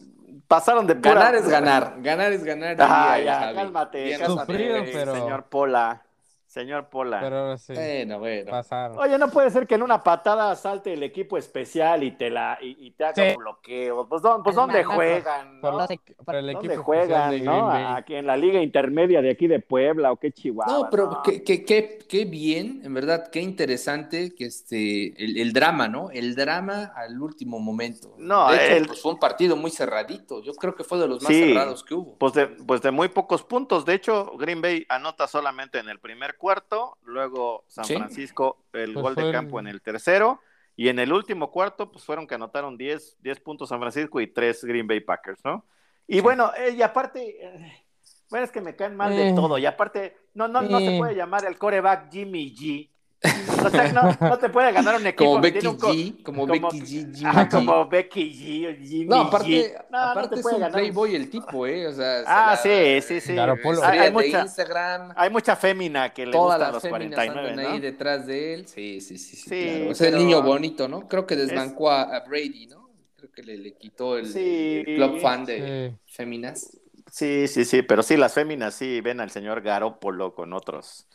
[0.48, 2.76] Pasaron de pura- Ganar es ganar, ganar es ganar.
[2.80, 3.54] Ah, diría ya, Javi.
[3.56, 6.02] cálmate, Bien cálmate, Sufrido, pero- señor Pola.
[6.48, 7.20] Señor Pola.
[7.20, 8.50] Pero ahora sí, Bueno, bueno.
[8.50, 8.98] pasaron.
[8.98, 12.58] Oye, no puede ser que en una patada salte el equipo especial y te la
[12.60, 13.22] y, y te haga Sí.
[13.36, 14.08] un bloqueo.
[14.08, 15.60] Pues, ¿dónde, pues Es ¿dónde juegan?
[15.60, 15.78] Por, ¿no?
[15.80, 15.88] los-
[16.24, 17.30] por el ¿Dónde equipo especial juegan?
[17.32, 17.70] de ¿no?
[17.70, 20.72] Aquí en la liga intermedia de aquí de Puebla o qué Chihuahua.
[20.72, 21.22] No, pero ¿no?
[21.22, 26.10] qué, qué, qué, qué bien, en verdad, qué interesante que este, el, el drama, ¿no?
[26.10, 28.14] El drama al último momento.
[28.16, 30.42] No, de hecho, el- pues fue un partido muy cerradito.
[30.42, 31.48] Yo creo que fue de los más Sí.
[31.52, 32.16] cerrados que hubo.
[32.16, 33.84] Pues de, pues de muy pocos puntos.
[33.84, 37.96] De hecho, Green Bay anota solamente en el primer cuarto, luego San Sí.
[37.96, 40.40] Francisco el Pues gol de el- campo en el tercero,
[40.76, 44.28] y en el último cuarto, pues fueron que anotaron 10, 10 puntos San Francisco y
[44.28, 45.66] 3 Green Bay Packers, ¿no?
[46.06, 46.20] Y Sí.
[46.20, 47.84] bueno, eh, y aparte, eh,
[48.30, 49.34] bueno, es que me caen mal de Eh.
[49.34, 52.90] todo, y aparte, no, no, no se puede llamar el coreback Jimmy G.
[53.64, 56.70] O sea, no, no te puede ganar un equipo Como Becky co- G, como, como-
[56.70, 56.86] Becky G,
[57.16, 57.50] Jimmy G.
[57.50, 59.26] como Becky G, Jimmy No, G.
[59.26, 60.80] aparte, No, no aparte te es puede un ganar.
[60.80, 61.86] playboy el tipo, ¿eh?
[61.88, 63.36] O sea, se Ah, la- sí, sí, sí.
[63.36, 67.64] Hay, mucha, Instagram, hay mucha fémina que le todas gustan las los féminas 49, andan
[67.64, 67.70] ¿no?
[67.72, 68.68] ahí detrás de él.
[68.68, 69.90] Sí, sí, sí, sí, Sí, claro.
[69.90, 71.08] Es el pero- niño bonito, ¿no?
[71.08, 72.88] Creo que desbancó a, a Brady, ¿no?
[73.16, 74.84] Creo que le, le quitó el, Sí.
[74.86, 76.12] el club fan de Sí.
[76.14, 76.78] féminas.
[77.10, 81.08] Sí, sí, sí, pero sí, las féminas sí ven al señor Garópolo con otros,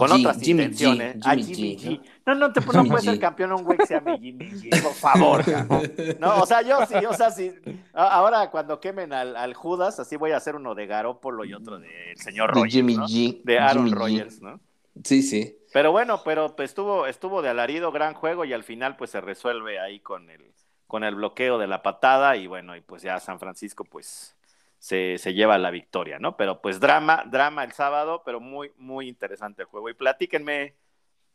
[0.00, 1.16] con G, otras Jimmy intenciones.
[1.16, 2.10] G, Ah, Jimmy Jimmy G, G.
[2.26, 3.00] No, no, te, no puede G.
[3.00, 5.44] ser campeón un güey que se llame Jimmy G, por favor.
[5.44, 5.92] cabrón.
[6.18, 7.52] No, o sea, yo sí, o sea, sí.
[7.92, 11.54] a- Ahora cuando quemen al, al Judas, así voy a hacer uno de Garópolo y
[11.54, 13.06] otro del señor De Rogers, Jimmy ¿no?
[13.06, 13.40] G.
[13.44, 13.98] De Aaron Jimmy G.
[13.98, 14.60] Rodgers, ¿no?
[15.04, 15.56] Sí, sí.
[15.72, 19.20] Pero bueno, pero pues, estuvo, estuvo de alarido, gran juego y al final pues se
[19.20, 20.52] resuelve ahí con el,
[20.88, 24.36] con el bloqueo de la patada y bueno, y pues ya San Francisco pues
[24.80, 26.36] se, se lleva la victoria, ¿no?
[26.38, 29.90] Pero pues drama, drama el sábado, pero muy, muy interesante el juego.
[29.90, 30.74] Y platíquenme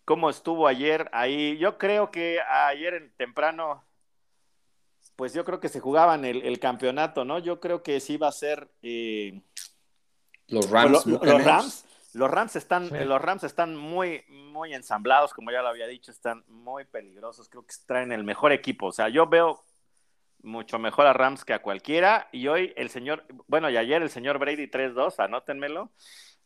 [0.03, 1.57] cómo estuvo ayer ahí.
[1.59, 3.85] Yo creo que ayer en temprano,
[5.15, 7.37] pues yo creo que se jugaban el, el campeonato, ¿no?
[7.37, 8.67] Yo creo que sí iba a ser...
[8.81, 9.41] Eh,
[10.47, 11.05] los Rams.
[11.05, 11.85] Los, los Rams
[12.15, 13.03] los Rams están, sí.
[13.03, 17.49] los Rams están muy, muy ensamblados, como ya lo había dicho, están muy peligrosos.
[17.49, 18.87] Creo que traen el mejor equipo.
[18.87, 19.61] O sea, yo veo
[20.45, 22.29] mucho mejor a Rams que a cualquiera.
[22.31, 25.91] Y hoy el señor, bueno, y ayer el señor Brady 3-2, anótenmelo.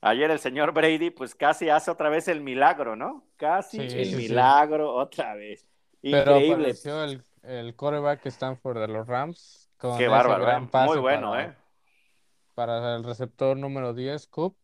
[0.02, 3.28] Ayer el señor Brady, pues casi hace otra vez el milagro, ¿no?
[3.38, 5.68] Casi sí, el sí, milagro otra vez.
[6.02, 6.74] Increíble.
[6.84, 9.70] Pero el, el quarterback Stanford de los Rams.
[9.78, 11.56] Con Qué bárbaro, gran pase muy bueno, para, ¿eh?
[12.54, 14.58] Para el receptor número 10, Coop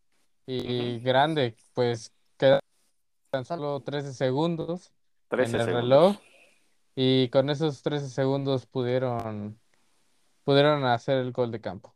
[0.46, 2.60] y grande, pues quedan
[3.44, 4.92] solo 13 segundos
[5.28, 5.72] 13 en el segundos.
[5.72, 6.16] reloj
[6.96, 9.60] y con esos 13 segundos pudieron
[10.42, 11.94] pudieron hacer el gol de campo.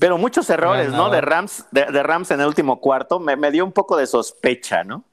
[0.00, 1.10] Pero muchos errores, ¿no?
[1.10, 4.06] De Rams, de, de, Rams en el último cuarto, me, me, dio un poco de
[4.06, 5.04] sospecha, ¿no?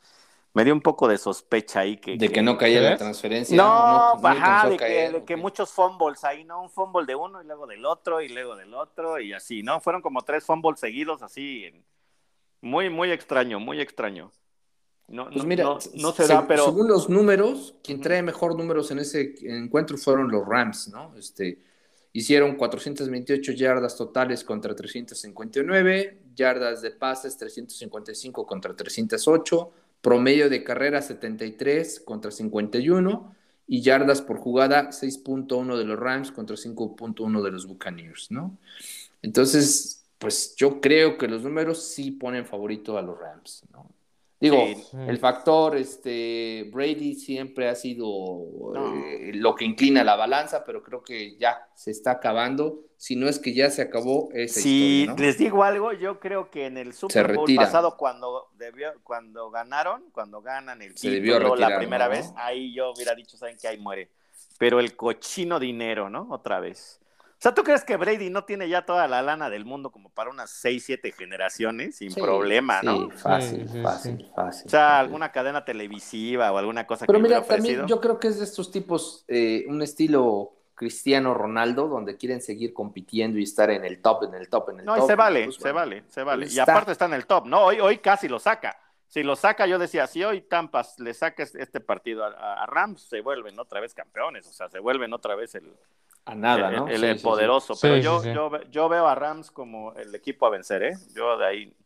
[0.53, 2.11] Me dio un poco de sospecha ahí que...
[2.11, 3.55] De que, que no caía la transferencia.
[3.55, 6.61] No, no, no ajá, de, que, de que muchos fumbles ahí, ¿no?
[6.61, 9.79] Un fumble de uno y luego del otro y luego del otro y así, ¿no?
[9.79, 11.83] Fueron como tres fumbles seguidos así en,
[12.61, 14.31] muy, muy extraño, muy extraño.
[15.07, 16.65] No, pues no, mira, no, no se da, pero...
[16.65, 21.15] Según los números, quien trae mejor números en ese encuentro fueron los Rams, ¿no?
[21.17, 21.59] Este,
[22.13, 29.71] hicieron 428 yardas totales contra 359, yardas de pases 355 contra 308,
[30.01, 33.35] promedio de carrera 73 contra 51
[33.67, 38.57] y yardas por jugada 6.1 de los Rams contra 5.1 de los Buccaneers, ¿no?
[39.21, 43.89] Entonces, pues yo creo que los números sí ponen favorito a los Rams, ¿no?
[44.43, 44.97] Digo, sí.
[45.07, 48.03] el factor este, Brady siempre ha sido
[48.73, 49.05] no.
[49.05, 52.81] eh, lo que inclina la balanza, pero creo que ya se está acabando.
[52.97, 55.15] Si no es que ya se acabó esa historia, ¿no?
[55.15, 60.03] les digo algo, yo creo que en el Super Bowl pasado, cuando, debió, cuando ganaron,
[60.11, 62.11] cuando ganan el se título la primera ¿no?
[62.11, 63.69] vez, ahí yo hubiera dicho, ¿saben qué?
[63.69, 64.09] Ahí muere.
[64.57, 66.27] Pero el cochino dinero, ¿no?
[66.29, 66.99] Otra vez.
[67.43, 70.07] O sea, ¿tú crees que Brady no tiene ya toda la lana del mundo como
[70.07, 73.09] para unas 6, 7 generaciones sin sí, problema, sí, no?
[73.09, 74.67] Fácil, sí, fácil, fácil.
[74.67, 78.29] O sea, alguna cadena televisiva o alguna cosa Pero que mira, también yo creo que
[78.29, 83.69] es de estos tipos, eh, un estilo Cristiano Ronaldo, donde quieren seguir compitiendo y estar
[83.71, 85.01] en el top, en el top, en el no, top.
[85.01, 86.47] No, se vale, pues, se bueno, vale, se vale.
[86.49, 87.65] Y aparte está en el top, ¿no?
[87.65, 88.77] Hoy, hoy casi lo saca.
[89.13, 92.99] Si lo saca, yo decía, si hoy Tampas le saca este partido a, a Rams,
[92.99, 95.71] se vuelven otra vez campeones, o sea, se vuelven otra vez el,
[96.25, 96.87] a nada, el, ¿no?
[96.87, 97.75] El, el sí, poderoso.
[97.75, 100.97] Sí, Pero sí, yo, Yo, yo veo a Rams como el equipo a vencer, ¿eh?
[101.13, 101.77] Yo de ahí.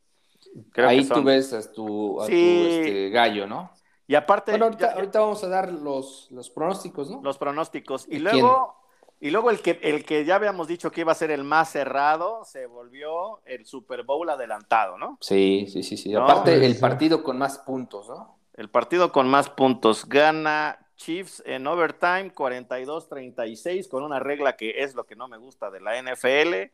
[0.71, 1.17] Creo ahí son...
[1.17, 3.71] tú ves a tu, a tu este, gallo, ¿no?
[4.07, 4.51] Y aparte.
[4.51, 7.19] Bueno, ahorita, ya, ahorita, vamos a dar los, los pronósticos, ¿no?
[7.21, 8.07] Los pronósticos.
[8.07, 8.73] Y, ¿Y luego.
[9.19, 11.71] Y luego el que, el que ya habíamos dicho que iba a ser el más
[11.71, 15.17] cerrado, se volvió el Super Bowl adelantado, ¿no?
[15.21, 16.11] Sí, sí, sí, sí.
[16.11, 16.23] ¿No?
[16.23, 18.37] Aparte, el partido con más puntos, ¿no?
[18.53, 20.07] El partido con más puntos.
[20.07, 25.69] Gana Chiefs en overtime 42-36 con una regla que es lo que no me gusta
[25.69, 26.71] de la NFL,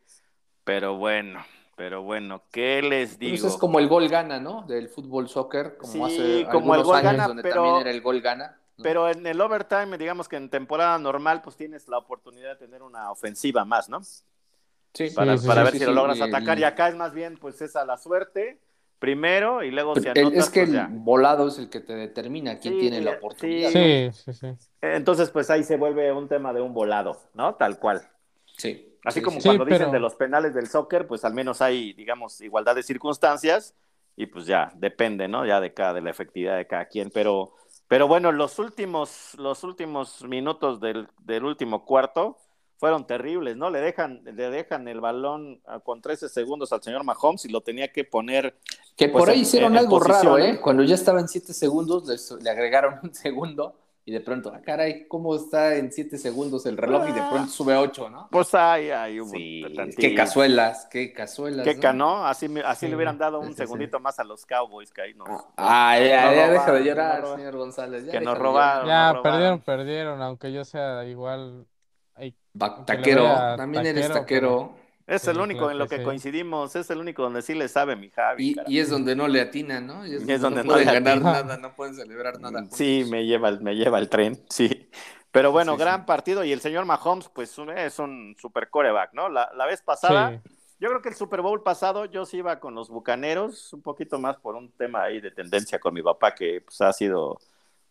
[0.64, 1.44] pero bueno,
[1.76, 3.36] pero bueno, ¿qué les digo?
[3.38, 4.62] Pues es como el gol gana, ¿no?
[4.62, 7.90] Del fútbol soccer, como sí, hace como el gol años gana, donde pero, también era
[7.90, 8.58] el gol gana.
[8.82, 12.82] Pero en el overtime, digamos que en temporada normal, pues tienes la oportunidad de tener
[12.82, 14.02] una ofensiva más, ¿no?
[14.02, 16.58] Sí, para, sí, para sí, ver sí, si lo logras atacar.
[16.58, 18.58] Y acá es más bien, pues es a la suerte
[18.98, 22.58] primero y luego si anotas, Es que pues el volado es el que te determina
[22.58, 23.70] quién Sí, tiene la sí, oportunidad.
[23.70, 24.46] Sí, sí, sí.
[24.80, 27.54] Entonces, pues ahí se vuelve un tema de un volado, ¿no?
[27.56, 28.08] Tal cual.
[28.56, 28.96] Sí.
[29.04, 29.48] Así sí, como sí.
[29.48, 32.74] cuando Sí, dicen pero- de los penales del soccer, pues al menos hay, digamos, igualdad
[32.74, 33.74] de circunstancias
[34.16, 35.44] y pues ya, depende, ¿no?
[35.44, 37.52] Ya de cada, de la efectividad de cada quien, pero,
[37.94, 42.36] pero bueno, los últimos, los últimos minutos del, del último cuarto
[42.76, 43.70] fueron terribles, ¿no?
[43.70, 47.60] Le dejan, le dejan el balón ah, con 13 segundos al señor Mahomes y lo
[47.60, 48.58] tenía que poner
[48.96, 50.50] Que Pues por ahí en- hicieron en algo posición, raro, ¿eh?
[50.50, 50.60] ¿eh?
[50.60, 54.60] Cuando ya estaba en 7 segundos, le, le agregaron un segundo y de pronto, ah,
[54.62, 57.08] caray, ¿cómo está en 7 segundos el reloj?
[57.08, 58.28] Y de pronto sube 8, ¿no?
[58.30, 59.64] Pues ahí, ahí hubo Sí,
[59.98, 61.64] qué cazuelas, qué cazuelas.
[61.64, 61.80] Qué ¿no?
[61.80, 63.58] cano, así, así Sí, le hubieran dado un sí, sí.
[63.58, 66.84] segundito más a los Cowboys que ahí nos, Ah, ya, No ya, deja de no
[66.84, 67.36] llorar, robaron.
[67.38, 68.04] señor González.
[68.06, 68.86] ya que nos robaron.
[68.86, 69.60] Ya, nos perdieron, robaron.
[69.60, 71.66] perdieron, aunque yo sea igual.
[72.14, 72.36] ay,
[72.84, 74.83] taquero, también eres taquero, taquero.
[75.06, 76.02] Es Sí, el único en lo que que sí.
[76.02, 78.42] coincidimos, es el único donde sí le sabe mi Javi.
[78.42, 80.06] Y, y es donde no le atinan, ¿no?
[80.06, 82.40] Y es, Y es donde, donde no pueden no le ganar nada, no pueden celebrar
[82.40, 82.68] nada.
[82.70, 84.90] Sí, me lleva, el- me lleva el tren, sí.
[85.30, 86.06] Pero bueno, Sí, gran sí.
[86.06, 89.28] partido y el señor Mahomes, pues es un super coreback, ¿no?
[89.28, 90.54] La, la vez pasada, sí.
[90.80, 94.18] Yo creo que el Super Bowl pasado yo sí iba con los Bucaneros, un poquito
[94.18, 97.38] más por un tema ahí de tendencia con mi papá que pues, ha sido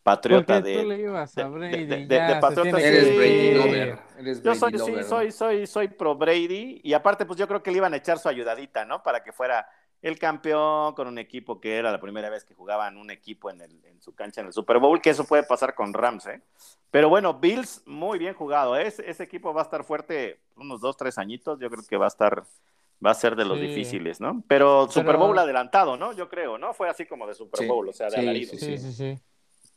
[0.04, 3.54] patriota Porque de, tú le ibas a Brady, de- de- ya, de patriota, Eres Brady
[3.56, 4.00] lover.
[4.20, 7.64] Eres Yo soy, lover, sí, soy, soy, soy pro Brady y aparte pues yo creo
[7.64, 9.02] que le iban a echar su ayudadita, ¿no?
[9.02, 9.68] Para que fuera
[10.02, 13.62] el campeón con un equipo que era la primera vez que jugaban un equipo en,
[13.62, 16.42] el, en su cancha en el Super Bowl, que eso puede pasar con Rams, ¿eh?
[16.92, 18.86] Pero bueno, Bills muy bien jugado, ¿eh?
[18.88, 22.06] ese, ese equipo va a estar fuerte unos dos, tres añitos, yo creo que va
[22.06, 22.44] a estar,
[23.04, 23.68] va a ser de los Sí.
[23.68, 24.44] difíciles, ¿no?
[24.50, 26.12] Pero Super Pero- Bowl adelantado, ¿no?
[26.12, 26.74] Yo creo, ¿no?
[26.74, 28.52] Fue así como de Super Sí, Bowl, o sea, de sí, alarido.
[28.52, 29.20] sí, Sí, sí, sí.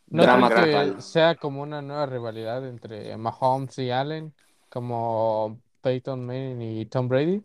[0.09, 4.35] ¿No Drama creo que sea como una nueva rivalidad entre Mahomes y Allen,
[4.69, 7.45] como Peyton Manning y Tom Brady?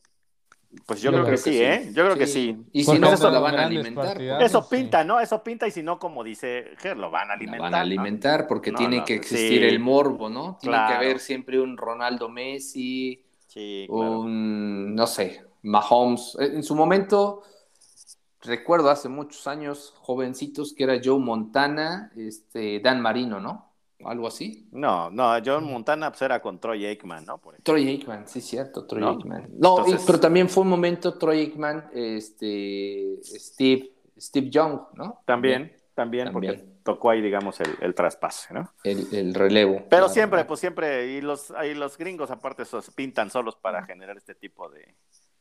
[0.86, 1.64] Pues yo Yo creo que creo que sí, sí.
[1.64, 1.90] ¿eh?
[1.94, 2.66] Yo creo que sí.
[2.72, 4.24] Y si no, eso pues la son van a alimentar.
[4.24, 4.70] porque Eso sí.
[4.70, 5.20] pinta, ¿no?
[5.20, 7.60] Eso pinta y si no, como dice Ger, lo van a La alimentar.
[7.60, 7.84] van a ¿no?
[7.84, 9.20] alimentar porque No, tiene no, que sí.
[9.20, 10.58] existir el morbo, ¿no?
[10.62, 14.22] Tiene que haber siempre un Ronaldo Messi, Sí, claro.
[14.22, 16.38] un, no sé, Mahomes.
[16.40, 17.44] En su momento,
[18.42, 23.70] recuerdo hace muchos años, jovencitos, que era Joe Montana, este, Dan Marino, ¿no?
[24.04, 24.68] Algo así.
[24.72, 27.38] No, no, John Montana pues, era con Troy Aikman, ¿no?
[27.38, 27.56] Por.
[27.62, 29.10] Troy Aikman, sí, cierto, Troy ¿No?
[29.12, 29.48] Aikman.
[29.60, 35.22] No, y- pero también fue un momento Troy Aikman, este, Steve, Steve Young, ¿no?
[35.26, 36.56] También, también, También.
[36.56, 38.74] porque tocó ahí, digamos, el, el traspase, ¿no?
[38.84, 39.76] El, el relevo.
[39.76, 40.10] Pero Claro.
[40.10, 44.34] siempre, pues siempre, y los, ahí los gringos aparte esos pintan solos para generar este
[44.34, 44.96] tipo de,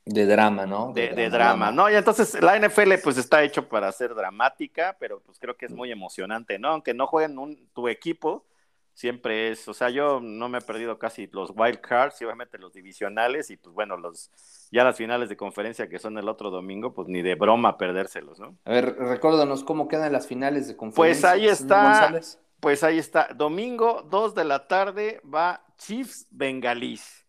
[0.05, 0.93] De drama, ¿no?
[0.93, 1.91] de, de drama, ¿no?
[1.91, 5.73] Y entonces la NFL pues está hecho para ser dramática, pero pues creo que es
[5.73, 6.69] muy emocionante, ¿no?
[6.69, 8.47] Aunque no jueguen un, tu equipo,
[8.95, 12.59] siempre es, o sea, yo no me he perdido casi los wild cards y obviamente
[12.59, 14.31] los divisionales y pues bueno, los
[14.71, 18.39] ya las finales de conferencia que son el otro domingo, pues ni de broma perdérselos,
[18.39, 18.57] ¿no?
[18.65, 21.31] A ver, recuérdanos cómo quedan las finales de conferencia.
[21.31, 21.83] Pues ahí está.
[21.85, 22.39] González.
[22.61, 27.20] Pues ahí está, domingo 2 de la tarde va Chiefs Bengalís.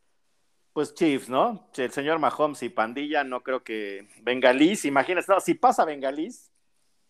[0.73, 1.67] Pues Chiefs, ¿no?
[1.75, 6.49] El señor Mahomes y Pandilla, no creo que Bengalís, imagínate, no, si pasa Bengalís,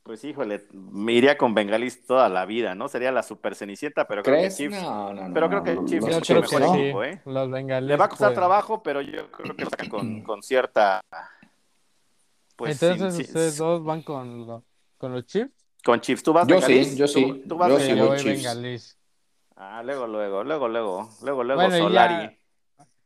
[0.02, 2.88] pues híjole, me iría con Bengalís toda la vida, ¿no?
[2.90, 4.58] Sería la super cenicienta, pero creo que ¿Crees?
[4.58, 5.34] Chiefs No, no, no.
[5.34, 7.22] pero creo que Chiefs es que mejor equipo, ¿eh?
[7.26, 8.40] Los bengalíes Le va a costar pueden.
[8.40, 11.02] trabajo, pero yo creo que sacan con, con cierta...
[12.56, 14.64] Pues Entonces ustedes dos van con, lo-
[14.98, 15.52] con los Chiefs.
[15.84, 16.90] con Chiefs, ¿tú vas Yo Bengalís?
[16.90, 18.24] sí, yo ¿Tú- sí, ¿Tú, vas yo Sí, voy Bengalís?
[18.24, 18.44] Chiefs.
[18.44, 18.98] bengalís.
[19.56, 22.14] Ah, luego, luego, luego, luego, luego, luego Bueno, Solari.
[22.16, 22.34] ya-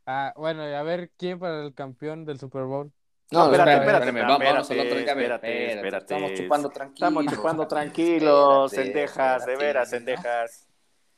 [0.06, 2.92] Ah, bueno, y a ver quién para el campeón del Super Bowl.
[3.32, 5.00] No, No, espérate, espérate, vamos, espérate.
[5.00, 5.96] Espérate, espérate, espérate, espérate.
[5.98, 6.94] Estamos chupando tranquilos.
[7.10, 10.68] Estamos chupando tranquilos, cendejas, de veras, cendejas.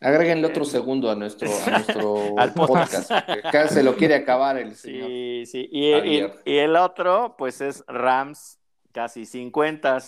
[0.01, 3.11] Agréguenle otro segundo a nuestro, a nuestro Al podcast.
[3.11, 5.09] Acá se lo quiere acabar el señor.
[5.09, 5.69] Sí, sí.
[5.71, 5.93] Y,
[6.47, 8.59] y- el otro, pues es Rams,
[8.93, 9.99] casi 50.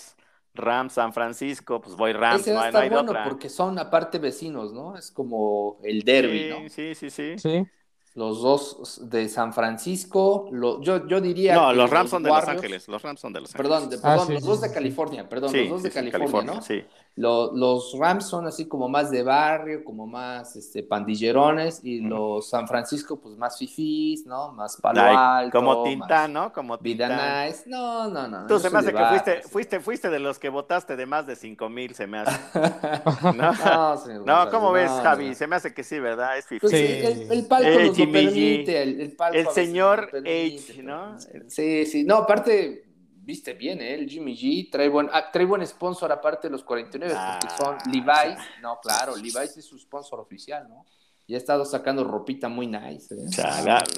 [0.52, 3.24] Rams San Francisco, pues voy Rams, Ese no hay, no hay bueno otra.
[3.24, 4.97] porque son aparte vecinos, ¿no?
[4.97, 6.69] Es como el derby, ¿no?
[6.69, 7.66] Sí, sí, sí, sí.
[8.15, 12.31] Los dos de San Francisco, lo- yo, yo diría No, que los Rams son de
[12.31, 12.89] Los Ángeles.
[12.89, 13.70] Los Rams son de Los Ángeles.
[13.70, 14.74] Perdón, de- Ah, perdón, sí, los sí, dos sí, de.
[14.74, 16.61] California, perdón, Sí, los dos de California, ¿no?
[16.62, 16.82] sí.
[17.16, 22.49] Lo- los Rams son así como más de barrio, como más este, pandillerones, y los
[22.49, 24.53] San Francisco, pues más fifís, ¿no?
[24.53, 25.59] Más palo Like, alto.
[25.59, 26.53] como Tintán, ¿no?
[26.53, 27.47] Como Vida Tintán.
[27.47, 27.62] nice.
[27.69, 28.47] No, no, no.
[28.47, 31.27] Tú se me hace que fuiste, barrio, fuiste, fuiste de los que votaste de más
[31.27, 32.39] de 5 mil, se me hace.
[33.37, 33.53] ¿No?
[33.53, 35.28] no, señor No, ¿cómo ves, no, Javi?
[35.28, 35.35] no.
[35.35, 36.39] Se me hace que sí, ¿verdad?
[36.39, 36.69] Es Pues fifí.
[36.69, 36.87] Sí.
[36.87, 40.82] sí, el, el palco Eh, nos lo permite, el, el palco El señor permite, H,
[40.82, 41.16] ¿no?
[41.32, 42.85] pero- Sí, sí, no, aparte,
[43.31, 43.94] viste bien, ¿eh?
[43.94, 47.57] El Jimmy G trae buen, ah, trae buen sponsor aparte de los 49, porque Ah,
[47.57, 50.85] son Levi's, no, claro, Levi's es su sponsor oficial, ¿no?
[51.31, 53.19] Y ha estado sacando ropita muy nice, ¿eh?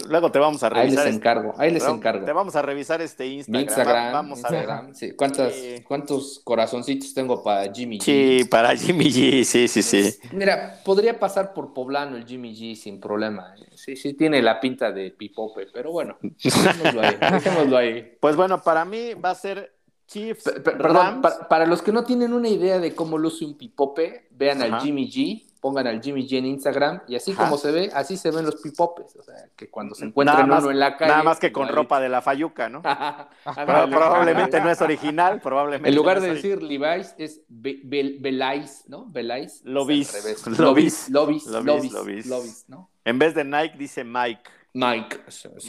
[0.07, 1.07] Luego te vamos a Ahí les revisar.
[1.07, 2.27] este- encargo, ahí les encargo.
[2.27, 3.63] Te vamos a revisar este Mi Instagram.
[3.65, 5.13] Instagram, Va- vamos a sí.
[5.17, 5.83] ¿Cuántas, Sí.
[5.89, 8.03] ¿Cuántos corazoncitos tengo para Jimmy G?
[8.03, 10.15] Sí, para Jimmy G, sí, sí, sí.
[10.33, 13.55] Mira, podría pasar por Poblano el Jimmy G sin problema.
[13.59, 13.65] ¿eh?
[13.77, 17.17] Sí, sí, tiene la pinta de pipope, pero bueno, dejémoslo ahí.
[17.33, 18.13] dejémoslo ahí.
[18.21, 19.73] Pues bueno, para mí va a ser
[20.07, 20.45] Chiefs.
[20.45, 23.57] Pe- pe- Perdón, pa- para, los que no tienen una idea de cómo luce un
[23.57, 24.77] pipope, vean Ajá.
[24.77, 27.45] al Jimmy G, pongan al Jimmy G en Instagram y así Ajá.
[27.45, 29.15] como se ve, así se ven los pipopes.
[29.17, 31.11] O sea, que cuando se encuentran Nada más- uno en la calle.
[31.13, 32.83] Nada más que con ropa de la Fayuca, ¿no?
[33.45, 35.89] Pero probablemente no es original, probablemente.
[35.89, 39.07] En lugar no de decir Levi's, es Be- Be- Belais, ¿no?
[39.07, 39.63] Belais.
[39.65, 40.09] Lobis.
[40.15, 40.17] Es
[40.47, 40.59] al revés.
[40.59, 41.09] Lobis.
[41.11, 41.47] Lobis.
[41.47, 41.93] Lobis, Lobis.
[41.93, 42.27] Lobis.
[42.27, 42.91] Lobis, ¿no?
[43.05, 44.43] En vez de Nike dice Mike.
[44.75, 45.21] Mike.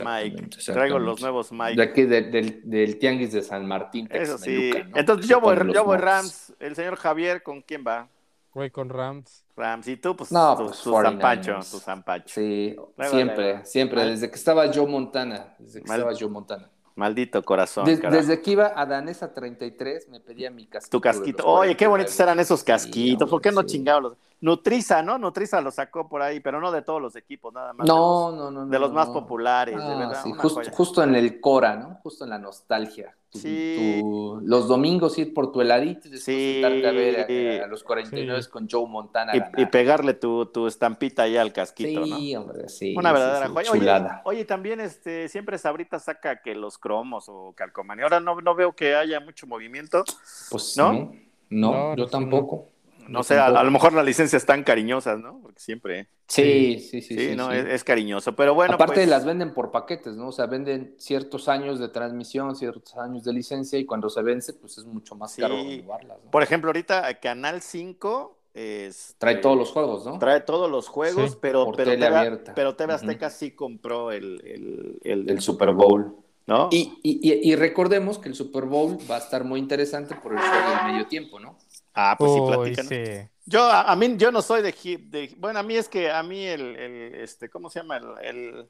[0.05, 0.47] Mike.
[0.65, 1.75] Traigo los nuevos Mike.
[1.75, 4.07] De aquí, de- del, del Tianguis de San Martín.
[4.11, 4.71] Eso sí.
[4.95, 5.97] Entonces yo voy, yo voy.
[5.97, 6.53] Rams.
[6.59, 8.07] El señor Javier, ¿con quién va?
[8.53, 9.43] Voy con Rams.
[9.57, 9.87] Rams.
[9.87, 11.71] Y tú, pues, No, tu, pues, tu Zampacho, 49ers.
[11.71, 12.33] tu Zampacho.
[12.33, 13.65] Sí, Luego, siempre, luego.
[13.65, 16.69] siempre, desde que estaba Joe Montana, desde que estaba Joe Montana.
[16.95, 17.85] Maldito corazón.
[17.85, 20.97] Des- desde que iba a Danesa 33 me pedía mi casquito.
[20.97, 21.45] Tu casquito.
[21.47, 21.89] Oye, qué 49.
[21.89, 23.29] bonitos eran esos Sí, casquitos.
[23.29, 23.67] ¿Por qué no sí.
[23.67, 24.17] chingados los?
[24.41, 25.17] Nutriza, ¿no?
[25.17, 27.87] Nutriza lo sacó por ahí, pero no de todos los equipos, nada más.
[27.87, 28.65] No, de los, no, no.
[28.67, 29.13] de no, los más no.
[29.13, 30.21] populares, de verdad.
[30.23, 30.71] sí, joya.
[30.71, 31.95] justo en el Cora, ¿no?
[32.03, 33.15] Justo en la nostalgia.
[33.33, 33.97] Tu- Sí.
[33.99, 36.53] tu- los domingos ir por tu heladito y después Sí.
[36.61, 38.49] sentarte a ver a, a los 49 Sí.
[38.51, 42.15] con Joe Montana Y, pegarle tu, tu estampita ahí al casquito, ¿no?
[42.17, 42.93] Sí, hombre, sí.
[42.95, 43.71] Una verdadera sí, joya.
[43.71, 44.21] Oye, chulada.
[44.25, 48.03] oye, también este, siempre Sabrita saca que los cromos o calcomanía.
[48.05, 50.03] Ahora no, no veo que haya mucho movimiento.
[50.51, 50.93] Pues ¿no?
[50.93, 51.11] no,
[51.49, 52.67] no, No, yo sí, tampoco.
[53.07, 55.39] No sé, a, lo mejor las licencias están cariñosas, ¿no?
[55.41, 56.07] Porque siempre.
[56.27, 57.15] Sí, sí, sí.
[57.15, 57.57] Sí, sí, no, sí.
[57.57, 58.35] Es, es cariñoso.
[58.35, 58.73] Pero bueno.
[58.73, 60.29] Aparte pues, las venden por paquetes, ¿no?
[60.29, 64.53] O sea, venden ciertos años de transmisión, ciertos años de licencia y cuando se vence,
[64.53, 65.41] pues es mucho más Sí.
[65.41, 66.31] caro renovarlas, ¿no?
[66.31, 70.19] Por ejemplo, ahorita eh, Canal 5 es, Trae todos los juegos, ¿no?
[70.19, 72.93] trae todos los juegos, Sí, pero, por pero, tele TV, pero TV.
[72.93, 76.15] Azteca sí compró el, el, el- El Super Bowl.
[76.45, 76.67] ¿no?
[76.71, 80.33] Y, y, y- y recordemos que el Super Bowl va a estar muy interesante por
[80.33, 81.57] el show del medio tiempo, ¿no?
[81.93, 82.85] Ah, pues sí, Uy, platican.
[82.87, 83.29] sí.
[83.45, 86.09] Yo, a, a mí, yo no soy de hip, de, bueno, a mí es que
[86.11, 87.97] a mí el, el, este, ¿cómo se llama?
[87.97, 88.69] El, el,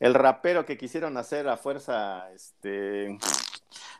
[0.00, 3.18] el rapero que quisieron hacer a fuerza, este, el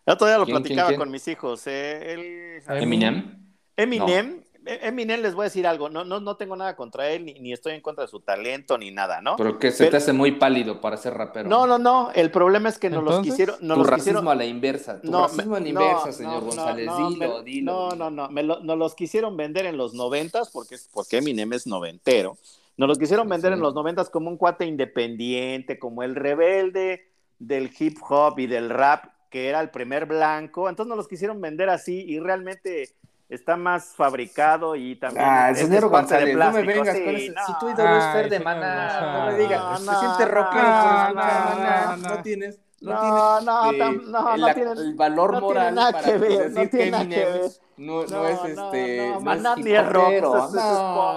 [0.06, 1.00] otro día lo ¿Quién, quién, platicaba quién?
[1.00, 3.38] con mis hijos, eh, el- Eminem.
[3.76, 7.34] Eminem, Eminem, les voy a decir algo, no, no, no tengo nada contra él, ni,
[7.34, 9.36] ni estoy en contra de su talento, ni nada, ¿no?
[9.36, 11.48] Pero que se Pero- te hace muy pálido para ser rapero.
[11.48, 14.28] No, no, no, el problema es que nos los quisieron, nos Tu los racismo quisieron...
[14.28, 15.00] a la inversa.
[15.02, 16.86] Tu No, racismo a la inversa, no, señor no, González.
[16.86, 17.72] no, dilo, me- dilo.
[17.72, 21.52] No, no, no, me lo- nos los quisieron vender en los noventas, porque, porque Eminem
[21.52, 22.36] es noventero.
[22.76, 23.54] Nos los quisieron vender sí.
[23.56, 27.08] en los noventas como un cuate independiente, como el rebelde
[27.38, 30.68] del hip hop y del rap, que era el primer blanco.
[30.68, 32.88] Entonces nos los quisieron vender así y realmente
[33.28, 36.66] está más fabricado y también Ah, es- señor González, no me plástico.
[36.78, 37.30] vengas Sí, con ese.
[37.30, 37.46] no.
[37.46, 39.32] Si tu ídolo es Fer de Maná, no, González.
[39.36, 39.62] me digas.
[39.62, 42.22] No, se siente no, rockero no, no, no, No no.
[42.22, 42.60] tienes.
[42.80, 46.04] No, No, tienes, no, tam- no, el, no el valor no tiene moral nada para
[46.04, 47.50] que ver, decir no que tiene nada que Eminem ver.
[47.78, 49.08] no, no es este.
[49.08, 50.50] no, no Maná ni es rock, No,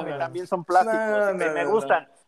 [0.04, 0.18] no.
[0.18, 1.72] también son plásticos, No, y me, no,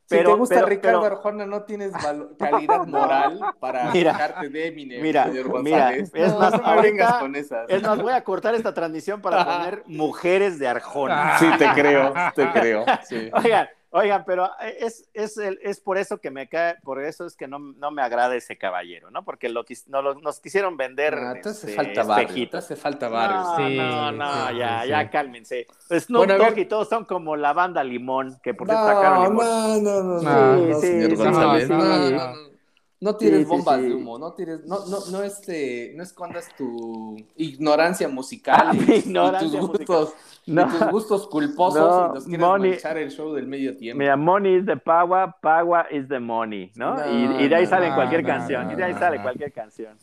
[0.09, 0.17] gustan.
[0.17, 1.91] Si Pero, te gusta pero- Ricardo pero- Arjona, no tienes
[2.37, 6.81] calidad moral para Mira, quejarte de Eminem, mira, señor mira, es No, más, no ahorita-
[6.81, 7.69] vengas con esas.
[7.69, 11.37] Es más, voy a cortar esta transmisión para poner mujeres de Arjona.
[11.37, 12.85] Sí, te creo, te creo.
[13.07, 13.29] Sí.
[13.33, 14.49] Oigan, oigan, pero
[14.79, 17.91] es, es, el- es por eso que me cae, por eso es que no, no
[17.91, 19.23] me agrada ese caballero, ¿no?
[19.23, 21.15] Porque lo, quis- no, lo- nos quisieron vender.
[21.15, 22.63] Ah, te hace este, falta barrio, te espejitos.
[22.65, 23.37] hace falta barrio.
[23.37, 25.67] No, Sí, no, no, sí, ya, sí, ya, cálmense.
[25.89, 26.43] Snoop Bueno.
[26.43, 29.83] Dogg y todos son como la banda Limón, que por cierto sacaron No, Limón.
[29.83, 32.48] no, no, no, sí, señor sí, sí,
[33.01, 33.17] No, sí.
[33.19, 33.85] tires Sí, sí, bombas sí.
[33.87, 38.93] de humo, no tires, no, no, no, este, no escondas tu ignorancia musical y, Mi
[38.95, 39.95] y ignorancia tus musical.
[39.97, 40.13] gustos,
[40.45, 40.67] y No.
[40.67, 43.99] tus gustos culposos No, y nos quieres Moni- manchar el show del medio tiempo.
[43.99, 46.95] Mira, money is the power, power is the money, ¿no?
[46.95, 47.09] No,
[47.39, 49.97] y, y de ahí sale cualquier canción, y de ahí sale cualquier canción.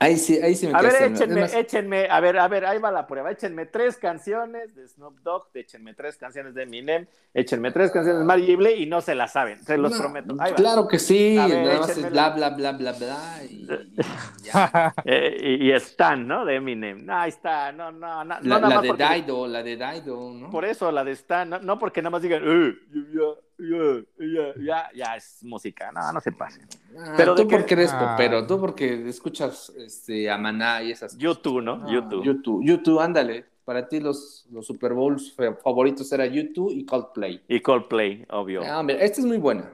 [0.00, 2.78] Ahí sí, ahí sí me A ver, échenme, más, échenme, a ver, a ver, ahí
[2.78, 3.32] va la prueba.
[3.32, 8.24] Échenme tres canciones de Snoop Dogg, échenme tres canciones de Eminem, échenme tres canciones de
[8.24, 8.54] Mary.
[8.54, 10.36] Blige y no se las saben, se los no, prometo.
[10.38, 10.56] Ahí va.
[10.56, 13.66] Claro que sí, ver, nada más es bla, bla, bla, bla, bla, y,
[14.44, 14.94] ya.
[15.04, 16.44] Eh, y, y Stan, ¿no?
[16.44, 17.04] De Eminem.
[17.04, 18.36] No, ahí está, no, no, no.
[18.40, 20.50] no La, nada la de porque- Dido, la de Dido, ¿no?
[20.50, 24.54] Por eso la de Stan, no, no porque nada más digan, eh, ya, ya, ya,
[24.62, 25.90] ya, ya es música.
[25.92, 26.60] No, no se pase.
[26.96, 27.98] Ah, Pero tú de qué- porque eres Ah.
[28.16, 31.82] popero, tú porque escuchas este, a Maná y esas YouTube, ¿no?
[31.84, 32.24] Ah, YouTube.
[32.24, 33.44] YouTube, YouTube, ándale.
[33.64, 37.42] Para ti los, los Super Bowls fa- favoritos era YouTube y Coldplay.
[37.48, 38.62] Y Coldplay, obvio.
[38.64, 39.70] Ah, mira, esta es muy buena.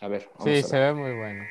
[0.00, 1.44] A ver, vamos Sí, a se ve muy bueno.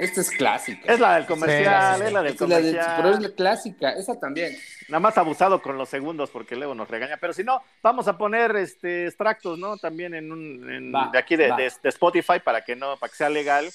[0.00, 0.92] Esta es clásica.
[0.92, 2.04] Es la del comercial, Sí.
[2.06, 2.94] es la del Esta es la de- comercial.
[2.96, 4.56] pero es la clásica, esa también.
[4.88, 7.16] Nada más abusado con los segundos porque luego nos regaña.
[7.20, 9.76] Pero si no, vamos a poner este extractos, ¿no?
[9.76, 13.10] También en un en- Va, de aquí de, de- de Spotify para que no, para
[13.10, 13.68] que sea legal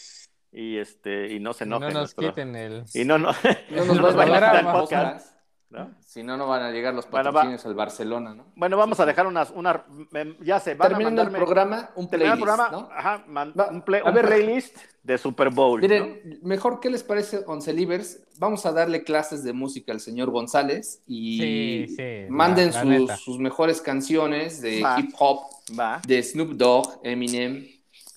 [0.52, 2.84] y este y no se No nos nuestro- quiten el.
[2.94, 3.34] y no no, No
[3.70, 5.35] no nos nos van vayan a el podcast.
[5.76, 5.92] ¿No?
[6.06, 7.34] Si no, no van a llegar los Bueno, va.
[7.34, 8.46] patrocinios al Barcelona, ¿no?
[8.56, 9.84] Bueno, vamos a dejar unas una
[10.14, 12.98] em, ya se van Terminando a el mandarme programa, un terminando playlist, el programa, ¿no?
[12.98, 14.26] ajá, man- Va, un, play- a un ver.
[14.26, 15.88] playlist de Super Bowl, ¿no?
[15.88, 18.22] Miren, mejor, ¿qué les parece, Once Livers?
[18.40, 22.90] Vamos a darle clases de música al señor González y Sí, sí, manden la- la
[23.00, 23.16] neta.
[23.18, 25.00] sus, sus mejores canciones de Va.
[25.00, 25.42] hip hop,
[25.78, 26.02] Va.
[26.08, 27.68] de Snoop Dogg, Eminem,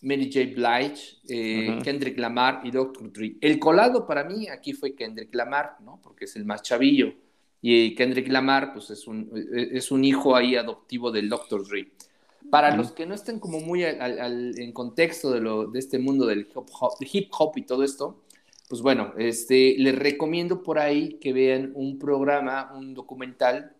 [0.00, 0.54] Mary J.
[0.54, 1.78] Blige, eh.
[1.82, 3.12] Kendrick Lamar y Dr.
[3.12, 3.36] Dre.
[3.40, 5.98] El colado para mí aquí fue Kendrick Lamar, ¿no?
[6.00, 7.12] Porque es el más chavillo.
[7.60, 11.66] Y Kendrick Lamar, pues es un, es un hijo ahí adoptivo del Dr.
[11.66, 11.88] Dre.
[12.50, 15.98] Para los que no estén como muy al- al- en contexto de, lo, de este
[15.98, 18.22] mundo del hip hop, hip hop y todo esto,
[18.68, 23.72] pues bueno, este, les recomiendo por ahí que vean un programa, un documental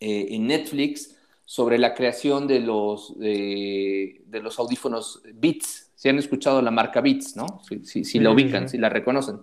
[0.00, 5.90] eh, en Netflix sobre la creación de los, de, de los audífonos Beats.
[5.94, 7.46] Si han escuchado la marca Beats, ¿no?
[7.66, 9.36] Si, si, si la ubican, si la reconocen.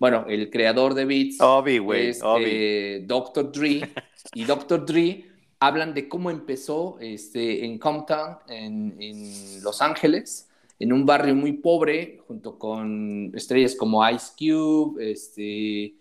[0.00, 2.42] Bueno, el creador de Beats Obi, güey, es Obi.
[2.46, 3.52] eh, Dr.
[3.52, 3.88] Dre.
[4.34, 4.84] y Dr.
[4.84, 5.26] Dre
[5.60, 10.48] hablan de cómo empezó este, en Compton, en, en Los Ángeles,
[10.78, 15.94] en un barrio muy pobre, junto con estrellas como Ice Cube, este,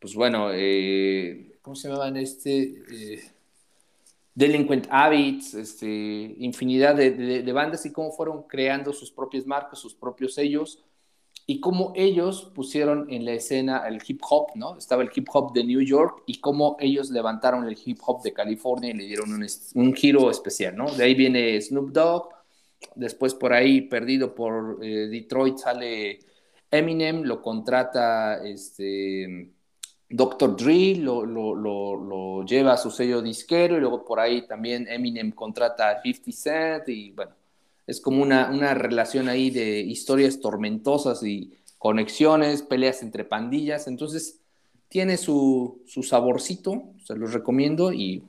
[0.00, 2.82] pues bueno, eh, ¿cómo se llamaban este?
[2.90, 3.20] Eh,
[4.34, 5.86] Delinquent Habits, este,
[6.38, 10.82] infinidad de, de- de bandas y cómo fueron creando sus propias marcas, sus propios sellos
[11.48, 14.76] y cómo ellos pusieron en la escena el hip hop, ¿no?
[14.76, 18.32] Estaba el hip hop de New York y cómo ellos levantaron el hip hop de
[18.32, 20.90] California y le dieron un, un giro especial, ¿no?
[20.90, 22.30] De ahí viene Snoop Dogg,
[22.96, 26.18] después por ahí perdido por eh, Detroit sale
[26.68, 29.52] Eminem, lo contrata este
[30.08, 30.56] Dr.
[30.56, 34.86] Dre, lo, lo, lo, lo lleva a su sello disquero y luego por ahí también
[34.88, 37.32] Eminem contrata a 50 Cent y bueno,
[37.86, 44.40] es como una, una relación ahí de historias tormentosas y conexiones, peleas entre pandillas, entonces
[44.88, 48.22] tiene su, su saborcito, se los recomiendo y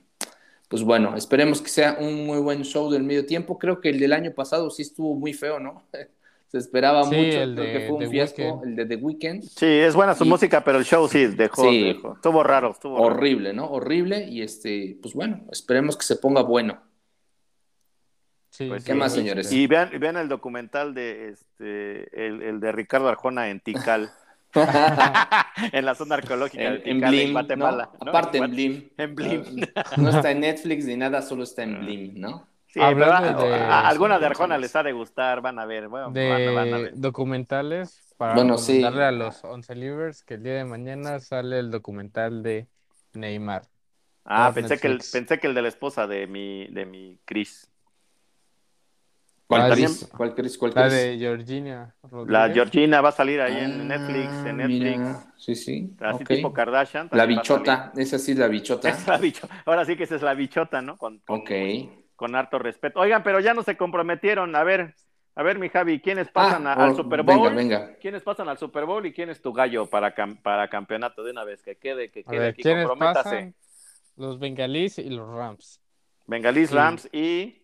[0.70, 4.00] pues bueno, esperemos que sea un muy buen show del medio tiempo, creo que el
[4.00, 5.84] del año pasado sí estuvo muy feo, ¿no?
[6.50, 8.96] Se esperaba Sí, mucho, el creo de- que fue un The fiasco, el de The
[8.96, 9.44] Weeknd.
[9.44, 11.84] Sí, es buena su Y- música, pero el show sí dejó, Sí.
[11.84, 12.14] dejó.
[12.14, 13.06] Estuvo raro, estuvo raro.
[13.16, 13.70] Horrible, ¿no?
[13.70, 16.80] Horrible y este, pues bueno, esperemos que se ponga bueno.
[18.58, 19.52] Sí, Pues ¿Qué sí, más, señores?
[19.52, 24.10] Y vean, vean el documental de este el, el de Ricardo Arjona en Tikal,
[25.72, 27.90] en la zona arqueológica de en, en Tikal, en Blim, Guatemala.
[28.00, 28.06] ¿no?
[28.06, 28.10] ¿no?
[28.12, 28.90] Aparte en Blim.
[28.98, 29.44] En Blim.
[29.98, 32.48] No está en Netflix ni nada, solo está en Blim, ¿no?
[32.66, 36.12] Sí, Hablando de- a- alguna de Arjona les ha de gustar, van a ver, bueno,
[36.12, 36.92] van, a- van a de ver.
[36.96, 38.74] documentales para Bueno, sí.
[38.82, 42.68] recomendarle a los 11 livers que el día de mañana sale el documental de
[43.14, 43.64] Neymar.
[44.26, 47.70] Ah, pensé que, el, pensé que el de la esposa de mi, de mi Chris.
[49.48, 50.00] ¿Cuál Ah, Cris?
[50.00, 50.06] sí.
[50.16, 50.58] ¿Cuál Cris?
[50.58, 50.94] ¿Cuál La Cris?
[50.94, 52.54] de Georgina La Rodríguez.
[52.54, 55.00] Georgina va a salir ahí Ah, en Netflix, en Netflix.
[55.00, 55.96] mira, Sí, sí.
[56.02, 56.28] Así ok.
[56.30, 57.06] tipo Kardashian.
[57.12, 58.92] La también bichota, esa sí es la bichota.
[58.94, 59.00] salir.
[59.02, 60.98] Es la bicho- Ahora sí que esa es la bichota, ¿no?
[60.98, 61.52] Con, con, Ok.
[62.16, 63.00] con harto respeto.
[63.00, 64.54] Oigan, pero ya no se comprometieron.
[64.56, 64.96] A ver,
[65.36, 67.38] a ver, mi Javi, ¿quiénes pasan Ah, a- al oh, Super Bowl?
[67.56, 67.96] Venga, venga.
[68.02, 71.32] ¿Quiénes pasan al Super Bowl y quién es tu gallo para, cam- para campeonato de
[71.32, 71.62] una vez?
[71.62, 73.30] Que quede, que quede ver, aquí, ¿quiénes comprométase.
[73.30, 73.56] pasan?
[74.18, 75.80] Los bengalíes y los Rams.
[76.26, 76.76] Bengalís Sí.
[76.76, 77.57] Rams y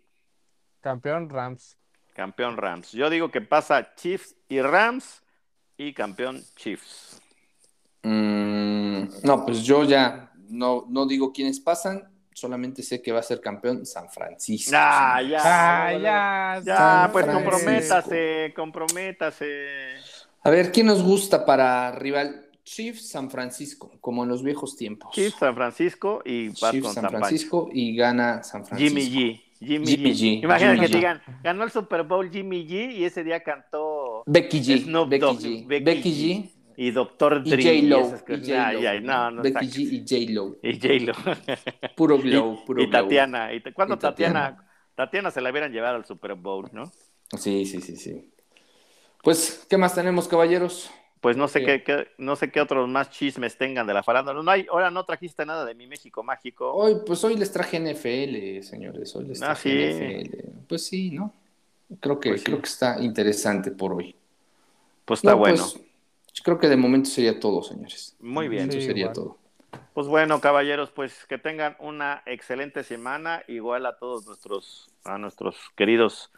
[0.84, 1.78] Campeón Rams.
[2.14, 2.92] campeón Rams.
[2.92, 5.24] Yo digo que pasa Chiefs y Rams
[5.78, 7.22] y campeón Chiefs.
[8.04, 12.04] Mm, no, pues yo ya no, no digo quiénes pasan,
[12.34, 14.76] solamente sé que va a ser campeón San Francisco.
[14.78, 15.44] Ah, señores.
[15.44, 15.86] ya.
[15.88, 16.62] Ah, ya.
[16.64, 17.52] Ya, San pues Francisco.
[17.52, 19.68] comprométase, comprométase.
[20.44, 22.42] A ver, ¿quién nos gusta para rival?
[22.66, 25.12] Chiefs San Francisco, como en los viejos tiempos.
[25.14, 27.18] Chiefs San Francisco y Chiefs San Pancho.
[27.18, 29.00] Francisco y gana San Francisco.
[29.00, 29.43] Jimmy G.
[29.60, 30.16] Jimmy, Jimmy G.
[30.16, 30.96] G, Imagina Jimmy que G.
[30.96, 34.84] digan, ganó el Super Bowl Jimmy G y ese día cantó Becky G.
[34.84, 35.68] Snoop Becky Dogg, G.
[35.68, 36.50] Becky Becky, G.
[36.76, 37.44] Y Dr.
[37.46, 37.62] Y Dre.
[37.62, 39.02] Y J-Lo.
[39.02, 39.68] No, no, Becky.
[39.68, 40.58] G y J-Lo.
[40.64, 41.14] Y J-Lo.
[41.96, 43.04] Puro glow, puro y glow.
[43.04, 43.54] Tatiana.
[43.54, 44.42] Y ¿Cuándo Y Tatiana.
[44.42, 44.70] Tatiana?
[44.96, 46.92] Tatiana se la hubieran llevado al Super Bowl, ¿no?
[47.38, 48.30] Sí, sí, sí, sí.
[49.24, 50.92] Pues, ¿qué más tenemos, caballeros?
[51.24, 51.66] Pues no sé Sí.
[51.66, 54.44] qué, qué- no sé qué otros más chismes tengan de la farándula.
[54.44, 56.74] No hay, ahora no trajiste nada de mi México mágico.
[56.74, 59.16] Hoy, pues hoy les traje NFL, señores.
[59.16, 60.04] Hoy les Ah, traje sí.
[60.04, 60.52] NFL.
[60.68, 61.34] Pues sí, ¿no?
[62.02, 62.46] Creo que, Pues sí.
[62.48, 64.14] creo que está interesante por hoy.
[65.06, 65.56] Pues está No, bueno.
[65.64, 68.18] pues, creo que de momento sería todo, señores.
[68.20, 68.70] Muy bien.
[68.70, 69.16] Sí, sería igual.
[69.16, 69.38] todo.
[69.94, 75.56] Pues bueno, caballeros, pues que tengan una excelente semana, igual a todos nuestros, a nuestros
[75.78, 76.32] queridos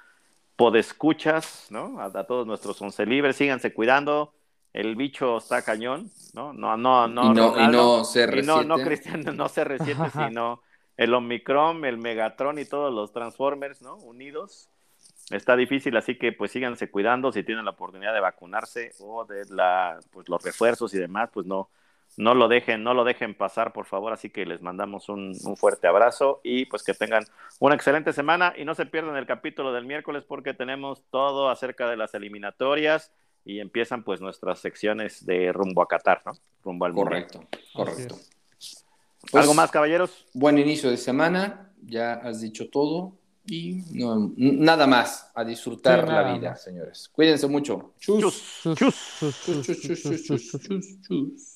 [0.57, 1.99] podescuchas, ¿no?
[1.99, 4.34] A, a todos nuestros once libres, síganse cuidando,
[4.75, 6.51] el bicho está cañón, ¿no?
[6.51, 8.43] No, no, no, y no, y Ronaldo, no CR7.
[8.43, 10.61] y no, no Cristiano, no CR7, sino
[10.97, 13.95] el Omicron, el Megatron y todos los Transformers, ¿no?
[13.95, 14.69] Unidos.
[15.31, 19.45] Está difícil, así que pues síganse cuidando si tienen la oportunidad de vacunarse o de
[19.49, 21.69] la, pues, los refuerzos y demás, pues no,
[22.17, 24.11] no lo dejen, no lo dejen pasar, por favor.
[24.11, 27.23] Así que les mandamos un, un fuerte abrazo y pues que tengan
[27.59, 31.89] una excelente semana y no se pierdan el capítulo del miércoles porque tenemos todo acerca
[31.89, 33.13] de las eliminatorias
[33.45, 36.33] y empiezan pues nuestras secciones de rumbo a Qatar, ¿no?
[36.63, 36.93] Rumbo al.
[36.93, 38.15] Correcto, correcto.
[38.15, 38.75] Así
[39.31, 40.25] Pues, ¿Algo más, caballeros?
[40.33, 43.13] Buen inicio de semana, ya has dicho todo.
[43.47, 46.63] Y no, nada más, a disfrutar Sí, la vida, más.
[46.63, 47.09] señores.
[47.13, 47.93] Cuídense mucho.
[47.99, 48.19] Chus.
[48.19, 49.45] Chus, Chus, chus.
[49.45, 51.54] chus, Chus, chus, chus, chus, chus, chus, chus.